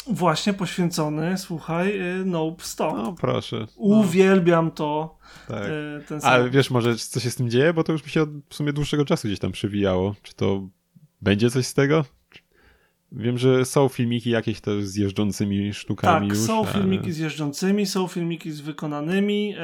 właśnie 0.06 0.52
poświęcony, 0.52 1.38
słuchaj, 1.38 1.98
e, 1.98 2.24
Nope 2.24 2.64
100. 2.64 2.96
No 2.96 3.12
proszę. 3.12 3.56
No. 3.58 3.66
Uwielbiam 3.76 4.70
to. 4.70 5.18
Tak. 5.48 5.62
E, 5.62 6.00
ten 6.08 6.20
Ale 6.22 6.50
wiesz 6.50 6.70
może 6.70 6.96
co 6.96 7.20
się 7.20 7.30
z 7.30 7.36
tym 7.36 7.50
dzieje? 7.50 7.72
Bo 7.72 7.84
to 7.84 7.92
już 7.92 8.04
mi 8.04 8.10
się 8.10 8.22
od 8.22 8.30
w 8.48 8.54
sumie 8.54 8.72
dłuższego 8.72 9.04
czasu 9.04 9.28
gdzieś 9.28 9.38
tam 9.38 9.52
przywijało. 9.52 10.14
Czy 10.22 10.34
to 10.34 10.68
będzie 11.20 11.50
coś 11.50 11.66
z 11.66 11.74
tego? 11.74 12.04
Wiem, 13.12 13.38
że 13.38 13.64
są 13.64 13.88
filmiki 13.88 14.30
jakieś 14.30 14.60
też 14.60 14.84
z 14.84 14.96
jeżdżącymi 14.96 15.74
sztukami 15.74 16.28
tak, 16.28 16.38
już. 16.38 16.46
są 16.46 16.64
ale... 16.64 16.72
filmiki 16.72 17.12
z 17.12 17.18
jeżdżącymi, 17.18 17.86
są 17.86 18.06
filmiki 18.08 18.52
z 18.52 18.60
wykonanymi 18.60 19.54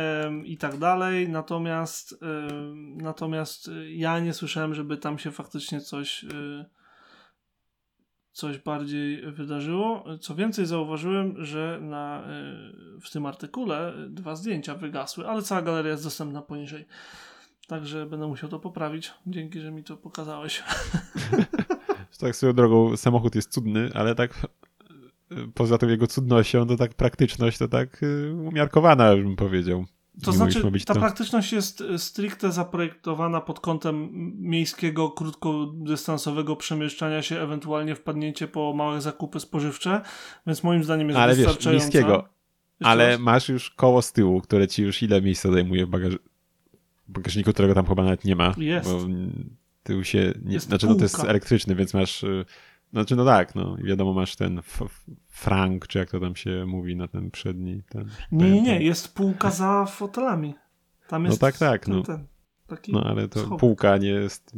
i 0.44 0.56
tak 0.56 0.78
dalej, 0.78 1.28
natomiast 1.28 2.22
natomiast 2.96 3.68
y, 3.68 3.92
ja 3.92 4.20
nie 4.20 4.34
słyszałem, 4.34 4.74
żeby 4.74 4.96
tam 4.96 5.18
się 5.18 5.30
faktycznie 5.30 5.80
coś 5.80 6.24
y, 6.24 6.64
coś 8.32 8.58
bardziej 8.58 9.32
wydarzyło. 9.32 10.04
Co 10.20 10.34
więcej, 10.34 10.66
zauważyłem, 10.66 11.44
że 11.44 11.78
na, 11.82 12.24
y, 12.96 13.00
w 13.00 13.10
tym 13.10 13.26
artykule 13.26 13.92
dwa 14.08 14.36
zdjęcia 14.36 14.74
wygasły, 14.74 15.28
ale 15.28 15.42
cała 15.42 15.62
galeria 15.62 15.90
jest 15.90 16.04
dostępna 16.04 16.42
poniżej. 16.42 16.86
Także 17.68 18.06
będę 18.06 18.26
musiał 18.26 18.50
to 18.50 18.58
poprawić. 18.58 19.12
Dzięki, 19.26 19.60
że 19.60 19.70
mi 19.70 19.84
to 19.84 19.96
pokazałeś. 19.96 20.62
tak 22.26 22.36
swoją 22.36 22.52
drogą 22.52 22.96
samochód 22.96 23.34
jest 23.34 23.52
cudny, 23.52 23.90
ale 23.94 24.14
tak 24.14 24.46
poza 25.54 25.78
tą 25.78 25.88
jego 25.88 26.06
cudnością, 26.06 26.66
to 26.66 26.76
tak 26.76 26.94
praktyczność 26.94 27.58
to 27.58 27.68
tak 27.68 28.00
e, 28.02 28.34
umiarkowana, 28.34 29.16
bym 29.16 29.36
powiedział. 29.36 29.84
To 30.24 30.32
znaczy, 30.32 30.62
ta 30.86 30.94
to... 30.94 31.00
praktyczność 31.00 31.52
jest 31.52 31.80
e, 31.80 31.98
stricte 31.98 32.52
zaprojektowana 32.52 33.40
pod 33.40 33.60
kątem 33.60 34.08
miejskiego, 34.38 35.10
krótkodystansowego 35.10 36.56
przemieszczania 36.56 37.22
się, 37.22 37.40
ewentualnie 37.40 37.94
wpadnięcie 37.94 38.48
po 38.48 38.74
małe 38.74 39.00
zakupy 39.00 39.40
spożywcze, 39.40 40.00
więc 40.46 40.62
moim 40.62 40.84
zdaniem 40.84 41.08
jest 41.08 41.20
ale 41.20 41.34
wystarczająca. 41.34 41.70
Wiesz, 41.70 41.94
miejskiego. 41.94 42.28
Ale 42.80 43.18
masz 43.18 43.48
już 43.48 43.70
koło 43.70 44.02
z 44.02 44.12
tyłu, 44.12 44.40
które 44.40 44.68
ci 44.68 44.82
już 44.82 45.02
ile 45.02 45.22
miejsca 45.22 45.52
zajmuje 45.52 45.86
w 45.86 45.88
bagaż... 45.88 46.14
bagażniku, 47.08 47.52
którego 47.52 47.74
tam 47.74 47.86
chyba 47.86 48.02
nawet 48.02 48.24
nie 48.24 48.36
ma. 48.36 48.54
Jest. 48.58 48.90
Bo 48.90 49.06
tył 49.82 50.04
się, 50.04 50.32
nie, 50.44 50.54
jest 50.54 50.66
znaczy 50.66 50.86
no 50.86 50.94
to 50.94 51.02
jest 51.02 51.24
elektryczny, 51.24 51.74
więc 51.74 51.94
masz, 51.94 52.22
y, 52.22 52.44
znaczy 52.92 53.16
no 53.16 53.24
tak, 53.24 53.54
no 53.54 53.76
wiadomo 53.84 54.12
masz 54.12 54.36
ten 54.36 54.62
frank, 55.28 55.86
czy 55.86 55.98
jak 55.98 56.10
to 56.10 56.20
tam 56.20 56.36
się 56.36 56.66
mówi 56.66 56.96
na 56.96 57.08
ten 57.08 57.30
przedni. 57.30 57.82
Ten, 57.88 58.08
nie, 58.32 58.50
nie, 58.50 58.62
nie, 58.62 58.82
jest 58.82 59.14
półka 59.14 59.50
za 59.50 59.86
fotelami. 59.86 60.54
Tam 61.08 61.22
no 61.22 61.28
jest 61.28 61.42
no 61.42 61.48
tak, 61.48 61.58
tak, 61.58 61.84
ten, 61.84 61.94
no. 61.94 62.02
Ten, 62.02 62.26
no 62.88 63.04
ale 63.04 63.28
to 63.28 63.40
schowek. 63.40 63.60
półka 63.60 63.96
nie 63.96 64.08
jest 64.08 64.56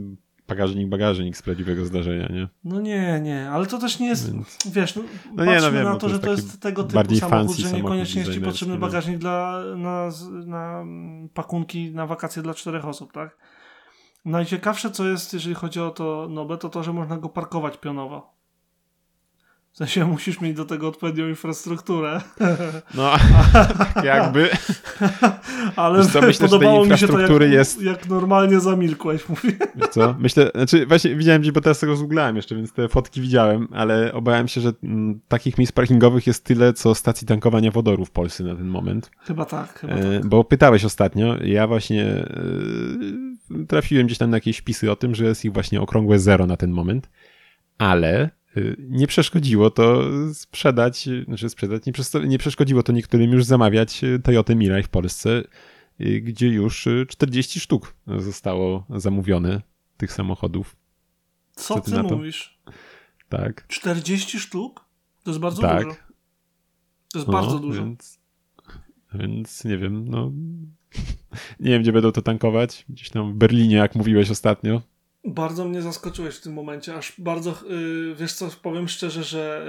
bagażnik, 0.48 0.88
bagażnik 0.88 1.36
z 1.36 1.42
prawdziwego 1.42 1.84
zdarzenia, 1.84 2.28
nie? 2.28 2.48
No 2.64 2.80
nie, 2.80 3.20
nie, 3.20 3.50
ale 3.50 3.66
to 3.66 3.78
też 3.78 3.98
nie 3.98 4.08
jest, 4.08 4.32
Więc... 4.32 4.58
wiesz, 4.72 4.96
no, 4.96 5.02
no 5.34 5.44
nie, 5.44 5.60
no 5.60 5.72
wiem, 5.72 5.84
na 5.84 5.92
to, 5.92 5.98
to 5.98 6.08
że 6.08 6.18
to 6.18 6.30
jest 6.30 6.60
tego 6.60 6.84
typu 6.84 7.16
samochód, 7.16 7.56
że 7.56 7.72
niekoniecznie 7.72 8.20
jest 8.20 8.34
ci 8.34 8.40
potrzebny 8.40 8.78
bagażnik 8.78 9.18
dla, 9.18 9.62
na, 9.76 10.10
na 10.46 10.84
pakunki 11.34 11.90
na 11.90 12.06
wakacje 12.06 12.42
dla 12.42 12.54
czterech 12.54 12.84
osób, 12.84 13.12
tak? 13.12 13.36
Najciekawsze, 14.24 14.90
co 14.90 15.08
jest, 15.08 15.32
jeżeli 15.32 15.54
chodzi 15.54 15.80
o 15.80 15.90
to 15.90 16.26
Nobę, 16.30 16.58
to 16.58 16.68
to, 16.68 16.82
że 16.82 16.92
można 16.92 17.18
go 17.18 17.28
parkować 17.28 17.76
pionowo. 17.76 18.33
W 19.74 19.76
sensie 19.76 20.04
musisz 20.04 20.40
mieć 20.40 20.56
do 20.56 20.64
tego 20.64 20.88
odpowiednią 20.88 21.28
infrastrukturę. 21.28 22.20
No, 22.94 23.12
jakby. 24.04 24.48
Ale 25.76 26.06
co, 26.06 26.20
myślę, 26.20 26.48
podobało 26.48 26.84
mi 26.86 26.98
się 26.98 27.08
to, 27.08 27.20
jak, 27.20 27.42
jest... 27.52 27.82
jak 27.82 28.08
normalnie 28.08 28.60
zamilkłeś, 28.60 29.28
mówię. 29.28 29.52
Wiesz 29.76 29.88
co? 29.88 30.14
Myślę, 30.18 30.50
znaczy 30.54 30.86
właśnie 30.86 31.16
widziałem 31.16 31.42
gdzieś, 31.42 31.52
bo 31.52 31.60
teraz 31.60 31.78
tego 31.78 31.96
zgooglałem 31.96 32.36
jeszcze, 32.36 32.54
więc 32.56 32.72
te 32.72 32.88
fotki 32.88 33.20
widziałem, 33.20 33.68
ale 33.72 34.12
obawiam 34.12 34.48
się, 34.48 34.60
że 34.60 34.68
m, 34.68 34.74
mm, 34.82 35.20
takich 35.28 35.58
miejsc 35.58 35.72
parkingowych 35.72 36.26
jest 36.26 36.44
tyle, 36.44 36.72
co 36.72 36.94
stacji 36.94 37.26
tankowania 37.26 37.70
wodoru 37.70 38.04
w 38.04 38.10
Polsce 38.10 38.44
na 38.44 38.54
ten 38.54 38.66
moment. 38.66 39.10
Chyba 39.20 39.44
tak, 39.44 39.78
chyba 39.78 39.92
e, 39.94 40.20
tak. 40.20 40.26
Bo 40.26 40.44
pytałeś 40.44 40.84
ostatnio, 40.84 41.36
ja 41.44 41.66
właśnie 41.66 42.04
e, 42.04 43.66
trafiłem 43.68 44.06
gdzieś 44.06 44.18
tam 44.18 44.30
na 44.30 44.36
jakieś 44.36 44.58
wpisy 44.58 44.90
o 44.90 44.96
tym, 44.96 45.14
że 45.14 45.24
jest 45.24 45.44
ich 45.44 45.52
właśnie 45.52 45.80
okrągłe 45.80 46.18
zero 46.18 46.46
na 46.46 46.56
ten 46.56 46.70
moment, 46.70 47.10
ale 47.78 48.30
nie 48.78 49.06
przeszkodziło 49.06 49.70
to 49.70 50.02
sprzedać, 50.34 51.08
znaczy 51.24 51.48
sprzedać, 51.48 51.82
nie, 51.86 51.92
nie 52.28 52.38
przeszkodziło 52.38 52.82
to 52.82 52.92
niektórym 52.92 53.32
już 53.32 53.44
zamawiać 53.44 54.04
y, 54.04 54.18
Toyota 54.18 54.54
Mirai 54.54 54.82
w 54.82 54.88
Polsce, 54.88 55.42
y, 56.00 56.20
gdzie 56.20 56.48
już 56.48 56.88
40 57.08 57.60
sztuk 57.60 57.94
zostało 58.18 58.86
zamówione 58.90 59.62
tych 59.96 60.12
samochodów. 60.12 60.76
Co, 61.54 61.74
Co 61.74 61.80
ty, 61.80 61.90
ty 61.90 62.02
mówisz? 62.02 62.60
Tak. 63.28 63.66
40 63.68 64.40
sztuk? 64.40 64.84
To 65.24 65.30
jest 65.30 65.40
bardzo 65.40 65.62
tak. 65.62 65.84
dużo. 65.84 65.96
To 67.12 67.18
jest 67.18 67.26
no, 67.28 67.32
bardzo 67.32 67.58
dużo. 67.58 67.84
Więc, 67.84 68.18
więc 69.14 69.64
nie 69.64 69.78
wiem, 69.78 70.08
no 70.08 70.32
nie 71.60 71.70
wiem, 71.70 71.82
gdzie 71.82 71.92
będą 71.92 72.12
to 72.12 72.22
tankować. 72.22 72.84
Gdzieś 72.88 73.10
tam 73.10 73.32
w 73.32 73.36
Berlinie, 73.36 73.76
jak 73.76 73.94
mówiłeś 73.94 74.30
ostatnio. 74.30 74.82
Bardzo 75.24 75.64
mnie 75.64 75.82
zaskoczyłeś 75.82 76.36
w 76.36 76.40
tym 76.40 76.52
momencie, 76.52 76.94
aż 76.94 77.12
bardzo, 77.18 77.54
yy, 77.68 78.14
wiesz 78.14 78.32
co, 78.32 78.48
powiem 78.62 78.88
szczerze, 78.88 79.24
że 79.24 79.66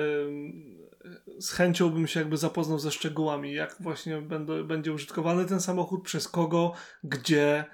yy, 1.03 1.41
z 1.41 1.51
chęcią 1.51 1.89
bym 1.89 2.07
się 2.07 2.19
jakby 2.19 2.37
zapoznał 2.37 2.79
ze 2.79 2.91
szczegółami, 2.91 3.53
jak 3.53 3.75
właśnie 3.79 4.21
będą, 4.21 4.63
będzie 4.63 4.93
użytkowany 4.93 5.45
ten 5.45 5.61
samochód, 5.61 6.03
przez 6.03 6.27
kogo, 6.27 6.73
gdzie, 7.03 7.65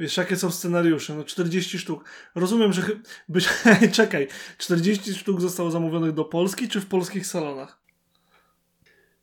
Wiesz, 0.00 0.16
jakie 0.16 0.36
są 0.36 0.50
scenariusze? 0.50 1.14
No 1.14 1.24
40 1.24 1.78
sztuk. 1.78 2.04
Rozumiem, 2.34 2.72
że 2.72 2.82
być... 3.28 3.48
czekaj, 3.92 4.28
40 4.58 5.14
sztuk 5.14 5.40
zostało 5.40 5.70
zamówionych 5.70 6.12
do 6.12 6.24
Polski, 6.24 6.68
czy 6.68 6.80
w 6.80 6.86
polskich 6.86 7.26
salonach? 7.26 7.80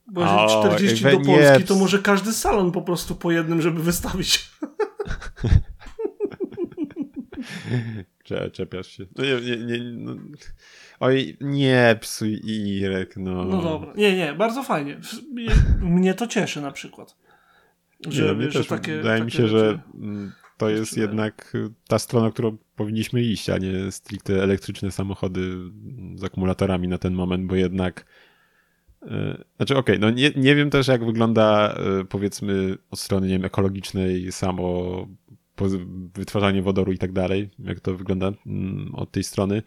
Bo 0.08 0.22
jeżeli 0.22 0.48
40 0.48 1.04
do 1.04 1.12
Polski, 1.12 1.60
nie. 1.60 1.66
to 1.68 1.76
może 1.76 2.00
każdy 2.00 2.34
salon 2.34 2.72
po 2.72 2.82
prostu 2.82 3.16
po 3.16 3.32
jednym, 3.32 3.62
żeby 3.62 3.84
wystawić. 3.84 4.50
Czepiasz 8.54 8.88
się. 8.88 9.06
No 9.16 9.24
nie, 9.24 9.42
nie, 9.42 9.66
nie, 9.66 9.92
no. 9.92 10.16
Oj, 11.00 11.38
nie 11.42 11.98
psuj 12.02 12.40
Irek, 12.44 13.18
no. 13.18 13.46
No 13.46 13.62
dobra. 13.62 13.94
Nie, 13.96 14.18
nie, 14.18 14.34
bardzo 14.34 14.64
fajnie. 14.64 15.00
Mnie 15.82 16.14
to 16.14 16.28
cieszy 16.28 16.62
na 16.62 16.72
przykład. 16.72 17.16
Że, 18.08 18.36
nie, 18.36 18.52
że 18.52 18.66
takie, 18.66 18.98
wydaje 18.98 19.20
takie 19.20 19.26
mi 19.26 19.32
się, 19.32 19.48
rzeczy... 19.48 19.58
że 19.58 19.80
to 20.58 20.70
jest 20.70 20.98
jednak 20.98 21.54
ta 21.88 22.00
strona, 22.00 22.32
którą 22.32 22.58
powinniśmy 22.76 23.22
iść, 23.22 23.50
a 23.50 23.58
nie 23.58 23.92
stricte 23.92 24.44
elektryczne 24.44 24.92
samochody 24.92 25.58
z 26.16 26.24
akumulatorami 26.24 26.88
na 26.88 26.98
ten 26.98 27.14
moment, 27.14 27.46
bo 27.46 27.56
jednak 27.56 28.06
e, 29.02 29.44
znaczy 29.58 29.78
okej, 29.78 29.98
okay, 29.98 30.00
no 30.00 30.10
nie, 30.10 30.32
nie 30.36 30.56
wiem 30.56 30.70
też 30.70 30.88
jak 30.88 31.06
wygląda 31.06 31.74
e, 31.74 32.06
powiedzmy 32.06 32.78
od 32.92 33.00
strony 33.00 33.28
nie 33.28 33.34
wiem, 33.34 33.46
ekologicznej 33.46 34.32
samo 34.32 35.08
wytwarzanie 36.14 36.62
wodoru 36.62 36.92
i 36.92 36.98
tak 36.98 37.12
dalej, 37.12 37.50
jak 37.60 37.80
to 37.80 37.96
wygląda 37.96 38.32
mm, 38.46 38.96
od 38.96 39.12
tej 39.12 39.24
strony, 39.24 39.62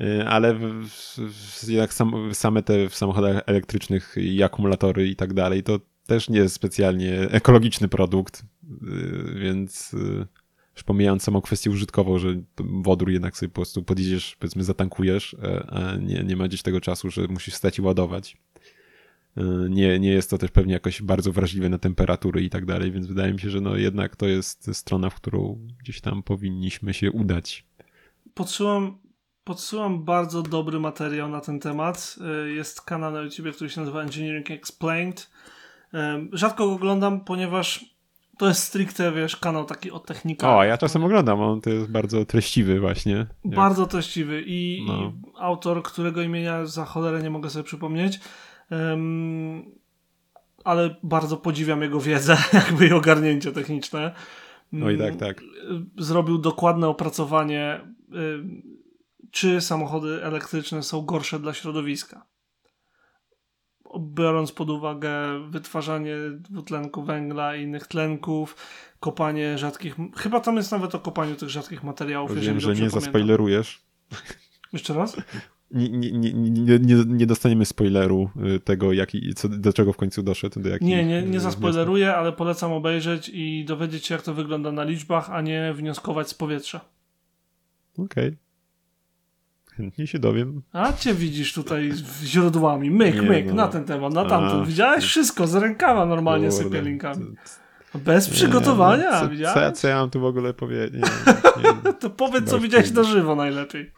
e, 0.00 0.28
ale 0.28 0.58
jednak 1.68 1.94
sam, 1.94 2.34
same 2.34 2.62
te 2.62 2.88
w 2.88 2.94
samochodach 2.94 3.42
elektrycznych 3.46 4.14
i 4.16 4.42
akumulatory 4.42 5.08
i 5.08 5.16
tak 5.16 5.34
dalej, 5.34 5.62
to 5.62 5.80
też 6.06 6.28
nie 6.28 6.38
jest 6.38 6.54
specjalnie 6.54 7.20
ekologiczny 7.20 7.88
produkt, 7.88 8.42
y, 8.42 9.40
więc 9.40 9.94
y, 9.94 10.26
już 10.74 10.84
pomijając 10.84 11.22
samą 11.22 11.40
kwestię 11.40 11.70
użytkową, 11.70 12.18
że 12.18 12.28
wodór 12.58 13.10
jednak 13.10 13.36
sobie 13.36 13.50
po 13.50 13.54
prostu 13.54 13.82
podjedziesz, 13.82 14.36
powiedzmy 14.38 14.64
zatankujesz, 14.64 15.36
e, 15.42 15.66
a 15.70 15.96
nie, 15.96 16.24
nie 16.24 16.36
ma 16.36 16.48
gdzieś 16.48 16.62
tego 16.62 16.80
czasu, 16.80 17.10
że 17.10 17.26
musisz 17.28 17.54
stać 17.54 17.78
i 17.78 17.82
ładować. 17.82 18.36
E, 19.36 19.42
nie, 19.68 19.98
nie 19.98 20.10
jest 20.10 20.30
to 20.30 20.38
też 20.38 20.50
pewnie 20.50 20.72
jakoś 20.72 21.02
bardzo 21.02 21.32
wrażliwe 21.32 21.68
na 21.68 21.78
temperatury 21.78 22.42
i 22.42 22.50
tak 22.50 22.66
dalej, 22.66 22.92
więc 22.92 23.06
wydaje 23.06 23.32
mi 23.32 23.40
się, 23.40 23.50
że 23.50 23.60
no 23.60 23.76
jednak 23.76 24.16
to 24.16 24.26
jest 24.26 24.70
strona, 24.76 25.10
w 25.10 25.14
którą 25.14 25.58
gdzieś 25.78 26.00
tam 26.00 26.22
powinniśmy 26.22 26.94
się 26.94 27.10
udać. 27.10 27.66
Podsyłam, 28.34 28.98
podsyłam 29.44 30.04
bardzo 30.04 30.42
dobry 30.42 30.80
materiał 30.80 31.28
na 31.28 31.40
ten 31.40 31.60
temat. 31.60 32.16
E, 32.44 32.50
jest 32.50 32.80
kanał 32.80 33.12
na 33.12 33.20
YouTube, 33.20 33.54
który 33.54 33.70
się 33.70 33.80
nazywa 33.80 34.02
Engineering 34.02 34.50
Explained 34.50 35.30
Rzadko 36.32 36.66
go 36.66 36.72
oglądam, 36.72 37.20
ponieważ 37.20 37.84
to 38.38 38.48
jest 38.48 38.62
stricte, 38.62 39.12
wiesz, 39.12 39.36
kanał 39.36 39.64
taki 39.64 39.90
o 39.90 39.98
technikach. 39.98 40.50
O, 40.50 40.64
ja 40.64 40.78
czasem 40.78 41.04
oglądam, 41.04 41.40
on 41.40 41.60
to 41.60 41.70
jest 41.70 41.90
bardzo 41.90 42.24
treściwy 42.24 42.80
właśnie. 42.80 43.26
Jak... 43.44 43.54
Bardzo 43.54 43.86
treściwy 43.86 44.42
i, 44.46 44.84
no. 44.86 44.94
i, 44.94 45.12
autor, 45.38 45.82
którego 45.82 46.22
imienia 46.22 46.66
za 46.66 46.84
cholerę 46.84 47.22
nie 47.22 47.30
mogę 47.30 47.50
sobie 47.50 47.64
przypomnieć, 47.64 48.20
ale 50.64 50.96
bardzo 51.02 51.36
podziwiam 51.36 51.82
jego 51.82 52.00
wiedzę, 52.00 52.36
jakby 52.52 52.86
i 52.86 52.92
ogarnięcie 52.92 53.52
techniczne. 53.52 54.14
No 54.72 54.90
i 54.90 54.98
tak, 54.98 55.16
tak. 55.16 55.42
Zrobił 55.98 56.38
dokładne 56.38 56.88
opracowanie, 56.88 57.80
czy 59.30 59.60
samochody 59.60 60.24
elektryczne 60.24 60.82
są 60.82 61.02
gorsze 61.02 61.40
dla 61.40 61.54
środowiska 61.54 62.26
biorąc 63.98 64.52
pod 64.52 64.70
uwagę 64.70 65.12
wytwarzanie 65.50 66.16
dwutlenku 66.32 67.02
węgla 67.02 67.56
i 67.56 67.62
innych 67.62 67.86
tlenków, 67.86 68.56
kopanie 69.00 69.58
rzadkich. 69.58 69.96
Chyba 70.16 70.40
tam 70.40 70.56
jest 70.56 70.72
nawet 70.72 70.94
o 70.94 71.00
kopaniu 71.00 71.36
tych 71.36 71.48
rzadkich 71.48 71.82
materiałów. 71.82 72.40
Wiem, 72.40 72.60
że 72.60 72.74
nie 72.74 72.90
zaspoilerujesz. 72.90 73.82
Jeszcze 74.72 74.94
raz? 74.94 75.16
Nie, 75.70 75.88
nie, 75.88 76.32
nie, 76.32 76.78
nie, 76.78 76.94
nie 77.06 77.26
dostaniemy 77.26 77.66
spoileru 77.66 78.30
y, 78.56 78.60
tego, 78.60 78.92
jaki, 78.92 79.34
co, 79.34 79.48
do 79.48 79.72
czego 79.72 79.92
w 79.92 79.96
końcu 79.96 80.22
doszedł. 80.22 80.60
Do 80.60 80.70
nie, 80.80 81.04
nie, 81.04 81.22
nie 81.22 81.40
zaspoileruję, 81.40 82.14
ale 82.14 82.32
polecam 82.32 82.72
obejrzeć 82.72 83.30
i 83.34 83.64
dowiedzieć 83.64 84.06
się, 84.06 84.14
jak 84.14 84.22
to 84.22 84.34
wygląda 84.34 84.72
na 84.72 84.84
liczbach, 84.84 85.30
a 85.30 85.40
nie 85.40 85.74
wnioskować 85.74 86.28
z 86.28 86.34
powietrza. 86.34 86.80
Okej. 87.98 88.28
Okay. 88.28 88.36
Chętnie 89.76 90.06
się 90.06 90.18
dowiem. 90.18 90.62
A 90.72 90.92
cię 90.92 91.14
widzisz 91.14 91.54
tutaj 91.54 91.92
źródłami. 92.24 92.90
Myk, 92.90 93.22
myk, 93.22 93.46
no. 93.46 93.54
na 93.54 93.68
ten 93.68 93.84
temat, 93.84 94.12
na 94.12 94.24
tamten. 94.24 94.64
Widziałeś 94.64 95.04
wszystko 95.04 95.46
z 95.46 95.54
rękawa 95.54 96.06
normalnie 96.06 96.48
kurde. 96.48 96.64
sypie 96.64 96.82
linkami. 96.82 97.26
Bez 97.94 98.28
przygotowania, 98.28 99.04
nie, 99.04 99.10
no, 99.10 99.20
co, 99.20 99.28
widziałeś? 99.28 99.54
Co, 99.54 99.72
co, 99.72 99.88
ja 99.88 99.96
mam 99.96 100.10
tu 100.10 100.20
w 100.20 100.24
ogóle 100.24 100.54
powiedzieć? 100.54 101.04
to 102.00 102.10
powiedz, 102.10 102.50
co 102.50 102.58
widziałeś 102.58 102.90
na 102.90 103.02
żywo 103.02 103.34
najlepiej. 103.34 103.92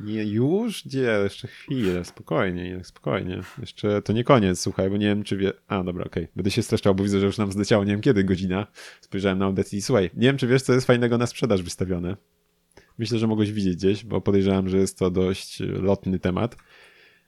Nie, 0.00 0.24
już? 0.24 0.84
Gdzie? 0.86 1.20
Jeszcze 1.24 1.48
chwilę, 1.48 2.04
spokojnie, 2.04 2.80
spokojnie. 2.84 3.40
Jeszcze 3.58 4.02
to 4.02 4.12
nie 4.12 4.24
koniec, 4.24 4.60
słuchaj, 4.60 4.90
bo 4.90 4.96
nie 4.96 5.06
wiem, 5.06 5.22
czy 5.22 5.36
wie... 5.36 5.52
A, 5.68 5.84
dobra, 5.84 6.04
okej. 6.04 6.24
Okay. 6.24 6.32
Będę 6.36 6.50
się 6.50 6.62
streszczał, 6.62 6.94
bo 6.94 7.04
widzę, 7.04 7.20
że 7.20 7.26
już 7.26 7.38
nam 7.38 7.52
zleciało, 7.52 7.84
nie 7.84 7.92
wiem 7.92 8.00
kiedy, 8.00 8.24
godzina. 8.24 8.66
Spojrzałem 9.00 9.38
na 9.38 9.44
audycję 9.44 9.78
i 9.78 9.82
słuchaj, 9.82 10.10
nie 10.14 10.26
wiem, 10.26 10.36
czy 10.36 10.46
wiesz, 10.46 10.62
co 10.62 10.72
jest 10.72 10.86
fajnego 10.86 11.18
na 11.18 11.26
sprzedaż 11.26 11.62
wystawione. 11.62 12.16
Myślę, 12.98 13.18
że 13.18 13.26
mogłeś 13.26 13.52
widzieć 13.52 13.76
gdzieś, 13.76 14.04
bo 14.04 14.20
podejrzewam, 14.20 14.68
że 14.68 14.78
jest 14.78 14.98
to 14.98 15.10
dość 15.10 15.60
lotny 15.60 16.18
temat. 16.18 16.56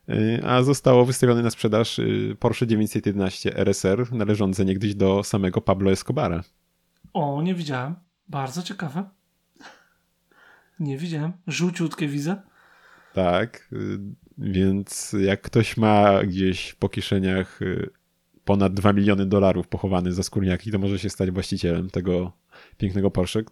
Y, 0.09 0.41
a 0.45 0.63
zostało 0.63 1.05
wystawione 1.05 1.43
na 1.43 1.51
sprzedaż 1.51 1.99
y, 1.99 2.37
Porsche 2.41 2.67
911 2.67 3.57
RSR, 3.57 4.13
należące 4.13 4.65
niegdyś 4.65 4.95
do 4.95 5.25
samego 5.25 5.61
Pablo 5.61 5.91
Escobara. 5.91 6.43
O, 7.13 7.43
nie 7.43 7.55
widziałem. 7.55 7.95
Bardzo 8.29 8.63
ciekawe. 8.63 9.05
Nie 10.81 10.99
widziałem. 10.99 11.33
Żółciutkie 11.47 12.09
widzę. 12.09 12.43
Tak, 13.17 13.69
y, 13.73 13.99
więc 14.39 15.17
jak 15.21 15.43
ktoś 15.43 15.77
ma 15.77 16.23
gdzieś 16.25 16.75
po 16.75 16.89
kieszeniach 16.89 17.61
ponad 18.45 18.75
2 18.75 18.93
miliony 18.93 19.27
dolarów 19.27 19.69
pochowany 19.69 20.13
za 20.13 20.23
skórniaki, 20.23 20.71
to 20.71 20.79
może 20.79 20.99
się 20.99 21.11
stać 21.11 21.31
właścicielem 21.31 21.91
tego 21.91 22.33
pięknego 22.79 23.11
Porsche 23.11 23.43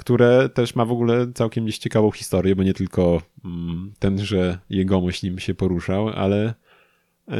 które 0.00 0.48
też 0.48 0.74
ma 0.74 0.84
w 0.84 0.92
ogóle 0.92 1.32
całkiem 1.34 1.64
gdzieś 1.64 1.78
ciekawą 1.78 2.10
historię, 2.10 2.56
bo 2.56 2.62
nie 2.62 2.74
tylko 2.74 3.22
mm, 3.44 3.92
ten, 3.98 4.18
że 4.18 4.58
jegomość 4.70 5.22
nim 5.22 5.38
się 5.38 5.54
poruszał, 5.54 6.08
ale 6.08 6.54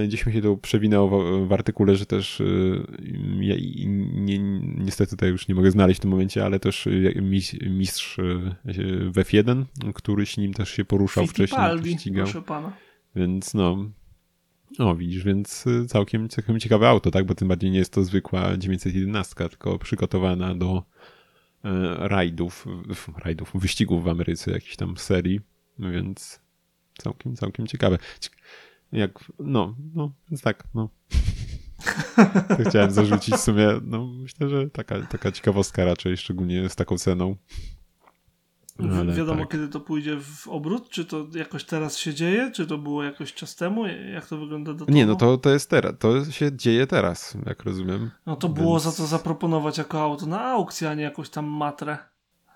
gdzieś 0.06 0.26
mi 0.26 0.32
się 0.32 0.42
to 0.42 0.56
przewinęło 0.56 1.08
w, 1.08 1.48
w 1.48 1.52
artykule, 1.52 1.96
że 1.96 2.06
też 2.06 2.40
e, 2.40 2.44
ja, 3.40 3.54
nie, 4.14 4.38
niestety 4.78 5.10
tutaj 5.10 5.30
już 5.30 5.48
nie 5.48 5.54
mogę 5.54 5.70
znaleźć 5.70 6.00
w 6.00 6.02
tym 6.02 6.10
momencie, 6.10 6.44
ale 6.44 6.60
też 6.60 6.86
e, 6.86 6.90
mistrz 7.70 8.16
w 9.10 9.14
F1, 9.14 9.64
który 9.94 10.26
z 10.26 10.36
nim 10.36 10.54
też 10.54 10.70
się 10.70 10.84
poruszał 10.84 11.26
Fittipaldi, 11.26 11.80
wcześniej, 11.80 11.98
ścigał. 11.98 12.26
Więc 13.16 13.54
no, 13.54 13.90
o, 14.78 14.96
widzisz, 14.96 15.24
więc 15.24 15.64
całkiem, 15.88 16.28
całkiem 16.28 16.60
ciekawe 16.60 16.88
auto, 16.88 17.10
tak? 17.10 17.26
Bo 17.26 17.34
tym 17.34 17.48
bardziej 17.48 17.70
nie 17.70 17.78
jest 17.78 17.92
to 17.92 18.04
zwykła 18.04 18.56
911, 18.56 19.34
tylko 19.48 19.78
przygotowana 19.78 20.54
do 20.54 20.82
E, 21.64 22.08
rajdów, 22.08 22.66
rajdów, 23.16 23.50
wyścigów 23.54 24.04
w 24.04 24.08
Ameryce, 24.08 24.50
jakiejś 24.50 24.76
tam 24.76 24.96
serii, 24.96 25.40
więc 25.78 26.40
całkiem, 26.98 27.36
całkiem 27.36 27.66
ciekawe. 27.66 27.98
Jak, 28.92 29.32
no, 29.38 29.74
no, 29.94 30.12
więc 30.30 30.42
tak, 30.42 30.64
no. 30.74 30.88
to 32.56 32.70
chciałem 32.70 32.90
zarzucić 32.90 33.34
w 33.34 33.40
sumie, 33.40 33.68
no 33.82 34.06
myślę, 34.06 34.48
że 34.48 34.70
taka, 34.70 35.06
taka 35.06 35.32
ciekawostka 35.32 35.84
raczej, 35.84 36.16
szczególnie 36.16 36.68
z 36.68 36.76
taką 36.76 36.98
ceną. 36.98 37.36
Ale 38.78 39.14
wiadomo, 39.14 39.40
tak. 39.40 39.48
kiedy 39.52 39.68
to 39.68 39.80
pójdzie 39.80 40.16
w 40.20 40.48
obrót? 40.48 40.88
Czy 40.88 41.04
to 41.04 41.26
jakoś 41.34 41.64
teraz 41.64 41.98
się 41.98 42.14
dzieje? 42.14 42.50
Czy 42.54 42.66
to 42.66 42.78
było 42.78 43.04
jakoś 43.04 43.34
czas 43.34 43.56
temu? 43.56 43.86
Jak 43.86 44.26
to 44.26 44.38
wygląda 44.38 44.74
do? 44.74 44.84
Nie, 44.88 45.06
no 45.06 45.16
to, 45.16 45.38
to 45.38 45.50
jest 45.50 45.70
teraz. 45.70 45.92
To 45.98 46.24
się 46.24 46.56
dzieje 46.56 46.86
teraz, 46.86 47.36
jak 47.46 47.62
rozumiem. 47.62 48.10
No 48.26 48.36
to 48.36 48.48
było 48.48 48.72
Więc... 48.72 48.82
za 48.82 49.02
to 49.02 49.06
zaproponować 49.06 49.78
jako 49.78 50.00
auto 50.00 50.26
na 50.26 50.40
aukcję, 50.42 50.90
a 50.90 50.94
nie 50.94 51.02
jakąś 51.02 51.30
tam 51.30 51.46
matrę. 51.46 51.98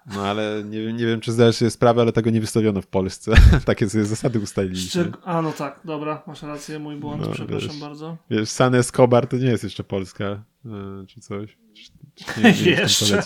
No 0.07 0.23
ale 0.23 0.63
nie, 0.65 0.93
nie 0.93 1.07
wiem, 1.07 1.21
czy 1.21 1.33
zdajesz 1.33 1.57
sobie 1.57 1.71
sprawę, 1.71 2.03
ale 2.03 2.13
tego 2.13 2.31
nie 2.31 2.41
wystawiono 2.41 2.83
w 2.83 2.87
Polsce. 2.87 3.33
Takie 3.65 3.91
sobie 3.91 4.05
zasady 4.05 4.41
ustaliliśmy. 4.41 5.05
Szczeg- 5.05 5.17
a 5.25 5.43
no 5.43 5.53
tak, 5.53 5.81
dobra, 5.85 6.23
masz 6.27 6.43
rację, 6.43 6.79
mój 6.79 6.97
błąd, 6.97 7.23
no, 7.23 7.29
przepraszam 7.33 7.69
wiesz, 7.71 7.81
bardzo. 7.81 8.17
Wiesz, 8.31 8.49
San 8.49 8.75
Escobar 8.75 9.27
to 9.27 9.37
nie 9.37 9.47
jest 9.47 9.65
jeszcze 9.65 9.85
Polska, 9.85 10.45
yy, 10.65 10.73
czy 11.07 11.21
coś. 11.21 11.57
Nie, 12.37 12.53
nie 12.53 12.71
jeszcze. 12.71 13.23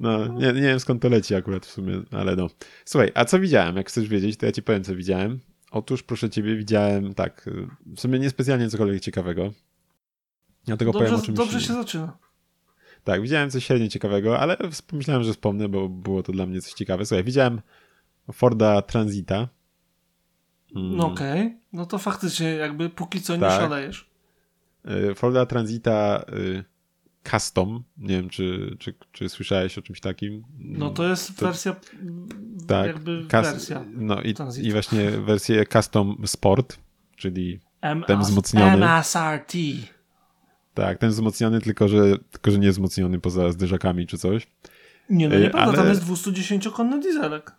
No, 0.00 0.26
nie, 0.26 0.46
nie 0.46 0.62
wiem 0.62 0.80
skąd 0.80 1.02
to 1.02 1.08
leci 1.08 1.34
akurat 1.34 1.66
w 1.66 1.70
sumie, 1.70 2.02
ale 2.10 2.36
no. 2.36 2.48
Słuchaj, 2.84 3.12
a 3.14 3.24
co 3.24 3.40
widziałem? 3.40 3.76
Jak 3.76 3.88
chcesz 3.88 4.08
wiedzieć, 4.08 4.36
to 4.36 4.46
ja 4.46 4.52
ci 4.52 4.62
powiem, 4.62 4.84
co 4.84 4.96
widziałem. 4.96 5.40
Otóż, 5.70 6.02
proszę 6.02 6.30
ciebie, 6.30 6.56
widziałem 6.56 7.14
tak, 7.14 7.50
w 7.96 8.00
sumie 8.00 8.18
niespecjalnie 8.18 8.70
cokolwiek 8.70 9.00
ciekawego. 9.02 9.52
Ja 10.66 10.76
tego 10.76 10.92
dobrze, 10.92 11.06
powiem 11.06 11.20
o 11.20 11.26
czymś... 11.26 11.38
Dobrze 11.38 11.60
się 11.60 11.74
zaczyna. 11.74 12.18
Tak, 13.04 13.22
widziałem 13.22 13.50
coś 13.50 13.64
średnio 13.66 13.88
ciekawego, 13.88 14.38
ale 14.38 14.56
pomyślałem, 14.86 15.22
że 15.22 15.32
wspomnę, 15.32 15.68
bo 15.68 15.88
było 15.88 16.22
to 16.22 16.32
dla 16.32 16.46
mnie 16.46 16.60
coś 16.60 16.72
ciekawe. 16.72 17.06
Słuchaj, 17.06 17.24
widziałem 17.24 17.60
Forda 18.32 18.82
Transita. 18.82 19.48
Mm. 20.76 20.96
No 20.96 21.06
okej, 21.06 21.40
okay. 21.40 21.58
no 21.72 21.86
to 21.86 21.98
faktycznie 21.98 22.48
jakby 22.48 22.90
póki 22.90 23.20
co 23.20 23.34
nie 23.34 23.40
tak. 23.40 23.60
szalejesz. 23.60 24.10
Y, 25.10 25.14
Forda 25.14 25.46
Transita 25.46 26.24
y, 26.32 26.64
Custom, 27.30 27.84
nie 27.96 28.16
wiem 28.16 28.28
czy, 28.28 28.76
czy, 28.78 28.94
czy 29.12 29.28
słyszałeś 29.28 29.78
o 29.78 29.82
czymś 29.82 30.00
takim. 30.00 30.44
No 30.58 30.90
to 30.90 31.08
jest 31.08 31.36
to, 31.36 31.46
wersja 31.46 31.76
tak, 32.66 32.86
jakby 32.86 33.24
wersja 33.24 33.84
No 33.94 34.22
i, 34.22 34.34
i 34.62 34.72
właśnie 34.72 35.10
wersję 35.10 35.66
Custom 35.66 36.16
Sport, 36.26 36.78
czyli 37.16 37.60
M 37.80 38.04
ten 38.06 38.20
wzmocniony. 38.20 38.86
MSRT. 38.86 39.52
Tak, 40.74 40.98
ten 40.98 41.10
wzmocniony, 41.10 41.60
tylko 41.60 41.88
że, 41.88 42.18
tylko 42.30 42.50
że 42.50 42.58
nie 42.58 42.70
wzmocniony 42.70 43.20
poza 43.20 43.52
zderzakami 43.52 44.06
czy 44.06 44.18
coś. 44.18 44.46
Nie, 45.10 45.28
no 45.28 45.38
nieprawda, 45.38 45.68
Ale... 45.68 45.76
tam 45.76 45.88
jest 45.88 46.04
210-konny 46.04 47.00
dieselek. 47.00 47.52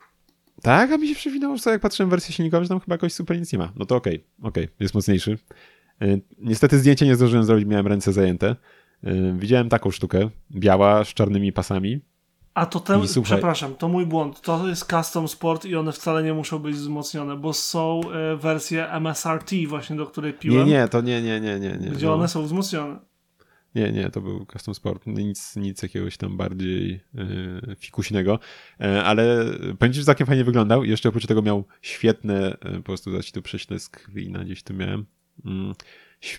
Tak, 0.61 0.91
a 0.91 0.97
mi 0.97 1.07
się 1.07 1.15
przewinęło, 1.15 1.57
że 1.57 1.69
jak 1.69 1.81
patrzyłem 1.81 2.09
w 2.09 2.11
wersję 2.11 2.33
silnikową, 2.35 2.63
że 2.63 2.69
tam 2.69 2.79
chyba 2.79 2.93
jakoś 2.93 3.13
super 3.13 3.39
nic 3.39 3.53
nie 3.53 3.59
ma. 3.59 3.71
No 3.75 3.85
to 3.85 3.95
okej, 3.95 4.15
okay, 4.15 4.49
okej, 4.49 4.63
okay, 4.63 4.75
jest 4.79 4.93
mocniejszy. 4.93 5.37
E, 6.01 6.17
niestety 6.39 6.79
zdjęcie 6.79 7.05
nie 7.05 7.15
zdążyłem 7.15 7.45
zrobić, 7.45 7.65
miałem 7.65 7.87
ręce 7.87 8.13
zajęte. 8.13 8.55
E, 9.03 9.37
widziałem 9.39 9.69
taką 9.69 9.91
sztukę, 9.91 10.29
biała, 10.51 11.05
z 11.05 11.07
czarnymi 11.07 11.53
pasami. 11.53 12.01
A 12.53 12.65
to 12.65 12.79
ten, 12.79 13.07
słuchaj, 13.07 13.31
przepraszam, 13.31 13.75
to 13.75 13.87
mój 13.87 14.05
błąd. 14.05 14.41
To 14.41 14.67
jest 14.67 14.91
custom 14.91 15.27
sport 15.27 15.65
i 15.65 15.75
one 15.75 15.91
wcale 15.91 16.23
nie 16.23 16.33
muszą 16.33 16.59
być 16.59 16.75
wzmocnione, 16.75 17.35
bo 17.35 17.53
są 17.53 18.01
e, 18.11 18.37
wersje 18.37 18.87
MSRT 18.91 19.51
właśnie, 19.67 19.95
do 19.95 20.05
której 20.05 20.33
piłem. 20.33 20.67
Nie, 20.67 20.73
nie, 20.73 20.87
to 20.87 21.01
nie, 21.01 21.21
nie, 21.21 21.41
nie, 21.41 21.59
nie. 21.59 21.77
nie 21.77 21.89
gdzie 21.89 22.05
no. 22.05 22.13
one 22.13 22.27
są 22.27 22.43
wzmocnione. 22.43 22.99
Nie, 23.75 23.91
nie, 23.91 24.09
to 24.09 24.21
był 24.21 24.45
custom 24.45 24.75
sport. 24.75 25.07
Nic, 25.07 25.55
nic 25.55 25.83
jakiegoś 25.83 26.17
tam 26.17 26.37
bardziej 26.37 27.01
yy, 27.13 27.75
fikuśnego. 27.79 28.39
Yy, 28.79 29.03
ale 29.03 29.45
powiem 29.79 29.93
całkiem 29.93 30.27
fajnie 30.27 30.43
wyglądał. 30.43 30.83
Jeszcze 30.83 31.09
oprócz 31.09 31.25
tego 31.25 31.41
miał 31.41 31.63
świetne, 31.81 32.57
yy, 32.65 32.77
po 32.77 32.83
prostu 32.83 33.11
dać 33.11 33.31
tu 33.31 33.41
prześlizg 33.41 34.09
wina 34.11 34.43
gdzieś 34.43 34.63
tu 34.63 34.73
miałem. 34.73 35.05
Yy, 35.45 35.73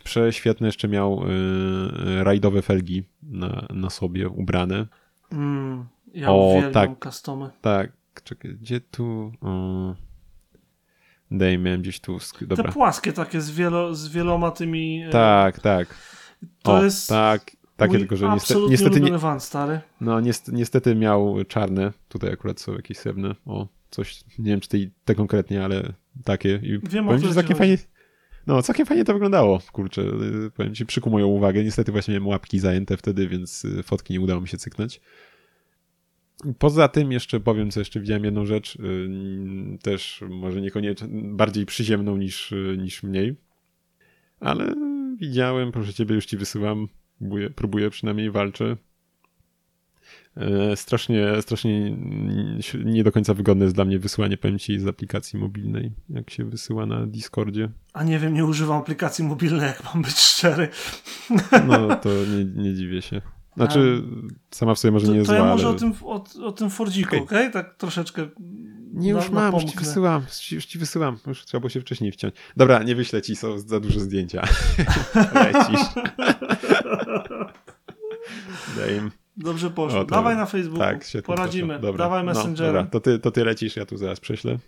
prześwietne 0.05 0.69
jeszcze 0.69 0.89
miał 0.89 1.25
yy, 1.29 2.25
rajdowe 2.25 2.63
felgi 2.63 3.05
na, 3.23 3.67
na 3.71 3.91
sobie 3.91 4.29
ubrane. 4.29 4.87
Mm, 5.33 5.87
ja 6.15 6.31
o, 6.31 6.49
uwielbiam 6.49 6.97
tak, 6.97 7.05
customy. 7.05 7.51
Tak, 7.61 7.93
czekaj, 8.25 8.55
gdzie 8.55 8.81
tu... 8.81 9.33
Yy... 9.43 9.95
Daj, 11.31 11.59
miałem 11.59 11.83
gdzieś 11.83 12.01
tu... 12.01 12.19
Dobra. 12.41 12.65
Te 12.65 12.73
płaskie 12.73 13.13
takie 13.13 13.41
z, 13.41 13.51
wielo, 13.51 13.95
z 13.95 14.09
wieloma 14.09 14.51
tymi... 14.51 14.99
Yy... 14.99 15.11
Tak, 15.11 15.61
tak. 15.61 15.95
To 16.63 16.75
o, 16.75 16.85
jest 16.85 17.09
tak, 17.09 17.57
takie 17.77 17.99
tylko, 17.99 18.17
że 18.17 18.29
niestety, 18.29 18.61
niestety 18.69 19.01
nie, 19.01 19.19
van, 19.19 19.41
stary. 19.41 19.81
No 20.01 20.21
niestety, 20.21 20.57
niestety 20.57 20.95
miał 20.95 21.45
czarne, 21.49 21.93
tutaj 22.09 22.33
akurat 22.33 22.61
są 22.61 22.73
jakieś 22.73 22.99
srebrne, 22.99 23.35
o 23.47 23.69
coś, 23.91 24.25
nie 24.39 24.51
wiem 24.51 24.61
czy 24.61 24.69
te, 24.69 24.79
te 25.05 25.15
konkretnie, 25.15 25.65
ale 25.65 25.93
takie. 26.25 26.61
I 26.63 26.79
wiem, 26.83 27.05
powiem 27.05 27.23
ci, 27.23 27.35
całkiem 27.35 27.57
fajnie, 27.57 27.79
no 28.47 28.63
całkiem 28.63 28.87
fajnie 28.87 29.05
to 29.05 29.13
wyglądało, 29.13 29.59
kurczę, 29.73 30.03
y, 30.03 30.51
powiem 30.57 30.75
ci, 30.75 30.87
przykuł 30.87 31.13
moją 31.13 31.27
uwagę, 31.27 31.65
niestety 31.65 31.93
właśnie 31.93 32.15
miałem 32.15 32.27
łapki 32.27 32.59
zajęte 32.59 32.97
wtedy, 32.97 33.29
więc 33.29 33.65
y, 33.65 33.83
fotki 33.83 34.13
nie 34.13 34.21
udało 34.21 34.41
mi 34.41 34.49
się 34.49 34.59
cyknąć. 34.59 35.01
Poza 36.59 36.89
tym 36.89 37.13
jeszcze 37.13 37.41
powiem, 37.41 37.71
co 37.71 37.81
jeszcze 37.81 38.01
widziałem 38.01 38.25
jedną 38.25 38.47
rzecz, 38.47 38.77
y, 38.77 39.79
też 39.83 40.25
może 40.29 40.61
niekoniecznie, 40.61 41.09
bardziej 41.11 41.67
przyziemną 41.67 42.17
niż, 42.17 42.55
niż 42.79 43.03
mniej, 43.03 43.37
ale 44.41 44.75
widziałem, 45.17 45.73
proszę 45.73 45.95
ciebie, 45.95 46.15
już 46.15 46.27
ci 46.27 46.37
wysyłam. 46.37 46.89
Próbuję, 47.19 47.51
próbuję 47.51 47.91
przynajmniej 47.91 48.31
walczę. 48.31 48.77
E, 50.37 50.77
strasznie, 50.77 51.43
strasznie 51.43 51.97
nie 52.85 53.05
do 53.05 53.13
końca 53.13 53.35
wygodne 53.35 53.65
jest 53.65 53.75
dla 53.75 53.85
mnie 53.85 53.99
wysyłanie 53.99 54.37
powiem 54.37 54.59
ci 54.59 54.81
z 54.81 54.87
aplikacji 54.87 55.39
mobilnej, 55.39 55.93
jak 56.11 56.31
się 56.31 56.45
wysyła 56.45 56.87
na 56.87 57.07
Discordzie. 57.07 57.69
A 57.93 58.05
nie 58.05 58.19
wiem, 58.19 58.35
nie 58.35 58.45
używam 58.45 58.79
aplikacji 58.79 59.25
mobilnej, 59.25 59.67
jak 59.67 59.85
mam 59.85 60.03
być 60.03 60.17
szczery. 60.17 60.69
No 61.67 61.97
to 61.97 62.09
nie, 62.09 62.63
nie 62.63 62.75
dziwię 62.75 63.03
się. 63.03 63.21
Znaczy, 63.57 64.03
sama 64.51 64.75
w 64.75 64.79
sobie 64.79 64.93
może 64.93 65.07
to, 65.07 65.13
nie 65.13 65.19
jest 65.19 65.31
To 65.31 65.37
zła, 65.37 65.45
ja 65.45 65.53
może 65.53 65.67
ale... 65.67 65.77
o 65.77 65.79
tym, 65.79 65.95
o, 66.05 66.25
o 66.45 66.53
tym 66.53 66.71
Fordziku, 66.71 67.09
okej? 67.09 67.23
Okay. 67.23 67.39
Okay? 67.39 67.51
Tak 67.51 67.75
troszeczkę 67.75 68.27
nie, 68.95 69.11
już 69.11 69.31
na, 69.31 69.41
mam, 69.41 69.55
już 69.55 69.65
ci 69.65 69.79
wysyłam, 69.79 70.23
już 70.53 70.67
ci 70.67 70.79
wysyłam. 70.79 71.19
Już 71.27 71.45
trzeba 71.45 71.61
było 71.61 71.71
się 71.71 71.81
wcześniej 71.81 72.13
wciąć. 72.13 72.35
Dobra, 72.57 72.83
nie 72.83 72.95
wyślę 72.95 73.23
ci, 73.23 73.37
są 73.37 73.59
za 73.59 73.81
duże 73.81 74.01
zdjęcia. 74.01 74.43
Lecisz. 75.35 75.87
Daj 78.77 78.97
im. 78.97 79.11
Dobrze 79.37 79.71
poszło. 79.71 80.01
O, 80.01 80.05
Dawaj 80.05 80.37
na 80.37 80.47
Facebooku. 80.47 80.79
Tak, 80.79 81.05
Poradzimy. 81.25 81.79
Dobra. 81.79 82.05
Dawaj 82.05 82.25
Messengera. 82.25 82.73
No, 82.73 82.79
dobra, 82.79 82.91
to 82.91 83.01
ty, 83.01 83.19
to 83.19 83.31
ty 83.31 83.45
lecisz, 83.45 83.77
ja 83.77 83.87
tu 83.87 83.97
zaraz 83.97 84.21
prześlę. 84.21 84.59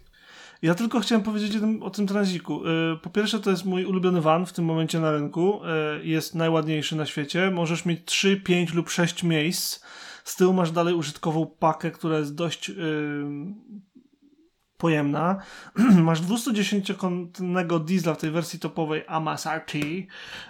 Ja 0.63 0.75
tylko 0.75 1.01
chciałem 1.01 1.25
powiedzieć 1.25 1.57
o 1.81 1.91
tym, 1.91 2.07
transiku. 2.07 2.63
Y, 2.67 2.97
po 3.03 3.11
pierwsze, 3.11 3.41
to 3.41 3.51
jest 3.51 3.65
mój 3.65 3.85
ulubiony 3.85 4.21
van 4.21 4.47
w 4.47 4.53
tym 4.53 4.65
momencie 4.65 5.01
na 5.01 5.13
rynku. 5.13 5.61
Y, 6.01 6.07
jest 6.07 6.35
najładniejszy 6.35 6.97
na 6.97 7.07
świecie. 7.07 7.51
Możesz 7.51 7.85
mieć 7.85 8.05
3, 8.05 8.37
5 8.37 8.75
lub 8.75 8.91
6 8.91 9.23
miejsc. 9.23 9.85
Z 10.25 10.37
tyłu 10.37 10.53
masz 10.53 10.71
dalej 10.71 10.95
użytkową 10.95 11.47
pakę, 11.47 11.91
która 11.91 12.19
jest 12.19 12.35
dość 12.35 12.69
yy, 12.69 12.75
pojemna. 14.77 15.37
masz 16.03 16.21
210-konnego 16.21 17.85
diesla 17.85 18.15
w 18.15 18.19
tej 18.19 18.31
wersji 18.31 18.59
topowej 18.59 19.05
Amas 19.07 19.47
RT. 19.47 19.73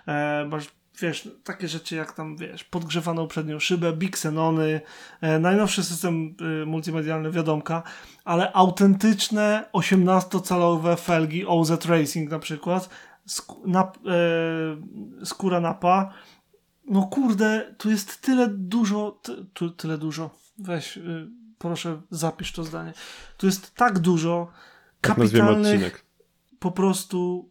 E, 0.07 0.47
masz 0.49 0.76
wiesz, 1.01 1.29
takie 1.45 1.69
rzeczy 1.69 1.97
jak 1.97 2.13
tam, 2.13 2.37
wiesz, 2.37 2.65
podgrzewaną 2.65 3.29
przednią 3.29 3.61
szybę, 3.61 3.93
Big 3.93 4.15
Xenony, 4.15 4.81
e, 5.21 5.39
najnowszy 5.39 5.85
system 5.85 6.35
e, 6.63 6.67
multimedialny, 6.67 7.31
wiadomka, 7.31 7.83
ale 8.25 8.53
autentyczne 8.53 9.65
18-calowe 9.73 10.97
felgi 10.99 11.47
OZ 11.47 11.87
Racing 11.87 12.31
na 12.31 12.39
przykład, 12.39 12.89
sk 13.27 13.53
e, 13.53 15.25
skóra 15.25 15.61
napa, 15.61 16.13
no 16.87 17.03
kurde, 17.03 17.75
tu 17.79 17.91
jest 17.91 18.21
tyle 18.21 18.49
dużo, 18.49 19.21
tu, 19.53 19.71
tyle 19.71 19.99
dużo, 19.99 20.31
weź, 20.59 20.97
y, 20.97 21.29
proszę 21.59 22.03
zapisz 22.11 22.53
to 22.53 22.65
zdanie, 22.65 22.93
tu 23.37 23.47
jest 23.47 23.75
tak 23.75 23.99
dużo 23.99 24.49
tak 25.01 25.17
kapitalnych 25.17 26.05
po 26.59 26.71
prostu 26.71 27.51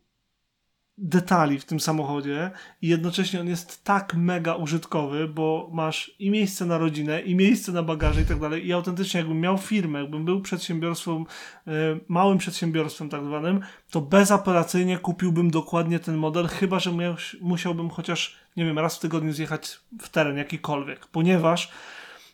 detali 0.98 1.60
w 1.60 1.66
tym 1.66 1.80
samochodzie 1.80 2.52
i 2.82 2.88
jednocześnie 2.88 3.40
on 3.40 3.48
jest 3.48 3.84
tak 3.84 4.14
mega 4.14 4.56
użytkowy, 4.56 5.28
bo 5.28 5.70
masz 5.74 6.16
i 6.20 6.32
miejsce 6.32 6.66
na 6.66 6.78
rodzinę, 6.78 7.22
i 7.22 7.36
miejsce 7.36 7.72
na 7.72 7.84
bagaże 7.84 8.22
i 8.22 8.26
tak 8.26 8.40
dalej. 8.40 8.68
I 8.68 8.74
autentycznie 8.74 9.18
jakbym 9.18 9.40
miał 9.40 9.58
firmę, 9.58 10.00
jakbym 10.00 10.26
był 10.26 10.42
przedsiębiorstwem, 10.42 11.26
y, 11.68 11.72
małym 12.08 12.38
przedsiębiorstwem 12.38 13.10
tak 13.10 13.26
zwanym, 13.26 13.60
to 13.92 14.02
bezapelacyjnie 14.02 14.98
kupiłbym 14.98 15.52
dokładnie 15.52 16.00
ten 16.00 16.18
model, 16.18 16.48
chyba, 16.48 16.80
że 16.80 16.92
musiałbym 17.42 17.90
chociaż, 17.90 18.36
nie 18.58 18.66
wiem, 18.66 18.80
raz 18.80 18.98
w 18.98 19.00
tygodniu 19.00 19.34
zjechać 19.34 19.80
w 20.02 20.10
teren 20.10 20.38
jakikolwiek, 20.38 21.08
ponieważ 21.08 21.72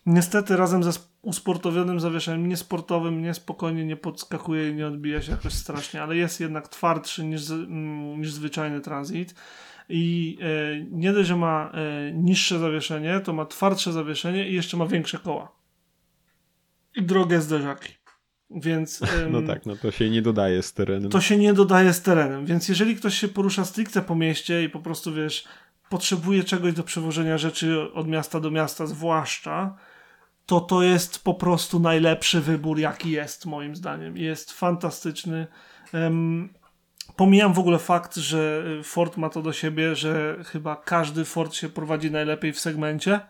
niestety 0.06 0.56
razem 0.56 0.82
ze 0.82 0.92
usportowionym 1.22 2.00
zawieszeniem, 2.00 2.48
niesportowym, 2.48 3.22
niespokojnie 3.22 3.84
nie 3.84 3.96
podskakuje 3.96 4.70
i 4.70 4.74
nie 4.74 4.86
odbija 4.86 5.22
się 5.22 5.30
jakoś 5.30 5.52
strasznie, 5.52 6.02
ale 6.02 6.16
jest 6.16 6.40
jednak 6.40 6.68
twardszy 6.68 7.24
niż, 7.24 7.50
mm, 7.50 8.20
niż 8.20 8.32
zwyczajny 8.32 8.80
transit. 8.80 9.34
I 9.88 10.38
e, 10.40 10.86
nie 10.90 11.12
dość, 11.12 11.28
że 11.28 11.36
ma 11.36 11.72
e, 11.74 12.12
niższe 12.12 12.58
zawieszenie, 12.58 13.20
to 13.20 13.32
ma 13.32 13.46
twardsze 13.46 13.92
zawieszenie 13.92 14.48
i 14.48 14.54
jeszcze 14.54 14.76
ma 14.76 14.86
większe 14.86 15.18
koła. 15.18 15.52
I 16.96 17.02
drogie 17.02 17.40
zderzaki. 17.40 17.92
Więc. 18.50 19.00
no 19.30 19.42
tak, 19.42 19.66
no 19.66 19.76
to 19.76 19.90
się 19.90 20.10
nie 20.10 20.22
dodaje 20.22 20.62
z 20.62 20.72
terenem. 20.72 21.10
To 21.10 21.20
się 21.20 21.36
nie 21.36 21.52
dodaje 21.52 21.92
z 21.92 22.02
terenem. 22.02 22.46
Więc 22.46 22.68
jeżeli 22.68 22.96
ktoś 22.96 23.18
się 23.18 23.28
porusza 23.28 23.64
stricte 23.64 24.02
po 24.02 24.14
mieście 24.14 24.64
i 24.64 24.68
po 24.68 24.80
prostu 24.80 25.14
wiesz, 25.14 25.44
potrzebuje 25.88 26.44
czegoś 26.44 26.72
do 26.72 26.82
przewożenia 26.82 27.38
rzeczy 27.38 27.92
od 27.92 28.08
miasta 28.08 28.40
do 28.40 28.50
miasta, 28.50 28.86
zwłaszcza, 28.86 29.76
to 30.46 30.60
to 30.60 30.82
jest 30.82 31.24
po 31.24 31.34
prostu 31.34 31.80
najlepszy 31.80 32.40
wybór, 32.40 32.78
jaki 32.78 33.10
jest, 33.10 33.46
moim 33.46 33.76
zdaniem. 33.76 34.16
Jest 34.16 34.52
fantastyczny. 34.52 35.46
Um, 35.94 36.54
pomijam 37.16 37.52
w 37.52 37.58
ogóle 37.58 37.78
fakt, 37.78 38.16
że 38.16 38.64
Ford 38.84 39.16
ma 39.16 39.30
to 39.30 39.42
do 39.42 39.52
siebie, 39.52 39.96
że 39.96 40.36
chyba 40.44 40.76
każdy 40.76 41.24
Ford 41.24 41.54
się 41.54 41.68
prowadzi 41.68 42.10
najlepiej 42.10 42.52
w 42.52 42.60
segmencie 42.60 43.20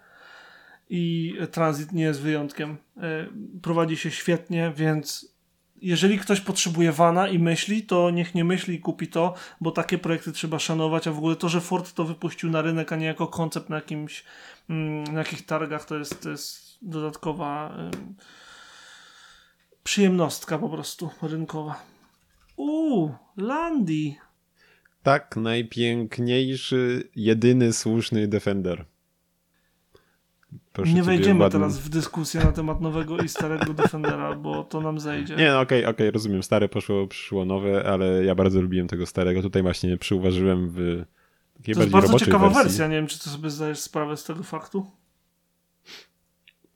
i 0.91 1.37
Transit 1.53 1.93
nie 1.93 2.03
jest 2.03 2.21
wyjątkiem. 2.21 2.77
E, 2.97 3.27
prowadzi 3.63 3.97
się 3.97 4.11
świetnie, 4.11 4.73
więc 4.77 5.33
jeżeli 5.83 6.19
ktoś 6.19 6.41
potrzebuje 6.41 6.93
wana 6.93 7.29
i 7.29 7.39
myśli, 7.39 7.83
to 7.83 8.11
niech 8.11 8.35
nie 8.35 8.45
myśli 8.45 8.75
i 8.75 8.81
kupi 8.81 9.09
to, 9.09 9.35
bo 9.61 9.71
takie 9.71 9.99
projekty 9.99 10.33
trzeba 10.33 10.59
szanować, 10.59 11.07
a 11.07 11.13
w 11.13 11.19
ogóle 11.19 11.37
to, 11.37 11.49
że 11.49 11.61
Ford 11.61 11.93
to 11.93 12.05
wypuścił 12.05 12.51
na 12.51 12.63
rynek, 12.63 12.93
a 12.93 12.97
nie 12.97 13.07
jako 13.07 13.27
koncept 13.27 13.69
na 13.69 13.77
jakimś, 13.77 14.25
mm, 14.71 15.05
na 15.05 15.19
jakich 15.19 15.47
targach, 15.47 15.85
to 15.85 15.99
jest, 15.99 16.23
to 16.23 16.31
jest 16.31 16.72
dodatkowa 16.83 17.78
przyjemnostka 19.85 20.59
po 20.59 20.68
prostu 20.68 21.11
rynkowa. 21.22 21.83
Uuu, 22.57 23.14
Landi. 23.37 24.18
Tak, 25.03 25.37
najpiękniejszy, 25.37 27.11
jedyny 27.16 27.72
słuszny 27.72 28.28
Defender. 28.28 28.85
Proszę 30.72 30.93
nie 30.93 31.03
wejdziemy 31.03 31.41
ładnym... 31.41 31.61
teraz 31.62 31.78
w 31.78 31.89
dyskusję 31.89 32.45
na 32.45 32.53
temat 32.53 32.80
nowego 32.80 33.18
i 33.18 33.28
starego 33.28 33.74
Defendera, 33.83 34.35
bo 34.35 34.64
to 34.64 34.80
nam 34.80 35.01
zejdzie. 35.01 35.37
Nie, 35.37 35.49
no 35.49 35.61
okej, 35.61 35.80
okay, 35.80 35.91
okej, 35.91 36.07
okay, 36.07 36.11
rozumiem. 36.11 36.43
Stare 36.43 36.68
poszło, 36.68 37.07
przyszło 37.07 37.45
nowe, 37.45 37.85
ale 37.85 38.24
ja 38.24 38.35
bardzo 38.35 38.61
lubiłem 38.61 38.89
tego 38.89 39.07
starego. 39.07 39.43
Tutaj 39.43 39.62
właśnie 39.62 39.97
przyuważyłem 39.97 40.70
w 40.70 41.05
takiej 41.57 41.74
To 41.74 41.80
jest 41.80 41.93
bardzo 41.93 42.18
ciekawa 42.18 42.49
wersji. 42.49 42.62
wersja, 42.62 42.87
nie 42.89 42.97
wiem, 42.97 43.07
czy 43.07 43.18
ty 43.18 43.30
sobie 43.30 43.51
zdajesz 43.51 43.78
sprawę 43.78 44.16
z 44.16 44.24
tego 44.24 44.43
faktu. 44.43 44.87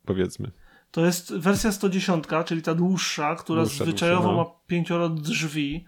Powiedzmy. 0.07 0.51
To 0.91 1.05
jest 1.05 1.35
wersja 1.37 1.73
110, 1.73 2.25
czyli 2.45 2.63
ta 2.63 2.75
dłuższa, 2.75 3.35
która 3.37 3.63
Dłuższa, 3.63 3.85
zwyczajowo 3.85 4.23
dłuższa, 4.23 4.37
no. 4.37 4.45
ma 4.45 4.51
pięcioro 4.67 5.09
drzwi. 5.09 5.85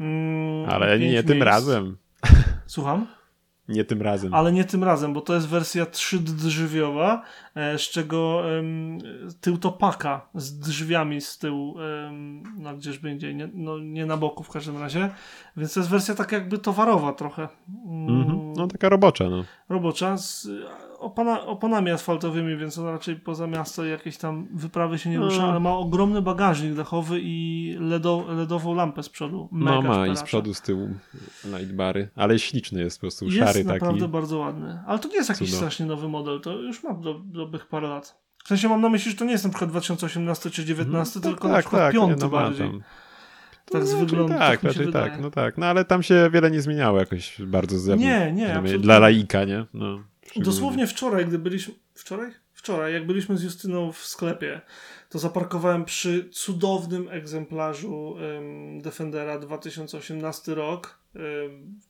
Mm, 0.00 0.70
Ale 0.70 0.98
nie 0.98 1.22
tym 1.22 1.36
miejsc. 1.36 1.46
razem. 1.46 1.96
Słucham? 2.66 3.06
Nie 3.68 3.84
tym 3.84 4.02
razem. 4.02 4.34
Ale 4.34 4.52
nie 4.52 4.64
tym 4.64 4.84
razem, 4.84 5.12
bo 5.12 5.20
to 5.20 5.34
jest 5.34 5.48
wersja 5.48 5.86
trzydrzwiowa, 5.86 7.22
e, 7.54 7.78
z 7.78 7.82
czego 7.82 8.42
em, 8.58 8.98
tył 9.40 9.58
to 9.58 9.72
paka 9.72 10.28
z 10.34 10.58
drzwiami 10.58 11.20
z 11.20 11.38
tyłu, 11.38 11.80
em, 11.80 12.42
no 12.58 12.76
gdzież 12.76 12.98
będzie, 12.98 13.34
nie, 13.34 13.48
no, 13.54 13.78
nie 13.78 14.06
na 14.06 14.16
boku 14.16 14.42
w 14.44 14.50
każdym 14.50 14.78
razie. 14.78 15.10
Więc 15.56 15.74
to 15.74 15.80
jest 15.80 15.90
wersja 15.90 16.14
tak 16.14 16.32
jakby 16.32 16.58
towarowa 16.58 17.12
trochę. 17.12 17.48
Mm, 17.86 18.20
Mhm. 18.20 18.52
No 18.56 18.66
taka 18.66 18.88
robocza, 18.88 19.24
no. 19.30 19.44
robocza 19.68 20.16
z 20.16 20.48
opana, 20.98 21.40
oponami 21.46 21.90
asfaltowymi, 21.90 22.56
więc 22.56 22.78
on 22.78 22.86
raczej 22.86 23.16
poza 23.16 23.46
miasto 23.46 23.84
jakieś 23.84 24.16
tam 24.16 24.48
wyprawy 24.54 24.98
się 24.98 25.10
nie 25.10 25.18
rusza, 25.18 25.42
No. 25.42 25.48
ale 25.50 25.60
ma 25.60 25.72
ogromny 25.72 26.22
bagażnik 26.22 26.74
dachowy 26.74 27.18
i 27.22 27.76
LEDo, 27.80 28.24
LEDową 28.28 28.74
lampę 28.74 29.02
z 29.02 29.08
przodu. 29.08 29.48
No 29.52 29.76
Mega 29.82 29.88
ma 29.88 30.06
i 30.06 30.16
z 30.16 30.22
przodu, 30.22 30.54
z 30.54 30.60
tyłu 30.62 30.88
lightbary, 31.44 32.08
ale 32.16 32.38
śliczny 32.38 32.80
jest 32.80 32.98
po 32.98 33.00
prostu, 33.00 33.24
Jest 33.24 33.36
szary 33.38 33.64
naprawdę 33.64 34.00
taki. 34.00 34.12
bardzo 34.12 34.38
ładny. 34.38 34.80
Ale 34.86 34.98
to 34.98 35.08
nie 35.08 35.14
jest 35.16 35.28
jakiś 35.28 35.48
Cudo. 35.48 35.56
strasznie 35.56 35.86
nowy 35.86 36.08
model, 36.08 36.40
to 36.40 36.52
już 36.52 36.82
ma 36.82 36.94
do, 36.94 37.14
dobrych 37.24 37.66
parę 37.66 37.88
lat. 37.88 38.18
W 38.44 38.48
sensie 38.48 38.68
mam 38.68 38.80
na 38.80 38.88
myśli, 38.88 39.10
że 39.10 39.16
to 39.16 39.24
nie 39.24 39.32
jest 39.32 39.44
na 39.44 39.50
przykład 39.50 39.70
2018 39.70 40.50
czy 40.50 40.62
2019, 40.62 41.18
Mhm. 41.18 41.34
tylko 41.34 41.48
tak, 41.48 41.52
na 41.56 41.60
przykład 41.60 41.82
tak, 41.82 41.92
piąty 41.92 42.14
nie, 42.16 42.20
no 42.20 42.28
bardziej. 42.28 42.70
tam. 42.70 42.82
Tak 43.72 43.86
z 43.86 43.92
raczej 43.92 44.06
wyglądu, 44.06 44.32
Tak, 44.38 44.40
tak 44.60 44.62
raczej 44.62 44.92
tak, 44.92 45.20
no 45.20 45.30
tak. 45.30 45.58
No 45.58 45.66
ale 45.66 45.84
tam 45.84 46.02
się 46.02 46.30
wiele 46.32 46.50
nie 46.50 46.60
zmieniało 46.62 46.98
jakoś 46.98 47.42
bardzo 47.42 47.78
z 47.78 47.82
zewnątrz. 47.82 48.06
Nie, 48.06 48.32
nie. 48.32 48.78
Dla 48.78 48.98
laika, 48.98 49.44
nie? 49.44 49.64
No. 49.74 49.98
Dosłownie 50.36 50.86
wczoraj, 50.86 51.26
gdy 51.26 51.38
byliśmy. 51.38 51.74
Wczoraj? 51.94 52.30
Wczoraj, 52.52 52.92
jak 52.92 53.06
byliśmy 53.06 53.36
z 53.36 53.42
Justyną 53.42 53.92
w 53.92 53.98
sklepie, 53.98 54.60
to 55.08 55.18
zaparkowałem 55.18 55.84
przy 55.84 56.28
cudownym 56.32 57.08
egzemplarzu 57.08 58.16
em, 58.18 58.80
Defendera 58.82 59.38
2018 59.38 60.54
rok. 60.54 60.98
Em, 61.14 61.22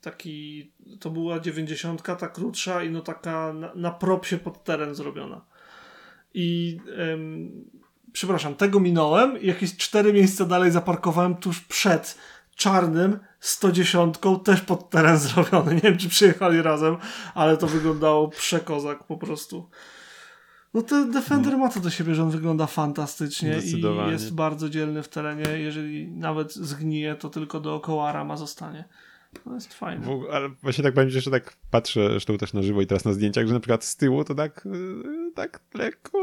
taki, 0.01 0.72
to 1.01 1.11
była 1.11 1.41
90, 1.41 2.03
ta 2.03 2.28
krótsza 2.28 2.82
i 2.82 2.91
no 2.91 3.01
taka 3.01 3.53
na, 3.53 3.74
na 3.74 3.91
propsie 3.91 4.39
pod 4.39 4.64
teren 4.64 4.95
zrobiona. 4.95 5.45
I 6.34 6.78
em, 6.97 7.51
przepraszam, 8.12 8.55
tego 8.55 8.80
minąłem 8.80 9.41
i 9.41 9.47
jakieś 9.47 9.76
cztery 9.76 10.12
miejsca 10.12 10.45
dalej 10.45 10.70
zaparkowałem 10.70 11.34
tuż 11.34 11.61
przed 11.61 12.18
czarnym 12.57 13.18
110 13.40 14.14
też 14.44 14.61
pod 14.61 14.90
teren 14.90 15.18
zrobiony. 15.28 15.74
Nie 15.74 15.80
wiem, 15.80 15.98
czy 15.98 16.09
przyjechali 16.09 16.62
razem, 16.62 16.96
ale 17.34 17.57
to 17.57 17.66
wyglądało 17.66 18.28
przekozak 18.28 19.04
po 19.04 19.16
prostu. 19.16 19.68
No 20.74 20.82
ten 20.82 21.11
Defender 21.11 21.59
ma 21.59 21.68
to 21.68 21.80
do 21.80 21.90
siebie, 21.90 22.14
że 22.14 22.22
on 22.22 22.30
wygląda 22.30 22.66
fantastycznie 22.66 23.59
i 23.59 23.82
jest 24.11 24.34
bardzo 24.34 24.68
dzielny 24.68 25.02
w 25.02 25.09
terenie. 25.09 25.59
Jeżeli 25.59 26.09
nawet 26.09 26.54
zgnije, 26.54 27.14
to 27.14 27.30
tylko 27.30 27.61
dookoła 27.61 28.12
rama 28.12 28.36
zostanie. 28.36 28.84
To 29.44 29.54
jest 29.54 29.74
fajne. 29.74 30.07
W 30.07 30.30
Ale 30.32 30.48
właśnie 30.62 30.84
tak 30.84 30.94
powiem, 30.94 31.11
że 31.11 31.30
tak 31.30 31.57
patrzę 31.70 32.11
zresztą 32.11 32.38
też 32.38 32.52
na 32.52 32.62
żywo 32.62 32.80
i 32.80 32.86
teraz 32.86 33.04
na 33.04 33.12
zdjęciach, 33.12 33.46
że 33.46 33.54
na 33.54 33.61
przykład 33.61 33.84
z 33.84 33.96
tyłu 33.96 34.24
to 34.24 34.34
tak, 34.34 34.68
yy, 35.04 35.32
tak 35.34 35.61
lekko 35.74 36.18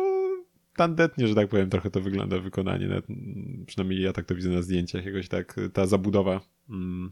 tandetnie, 0.75 1.27
że 1.27 1.35
tak 1.35 1.47
powiem, 1.49 1.69
trochę 1.69 1.89
to 1.91 2.01
wygląda 2.01 2.39
wykonanie. 2.39 2.87
Nawet, 2.87 3.09
mm, 3.09 3.63
przynajmniej 3.67 4.01
ja 4.01 4.13
tak 4.13 4.25
to 4.25 4.35
widzę 4.35 4.49
na 4.49 4.61
zdjęciach. 4.61 5.05
Jakoś 5.05 5.27
tak 5.27 5.57
y, 5.57 5.69
ta 5.69 5.85
zabudowa 5.85 6.41
mm, 6.69 7.11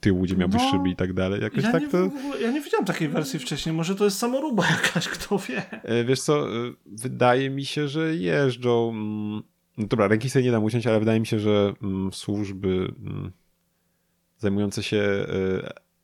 tyłu, 0.00 0.22
gdzie 0.22 0.36
miałby 0.36 0.56
No, 0.56 0.70
szyby 0.70 0.90
i 0.90 0.96
tak 0.96 1.12
dalej. 1.12 1.42
Jakoś 1.42 1.64
Ja, 1.64 1.72
tak 1.72 1.82
nie, 1.82 1.88
to... 1.88 2.10
ja 2.42 2.50
nie 2.50 2.60
widziałem 2.60 2.86
takiej 2.86 3.08
wersji 3.08 3.38
wcześniej. 3.38 3.74
Może 3.74 3.94
to 3.94 4.04
jest 4.04 4.18
samoruba 4.18 4.64
jakaś, 4.70 5.08
kto 5.08 5.38
wie. 5.38 5.82
E, 5.84 6.04
Wiesz 6.04 6.20
co, 6.20 6.48
e, 6.66 6.72
wydaje 6.86 7.50
mi 7.50 7.64
się, 7.64 7.88
że 7.88 8.16
jeżdżą. 8.16 8.90
mm, 8.90 9.42
No 9.78 9.86
dobra, 9.86 10.08
ręki 10.08 10.30
sobie 10.30 10.44
nie 10.44 10.50
dam 10.50 10.64
uciąć, 10.64 10.86
ale 10.86 10.98
wydaje 11.00 11.20
mi 11.20 11.26
się, 11.26 11.38
że 11.38 11.72
mm, 11.82 12.12
służby 12.12 12.68
mm, 13.06 13.32
zajmujące 14.38 14.82
się 14.82 14.96
e, 14.96 15.26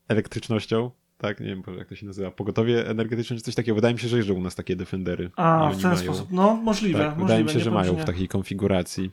elektrycznością, 0.09 0.91
tak, 1.19 1.41
nie 1.41 1.47
wiem 1.47 1.63
jak 1.79 1.89
to 1.89 1.95
się 1.95 2.07
nazywa, 2.07 2.31
pogotowie 2.31 2.89
energetyczne 2.89 3.37
czy 3.37 3.43
coś 3.43 3.55
takiego, 3.55 3.75
wydaje 3.75 3.95
mi 3.95 4.01
się, 4.01 4.09
że 4.09 4.17
jeżdżą 4.17 4.35
u 4.35 4.41
nas 4.43 4.55
takie 4.55 4.77
Defendery. 4.77 5.31
A, 5.37 5.71
w 5.71 5.83
ten 5.83 5.91
mają- 5.91 5.97
sposób. 6.03 6.29
No, 6.31 6.57
możliwe. 6.57 6.99
Tak, 6.99 7.09
możliwe 7.09 7.23
wydaje 7.27 7.45
mi 7.45 7.51
się, 7.51 7.61
że 7.61 7.71
mają 7.71 7.93
nie. 7.97 8.03
w 8.03 8.05
takiej 8.05 8.29
konfiguracji. 8.29 9.11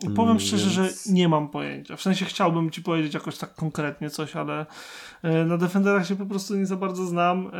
Powiem 0.00 0.18
Mm, 0.30 0.40
szczerze, 0.40 0.82
więc- 0.82 1.06
że 1.06 1.12
nie 1.12 1.28
mam 1.28 1.48
pojęcia. 1.48 1.96
W 1.96 2.02
sensie 2.02 2.24
chciałbym 2.24 2.70
ci 2.70 2.82
powiedzieć 2.82 3.14
jakoś 3.14 3.38
tak 3.38 3.54
konkretnie 3.54 4.10
coś, 4.10 4.36
ale 4.36 4.66
e, 5.22 5.44
na 5.44 5.56
Defenderach 5.58 6.06
się 6.06 6.16
po 6.16 6.26
prostu 6.26 6.56
nie 6.56 6.66
za 6.66 6.76
bardzo 6.76 7.06
znam. 7.06 7.46
E, 7.46 7.50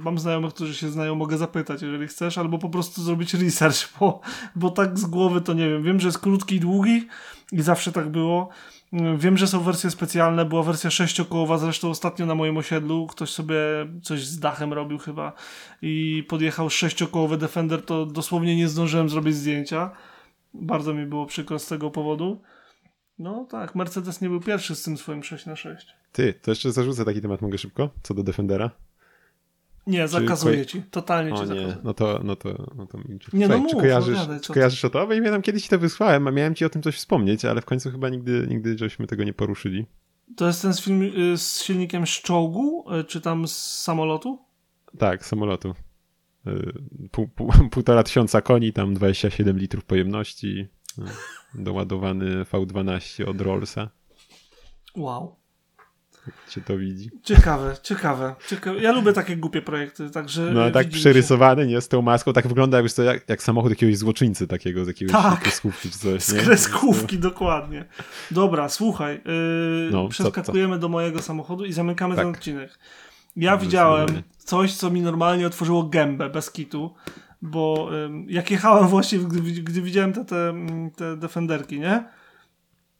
Mam 0.00 0.18
znajomych, 0.18 0.54
którzy 0.54 0.74
się 0.74 0.88
znają, 0.88 1.14
mogę 1.14 1.38
zapytać, 1.38 1.82
jeżeli 1.82 2.06
chcesz, 2.06 2.38
albo 2.38 2.58
po 2.58 2.68
prostu 2.70 3.02
zrobić 3.02 3.34
research, 3.34 3.92
bo, 4.00 4.20
bo 4.56 4.70
tak 4.70 4.98
z 4.98 5.06
głowy 5.06 5.40
to 5.40 5.52
nie 5.52 5.68
wiem. 5.68 5.82
Wiem, 5.82 6.00
że 6.00 6.08
jest 6.08 6.18
krótki 6.18 6.54
i 6.56 6.60
długi 6.60 7.06
i 7.52 7.62
zawsze 7.62 7.92
tak 7.92 8.08
było. 8.08 8.48
Wiem, 9.16 9.36
że 9.36 9.46
są 9.46 9.60
wersje 9.60 9.90
specjalne, 9.90 10.44
była 10.44 10.62
wersja 10.62 10.90
sześciokołowa, 10.90 11.58
zresztą 11.58 11.90
ostatnio 11.90 12.26
na 12.26 12.34
moim 12.34 12.56
osiedlu 12.56 13.06
ktoś 13.06 13.30
sobie 13.30 13.56
coś 14.02 14.26
z 14.26 14.38
dachem 14.38 14.72
robił 14.72 14.98
chyba 14.98 15.32
i 15.82 16.24
podjechał 16.28 16.70
sześciokołowy 16.70 17.36
Defender, 17.36 17.84
to 17.84 18.06
dosłownie 18.06 18.56
nie 18.56 18.68
zdążyłem 18.68 19.08
zrobić 19.08 19.34
zdjęcia. 19.34 19.90
Bardzo 20.54 20.94
mi 20.94 21.06
było 21.06 21.26
przykro 21.26 21.58
z 21.58 21.66
tego 21.66 21.90
powodu. 21.90 22.42
No 23.18 23.46
tak, 23.50 23.74
Mercedes 23.74 24.20
nie 24.20 24.28
był 24.28 24.40
pierwszy 24.40 24.74
z 24.74 24.82
tym 24.82 24.96
swoim 24.96 25.22
6 25.22 25.46
na 25.46 25.56
6 25.56 25.86
Ty, 26.12 26.34
to 26.42 26.50
jeszcze 26.50 26.72
zarzucę 26.72 27.04
taki 27.04 27.20
temat, 27.20 27.42
mogę 27.42 27.58
szybko, 27.58 27.90
co 28.02 28.14
do 28.14 28.22
Defendera? 28.22 28.70
Nie, 29.86 30.08
zakazuję 30.08 30.54
koje- 30.56 30.66
ci. 30.66 30.82
Totalnie 30.90 31.32
O 31.32 31.36
ci 31.36 31.40
nie, 31.42 31.46
zakazuję. 31.48 31.76
no 31.84 31.94
to, 31.94 32.20
no 32.24 32.36
to, 32.36 32.72
no 32.76 32.86
to 32.86 32.98
milczę. 33.08 33.30
Nie, 33.32 33.48
no 33.48 33.54
Słuchaj, 33.54 33.68
czy 33.70 33.74
mów, 33.74 33.82
kojarzysz, 33.82 34.16
opowiadaj, 34.18 34.40
czy 34.40 34.52
kojarzysz 34.52 34.84
o 34.84 34.90
to? 34.90 35.06
Bo 35.06 35.12
ja 35.12 35.30
tam 35.30 35.42
kiedyś 35.42 35.68
to 35.68 35.78
wysłałem, 35.78 36.28
a 36.28 36.30
miałem 36.30 36.54
ci 36.54 36.64
o 36.64 36.68
tym 36.70 36.82
coś 36.82 36.96
wspomnieć, 36.96 37.44
ale 37.44 37.60
w 37.60 37.64
końcu 37.64 37.90
chyba 37.90 38.08
nigdy, 38.08 38.46
nigdy 38.50 38.78
żeśmy 38.78 39.06
tego 39.06 39.24
nie 39.24 39.32
poruszyli. 39.32 39.86
To 40.36 40.46
jest 40.46 40.62
ten 40.62 40.74
z, 40.74 40.80
film, 40.80 41.02
y, 41.02 41.38
z 41.38 41.62
silnikiem 41.62 42.06
z 42.06 42.10
czołgu, 42.10 42.84
y, 43.00 43.04
czy 43.04 43.20
tam 43.20 43.48
z 43.48 43.56
samolotu? 43.82 44.38
Tak, 44.98 45.26
samolotu. 45.26 45.74
Y, 46.46 46.72
Pół, 47.10 47.28
pół, 47.28 47.52
półtora 47.72 48.02
tysiąca 48.02 48.40
koni, 48.42 48.72
tam 48.72 48.94
27 48.94 49.58
litrów 49.58 49.84
pojemności. 49.84 50.68
Doładowany 51.54 52.44
V12 52.44 53.28
od 53.28 53.40
Rollsa. 53.40 53.90
Wow. 54.96 55.36
Się 56.48 56.60
to 56.60 56.78
widzi. 56.78 57.10
Ciekawe, 57.22 57.76
ciekawe, 57.82 58.34
ciekawe. 58.48 58.80
Ja 58.80 58.92
lubię 58.92 59.12
takie 59.12 59.36
głupie 59.36 59.62
projekty, 59.62 60.10
także. 60.10 60.42
No 60.54 60.70
tak 60.70 60.88
przerysowany, 60.88 61.66
nie? 61.66 61.80
Z 61.80 61.88
tą 61.88 62.02
maską. 62.02 62.32
Tak 62.32 62.48
wygląda 62.48 62.76
jakbyś 62.78 62.94
to 62.94 63.02
jak, 63.02 63.28
jak 63.28 63.42
samochód 63.42 63.70
jakiegoś 63.70 63.96
złoczyńcy 63.98 64.46
takiego, 64.46 64.84
z 64.84 64.88
jakiegoś 64.88 65.12
Tak. 65.12 65.40
kreskówki 65.40 65.90
czy 65.90 65.98
coś, 65.98 66.22
Z 66.22 66.32
nie? 66.32 66.40
kreskówki, 66.40 67.18
dokładnie. 67.18 67.84
Dobra, 68.30 68.68
słuchaj. 68.68 69.14
Yy, 69.24 69.90
No, 69.92 70.02
co- 70.04 70.08
przeskakujemy 70.08 70.78
do 70.78 70.88
mojego 70.88 71.22
samochodu 71.22 71.64
i 71.64 71.72
zamykamy 71.72 72.16
ten 72.16 72.26
Tak. 72.26 72.36
odcinek. 72.36 72.78
Ja 73.36 73.50
No, 73.52 73.58
widziałem 73.58 74.08
coś, 74.38 74.74
co 74.74 74.90
mi 74.90 75.00
normalnie 75.00 75.46
otworzyło 75.46 75.82
gębę 75.82 76.30
bez 76.30 76.50
kitu, 76.50 76.94
bo 77.42 77.88
ym, 78.04 78.26
jak 78.30 78.50
jechałem 78.50 78.88
właśnie, 78.88 79.18
gdy, 79.18 79.40
gdy 79.40 79.82
widziałem 79.82 80.12
te, 80.12 80.24
te, 80.24 80.48
mm, 80.48 80.90
te 80.90 81.16
defenderki, 81.16 81.80
nie? 81.80 82.04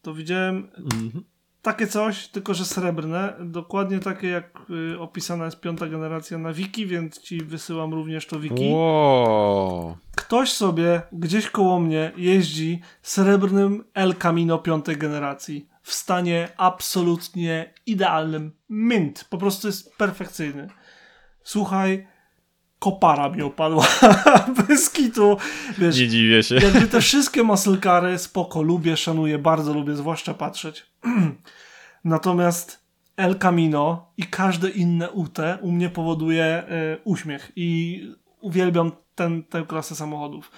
To 0.03 0.15
widziałem 0.15 0.57
Mhm. 0.95 1.25
Takie 1.63 1.87
coś, 1.87 2.29
tylko 2.29 2.55
że 2.55 2.65
srebrne, 2.65 3.35
dokładnie 3.41 3.99
takie 3.99 4.29
jak 4.29 4.59
y, 4.95 5.01
opisana 5.01 5.45
jest 5.45 5.61
piąta 5.61 5.87
generacja 5.87 6.39
na 6.39 6.53
wiki, 6.53 6.87
więc 6.87 7.21
ci 7.21 7.43
wysyłam 7.43 7.95
również 7.95 8.27
to 8.27 8.41
wiki. 8.41 8.71
Wow. 8.73 9.97
Ktoś 10.17 10.53
sobie 10.53 11.03
gdzieś 11.13 11.51
koło 11.51 11.81
mnie 11.81 12.13
jeździ 12.17 12.81
srebrnym 13.03 13.85
El 13.95 14.15
Camino 14.17 14.59
piątej 14.59 14.97
generacji 14.97 15.69
w 15.83 15.93
stanie 15.93 16.49
absolutnie 16.57 17.75
idealnym. 17.87 18.53
Mint. 18.69 19.25
Po 19.31 19.39
prostu 19.39 19.67
jest 19.67 19.97
perfekcyjny. 19.97 20.69
Słuchaj, 21.43 22.07
kopara 22.83 23.29
mi 23.29 23.43
opadła 23.43 23.87
bez 24.69 24.91
kitu. 24.91 25.37
Wiesz, 25.79 26.01
Nie 26.01 26.09
dziwię 26.09 26.43
się. 26.43 26.55
jakby 26.55 26.89
te 26.89 27.01
wszystkie 27.01 27.43
muscle 27.43 27.79
cary 27.79 28.19
spoko, 28.19 28.63
lubię, 28.63 28.97
szanuję, 28.97 29.39
bardzo 29.39 29.75
lubię, 29.75 29.97
zwłaszcza 29.97 30.35
patrzeć. 30.35 30.87
Natomiast 32.05 32.85
El 33.17 33.39
Camino 33.39 34.13
i 34.17 34.23
każde 34.23 34.71
inne 34.71 35.11
UT 35.11 35.39
u 35.61 35.73
mnie 35.73 35.89
powoduje 35.91 36.45
e, 36.45 36.65
uśmiech 37.05 37.53
i 37.57 38.01
uwielbiam 38.41 38.93
ten, 39.15 39.43
tę 39.43 39.65
klasę 39.69 39.95
samochodów. 39.95 40.51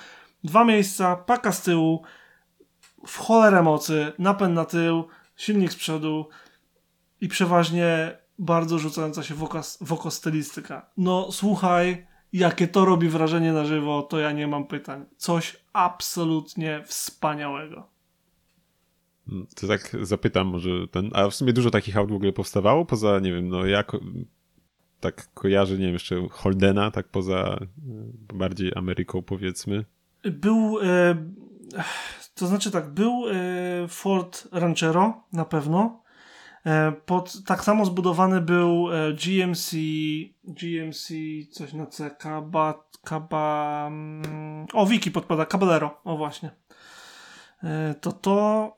Dwa 0.44 0.64
miejsca, 0.64 1.16
paka 1.16 1.52
z 1.52 1.62
tyłu, 1.62 2.02
w 3.06 3.18
cholerę 3.18 3.62
mocy, 3.62 4.12
napęd 4.18 4.54
na 4.54 4.64
tył, 4.64 5.08
silnik 5.36 5.72
z 5.72 5.76
przodu 5.76 6.28
i 7.20 7.28
przeważnie 7.28 8.18
bardzo 8.38 8.78
rzucająca 8.78 9.22
się 9.22 9.34
w 9.34 9.44
oko, 9.44 9.60
w 9.80 9.92
oko 9.92 10.10
stylistyka. 10.10 10.86
No 10.96 11.32
słuchaj, 11.32 12.06
jakie 12.34 12.68
to 12.68 12.84
robi 12.84 13.08
wrażenie 13.08 13.52
na 13.52 13.64
żywo, 13.64 14.02
to 14.02 14.18
ja 14.18 14.32
nie 14.32 14.46
mam 14.46 14.66
pytań. 14.66 15.04
Coś 15.16 15.56
absolutnie 15.72 16.82
wspaniałego. 16.84 17.88
To 19.56 19.66
tak 19.66 19.96
zapytam, 20.02 20.46
może 20.46 20.88
ten. 20.90 21.10
A 21.12 21.28
w 21.28 21.34
sumie 21.34 21.52
dużo 21.52 21.70
takich 21.70 21.96
aut 21.96 22.10
w 22.10 22.14
ogóle 22.14 22.32
powstawało, 22.32 22.84
poza, 22.84 23.18
nie 23.18 23.32
wiem, 23.32 23.48
no 23.48 23.66
jak 23.66 23.92
tak 25.00 25.28
kojarzę, 25.34 25.78
nie 25.78 25.84
wiem, 25.84 25.92
jeszcze 25.92 26.28
Holdena, 26.30 26.90
tak 26.90 27.08
poza 27.08 27.36
e, 27.36 27.66
bardziej 28.34 28.72
Ameryką 28.76 29.22
powiedzmy. 29.22 29.84
Był, 30.22 30.78
e, 30.82 31.16
to 32.34 32.46
znaczy 32.46 32.70
tak, 32.70 32.90
był 32.90 33.24
e, 33.28 33.88
Ford 33.88 34.48
Ranchero 34.52 35.22
na 35.32 35.44
pewno. 35.44 36.03
E, 36.66 36.92
pod, 36.92 37.44
tak 37.46 37.64
samo 37.64 37.84
zbudowany 37.84 38.40
był 38.40 38.88
e, 38.92 39.12
GMC, 39.12 39.76
GMC, 40.44 41.08
coś 41.50 41.72
na 41.72 41.86
C, 41.86 42.10
Kaba, 42.10 42.84
Kaba, 43.04 43.86
mm, 43.86 44.66
o 44.72 44.86
Wiki 44.86 45.10
podpada, 45.10 45.46
Caballero, 45.46 46.00
o 46.04 46.16
właśnie. 46.16 46.50
E, 47.62 47.94
to 48.00 48.12
to, 48.12 48.76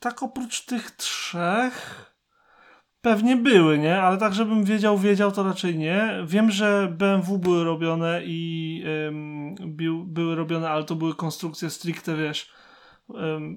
tak 0.00 0.22
oprócz 0.22 0.64
tych 0.64 0.90
trzech, 0.90 2.06
Pewnie 3.02 3.36
były, 3.36 3.78
nie? 3.78 4.02
Ale 4.02 4.18
tak, 4.18 4.34
żebym 4.34 4.64
wiedział, 4.64 4.98
wiedział, 4.98 5.32
to 5.32 5.42
raczej 5.42 5.78
nie. 5.78 6.10
Wiem, 6.26 6.50
że 6.50 6.88
BMW 6.98 7.38
były 7.38 7.64
robione 7.64 8.20
i 8.24 8.84
były 10.04 10.34
robione, 10.34 10.70
ale 10.70 10.84
to 10.84 10.94
były 10.94 11.14
konstrukcje 11.14 11.70
stricte, 11.70 12.16
wiesz, 12.16 12.50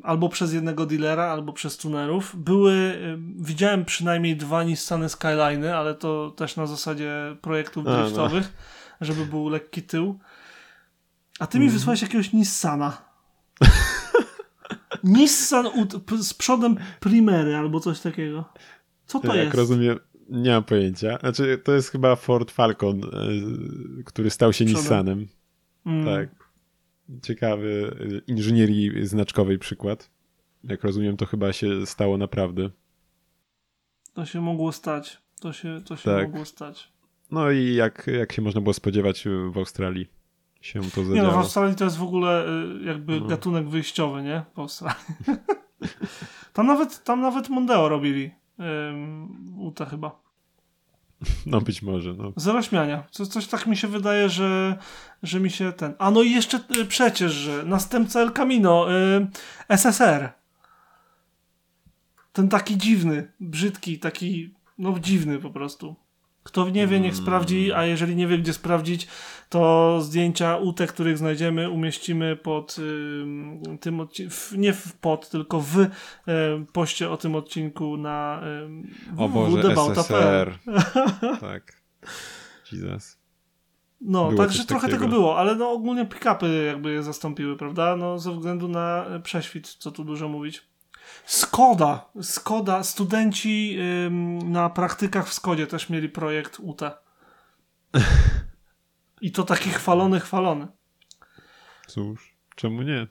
albo 0.03 0.29
przez 0.29 0.53
jednego 0.53 0.85
dealera, 0.85 1.25
albo 1.25 1.53
przez 1.53 1.77
tunerów. 1.77 2.35
Były, 2.35 2.97
widziałem 3.35 3.85
przynajmniej 3.85 4.37
dwa 4.37 4.63
Nissany 4.63 5.07
Skyline'y, 5.07 5.67
ale 5.67 5.95
to 5.95 6.31
też 6.31 6.55
na 6.55 6.65
zasadzie 6.65 7.35
projektów 7.41 7.85
no. 7.85 8.01
driftowych, 8.01 8.53
no. 9.01 9.07
żeby 9.07 9.25
był 9.25 9.49
lekki 9.49 9.83
tył. 9.83 10.19
A 11.39 11.47
ty 11.47 11.59
mi 11.59 11.65
mm. 11.65 11.77
wysłałeś 11.77 12.01
jakiegoś 12.01 12.33
Nissana. 12.33 12.97
Nissan 15.03 15.67
z 16.21 16.33
przodem 16.33 16.77
Primery 16.99 17.55
albo 17.55 17.79
coś 17.79 17.99
takiego. 17.99 18.45
Co 19.05 19.19
to 19.19 19.35
Jak 19.35 19.45
jest? 19.45 19.57
rozumiem, 19.57 19.99
nie 20.29 20.51
mam 20.51 20.63
pojęcia. 20.63 21.17
Znaczy, 21.17 21.61
to 21.63 21.71
jest 21.71 21.89
chyba 21.89 22.15
Ford 22.15 22.51
Falcon, 22.51 23.01
e, 23.03 23.09
który 24.03 24.29
stał 24.29 24.53
się 24.53 24.65
Przodem. 24.65 24.81
Nissanem. 24.81 25.27
Mm. 25.85 26.05
Tak. 26.05 26.42
Ciekawy 27.21 27.97
e, 27.99 28.31
inżynierii 28.31 29.05
znaczkowej 29.05 29.59
przykład. 29.59 30.09
Jak 30.63 30.83
rozumiem, 30.83 31.17
to 31.17 31.25
chyba 31.25 31.53
się 31.53 31.85
stało 31.85 32.17
naprawdę. 32.17 32.69
To 34.13 34.25
się 34.25 34.41
mogło 34.41 34.71
stać. 34.71 35.21
To 35.41 35.53
się, 35.53 35.81
to 35.85 35.95
się 35.95 36.03
tak. 36.03 36.27
mogło 36.27 36.45
stać. 36.45 36.93
No 37.31 37.51
i 37.51 37.75
jak, 37.75 38.07
jak 38.07 38.33
się 38.33 38.41
można 38.41 38.61
było 38.61 38.73
spodziewać 38.73 39.25
w 39.51 39.57
Australii 39.57 40.07
się 40.63 40.81
to 40.81 41.03
zadziało. 41.03 41.15
Nie 41.15 41.21
no, 41.21 41.31
w 41.31 41.37
Australii 41.37 41.75
to 41.75 41.83
jest 41.83 41.97
w 41.97 42.03
ogóle 42.03 42.45
e, 42.45 42.83
jakby 42.85 43.19
no. 43.19 43.27
gatunek 43.27 43.69
wyjściowy, 43.69 44.23
nie? 44.23 44.43
W 44.55 44.59
Australii. 44.59 45.05
tam 46.53 46.67
nawet, 46.67 47.03
tam 47.03 47.21
nawet 47.21 47.49
Mondeo 47.49 47.89
robili. 47.89 48.31
Uta 49.57 49.85
chyba. 49.85 50.22
No 51.45 51.61
być 51.61 51.81
może, 51.81 52.13
no. 52.13 52.33
Zero 52.35 52.61
śmiania. 52.61 53.03
Co, 53.11 53.25
coś 53.25 53.47
tak 53.47 53.67
mi 53.67 53.77
się 53.77 53.87
wydaje, 53.87 54.29
że, 54.29 54.77
że 55.23 55.39
mi 55.39 55.49
się 55.49 55.73
ten... 55.73 55.93
A 55.99 56.11
no 56.11 56.21
i 56.21 56.31
jeszcze 56.31 56.59
y, 56.77 56.85
przecież, 56.85 57.31
że 57.31 57.63
następca 57.63 58.19
El 58.21 58.31
Camino, 58.31 58.87
y, 58.91 59.27
SSR. 59.69 60.29
Ten 62.33 62.49
taki 62.49 62.77
dziwny, 62.77 63.31
brzydki, 63.39 63.99
taki, 63.99 64.53
no 64.77 64.99
dziwny 64.99 65.39
po 65.39 65.49
prostu. 65.49 66.02
Kto 66.43 66.69
nie 66.69 66.87
wie, 66.87 66.99
niech 66.99 67.15
sprawdzi, 67.15 67.73
a 67.73 67.85
jeżeli 67.85 68.15
nie 68.15 68.27
wie, 68.27 68.37
gdzie 68.37 68.53
sprawdzić, 68.53 69.07
to 69.49 69.97
zdjęcia 70.01 70.57
utek, 70.57 70.93
których 70.93 71.17
znajdziemy, 71.17 71.69
umieścimy 71.69 72.35
pod 72.35 72.75
y, 72.79 73.77
tym 73.77 73.99
odcinku, 73.99 74.35
nie 74.57 74.73
w 74.73 74.93
pod, 74.93 75.29
tylko 75.29 75.59
w 75.59 75.79
y, 75.79 75.89
poście 76.73 77.09
o 77.09 77.17
tym 77.17 77.35
odcinku 77.35 77.97
na 77.97 78.43
y, 79.17 79.21
O 79.21 79.29
Boże, 79.29 79.75
SSR. 79.75 80.57
tak. 81.41 81.83
Jesus. 82.71 83.23
No, 84.01 84.33
także 84.33 84.65
trochę 84.65 84.87
takiego. 84.87 85.05
tego 85.05 85.15
było, 85.15 85.37
ale 85.37 85.55
no 85.55 85.71
ogólnie 85.71 86.05
pick-upy 86.05 86.65
jakby 86.65 86.91
je 86.91 87.03
zastąpiły, 87.03 87.57
prawda? 87.57 87.95
No 87.95 88.19
ze 88.19 88.31
względu 88.31 88.67
na 88.67 89.05
prześwit, 89.23 89.67
co 89.67 89.91
tu 89.91 90.03
dużo 90.03 90.29
mówić. 90.29 90.72
Skoda, 91.25 92.05
Skoda, 92.21 92.83
studenci 92.83 93.77
ym, 94.05 94.51
na 94.51 94.69
praktykach 94.69 95.27
w 95.27 95.33
Skodzie 95.33 95.67
też 95.67 95.89
mieli 95.89 96.09
projekt 96.09 96.59
UT. 96.59 96.81
I 99.21 99.31
to 99.31 99.43
taki 99.43 99.69
chwalony, 99.69 100.19
chwalony. 100.19 100.67
Cóż, 101.87 102.35
czemu 102.55 102.81
nie? 102.81 103.07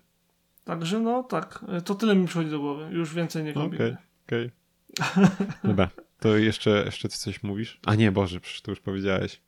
Także 0.65 1.01
no 1.01 1.23
tak, 1.23 1.65
to 1.85 1.95
tyle 1.95 2.17
mi 2.17 2.27
przychodzi 2.27 2.51
do 2.51 2.61
głowy. 2.61 2.89
Już 2.93 3.15
więcej 3.15 3.45
nie 3.45 3.53
kombinuję. 3.53 3.97
Okej, 4.27 4.47
okay, 4.47 4.51
okej. 5.17 5.27
Okay. 5.37 5.59
Dobra, 5.65 5.89
to 6.21 6.37
jeszcze, 6.37 6.83
jeszcze 6.85 7.09
coś 7.09 7.43
mówisz? 7.43 7.81
A 7.87 7.95
nie, 7.95 8.13
Boże, 8.13 8.41
przecież 8.41 8.63
to 8.63 8.71
już 8.71 8.81
powiedziałeś. 8.81 9.41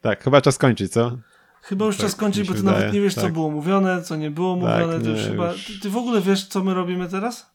Tak, 0.00 0.24
chyba 0.24 0.40
czas 0.40 0.58
kończyć, 0.58 0.92
co? 0.92 1.18
Chyba 1.62 1.84
już 1.84 1.96
tak, 1.96 2.06
czas 2.06 2.16
kończyć, 2.16 2.48
bo 2.48 2.54
ty 2.54 2.58
wydaje. 2.58 2.78
nawet 2.78 2.94
nie 2.94 3.00
wiesz, 3.00 3.14
tak. 3.14 3.24
co 3.24 3.30
było 3.30 3.50
mówione, 3.50 4.02
co 4.02 4.16
nie 4.16 4.30
było 4.30 4.54
tak, 4.54 4.62
mówione. 4.62 4.94
Tak, 4.94 5.04
nie, 5.04 5.10
już 5.10 5.20
chyba... 5.20 5.52
Ty, 5.52 5.80
ty 5.82 5.90
w 5.90 5.96
ogóle 5.96 6.20
wiesz, 6.20 6.46
co 6.46 6.64
my 6.64 6.74
robimy 6.74 7.08
teraz? 7.08 7.53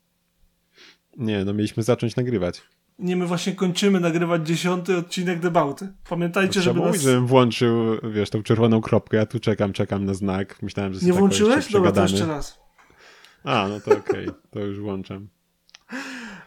Nie, 1.17 1.45
no 1.45 1.53
mieliśmy 1.53 1.83
zacząć 1.83 2.15
nagrywać. 2.15 2.61
Nie, 2.99 3.15
my 3.15 3.25
właśnie 3.25 3.55
kończymy 3.55 3.99
nagrywać 3.99 4.47
dziesiąty 4.47 4.97
odcinek 4.97 5.39
Debauty. 5.39 5.93
Pamiętajcie, 6.09 6.61
żeby 6.61 6.79
nas... 6.79 7.01
żebym 7.01 7.27
włączył, 7.27 7.97
wiesz, 8.11 8.29
tą 8.29 8.43
czerwoną 8.43 8.81
kropkę. 8.81 9.17
Ja 9.17 9.25
tu 9.25 9.39
czekam, 9.39 9.73
czekam 9.73 10.05
na 10.05 10.13
znak. 10.13 10.61
Myślałem, 10.61 10.93
że 10.93 11.05
Nie 11.05 11.13
włączyłeś? 11.13 11.71
Dobra, 11.71 11.91
to 11.91 12.01
jeszcze 12.01 12.25
raz. 12.25 12.59
A, 13.43 13.67
no 13.69 13.79
to 13.79 13.91
okej. 13.91 14.27
Okay. 14.27 14.41
To 14.51 14.59
już 14.59 14.79
włączam. 14.79 15.27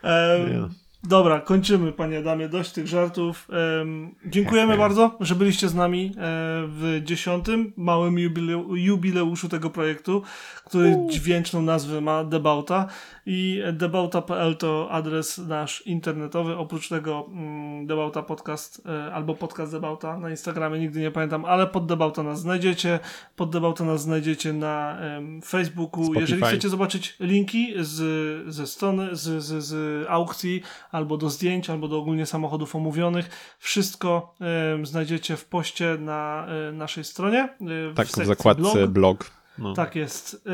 Um, 0.05 0.75
Dobra, 1.05 1.41
kończymy, 1.41 1.93
panie 1.93 2.19
Adamie, 2.19 2.49
dość 2.49 2.73
tych 2.73 2.87
żartów. 2.87 3.49
Um, 3.79 4.15
dziękujemy 4.27 4.77
bardzo, 4.77 5.17
że 5.21 5.35
byliście 5.35 5.69
z 5.69 5.75
nami 5.75 6.07
e, 6.07 6.13
w 6.67 7.01
dziesiątym 7.05 7.73
małym 7.77 8.19
jubile 8.19 8.65
jubileuszu 8.75 9.49
tego 9.49 9.71
projektu, 9.71 10.23
który 10.65 10.97
dźwięczną 11.11 11.63
nazwę 11.63 12.01
ma 12.01 12.25
Debauta 12.25 12.87
i 13.27 13.63
debauta.pl 13.73 14.57
to 14.57 14.89
adres 14.91 15.39
nasz 15.39 15.87
internetowy. 15.87 16.57
Oprócz 16.57 16.89
tego 16.89 17.27
mm, 17.29 17.87
Debauta 17.87 18.23
Podcast 18.23 18.83
e, 18.87 19.15
albo 19.15 19.35
podcast 19.35 19.73
Debauta 19.73 20.19
na 20.19 20.31
Instagramie, 20.31 20.81
nigdy 20.81 21.01
nie 21.01 21.11
pamiętam, 21.11 21.45
ale 21.45 21.67
pod 21.67 21.87
Debauta 21.87 22.23
nas 22.23 22.41
znajdziecie. 22.41 22.99
Pod 23.37 23.51
Debauta 23.51 23.85
nas 23.85 24.03
znajdziecie 24.03 24.53
na 24.53 24.99
Facebooku. 25.45 26.05
Spotify. 26.05 26.21
Jeżeli 26.21 26.43
chcecie 26.43 26.69
zobaczyć 26.69 27.17
linki 27.21 27.75
z, 27.79 28.55
ze 28.55 28.67
strony, 28.67 29.17
z, 29.17 29.43
z, 29.43 29.65
z 29.65 30.07
aukcji, 30.09 30.63
albo 30.93 31.17
do 31.17 31.31
zdjęć, 31.31 31.71
albo 31.71 31.89
do 31.89 31.99
ogólnie 31.99 32.27
samochodów 32.27 32.77
omówionych. 32.77 33.57
Wszystko 33.59 34.35
y, 34.83 34.87
znajdziecie 34.87 35.37
w 35.37 35.45
poście 35.45 35.97
na 36.01 36.47
y, 36.69 36.73
naszej 36.73 37.05
stronie. 37.05 37.49
Y, 37.91 37.95
tak, 37.95 38.07
w, 38.07 38.11
w 38.11 38.27
zakładce 38.27 38.75
blog. 38.75 38.91
blog. 38.91 39.43
No. 39.59 39.75
Tak 39.75 39.97
jest. 39.97 40.45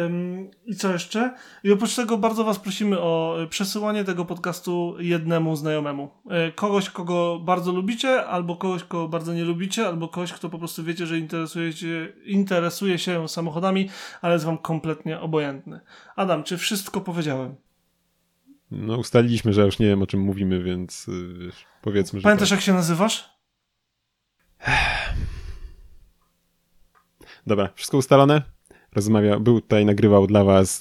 I 0.67 0.75
co 0.75 0.93
jeszcze? 0.93 1.35
I 1.65 1.73
oprócz 1.73 1.97
tego 1.97 2.19
bardzo 2.19 2.45
Was 2.45 2.59
prosimy 2.59 3.01
o 3.01 3.37
przesyłanie 3.51 4.05
tego 4.05 4.25
podcastu 4.25 4.95
jednemu 4.99 5.57
znajomemu. 5.57 6.11
Kogoś, 6.55 6.91
kogo 6.91 7.41
bardzo 7.43 7.73
lubicie, 7.73 8.27
albo 8.27 8.57
kogoś, 8.57 8.85
kogo 8.85 9.09
bardzo 9.09 9.35
nie 9.35 9.45
lubicie, 9.45 9.87
albo 9.87 10.09
kogoś, 10.09 10.33
kto 10.33 10.49
po 10.49 10.59
prostu 10.59 10.85
wiecie, 10.85 11.07
że 11.07 11.19
interesujecie, 11.19 12.13
interesuje 12.25 12.99
się 12.99 13.29
samochodami, 13.29 13.89
ale 14.23 14.33
jest 14.33 14.45
Wam 14.45 14.59
kompletnie 14.59 15.21
obojętny. 15.21 15.81
Adam, 16.17 16.45
czy 16.45 16.59
wszystko 16.59 17.01
powiedziałem? 17.01 17.55
No, 18.71 18.97
ustaliliśmy, 18.97 19.53
że 19.53 19.65
już 19.65 19.79
nie 19.79 19.87
wiem 19.87 20.03
o 20.03 20.07
czym 20.07 20.21
mówimy, 20.21 20.63
więc 20.63 21.07
yy, 21.07 21.51
powiedzmy, 21.83 22.21
że. 22.21 22.25
Pamiętasz, 22.25 22.49
tak. 22.49 22.59
jak 22.59 22.65
się 22.65 22.73
nazywasz? 22.73 23.31
Dobra, 27.47 27.69
wszystko 27.75 27.97
ustalone? 27.97 28.43
Rozmawiał, 28.93 29.41
był 29.41 29.61
tutaj, 29.61 29.85
nagrywał 29.85 30.27
dla 30.27 30.45
Was. 30.45 30.81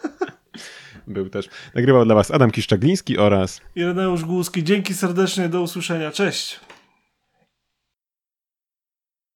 był 1.06 1.28
też. 1.28 1.48
Nagrywał 1.74 2.04
dla 2.04 2.14
Was 2.14 2.30
Adam 2.30 2.50
Kiszczagliński 2.50 3.18
oraz. 3.18 3.60
Ireneusz 3.74 4.24
Głuski. 4.24 4.64
Dzięki 4.64 4.94
serdecznie, 4.94 5.48
do 5.48 5.62
usłyszenia. 5.62 6.10
Cześć. 6.10 6.60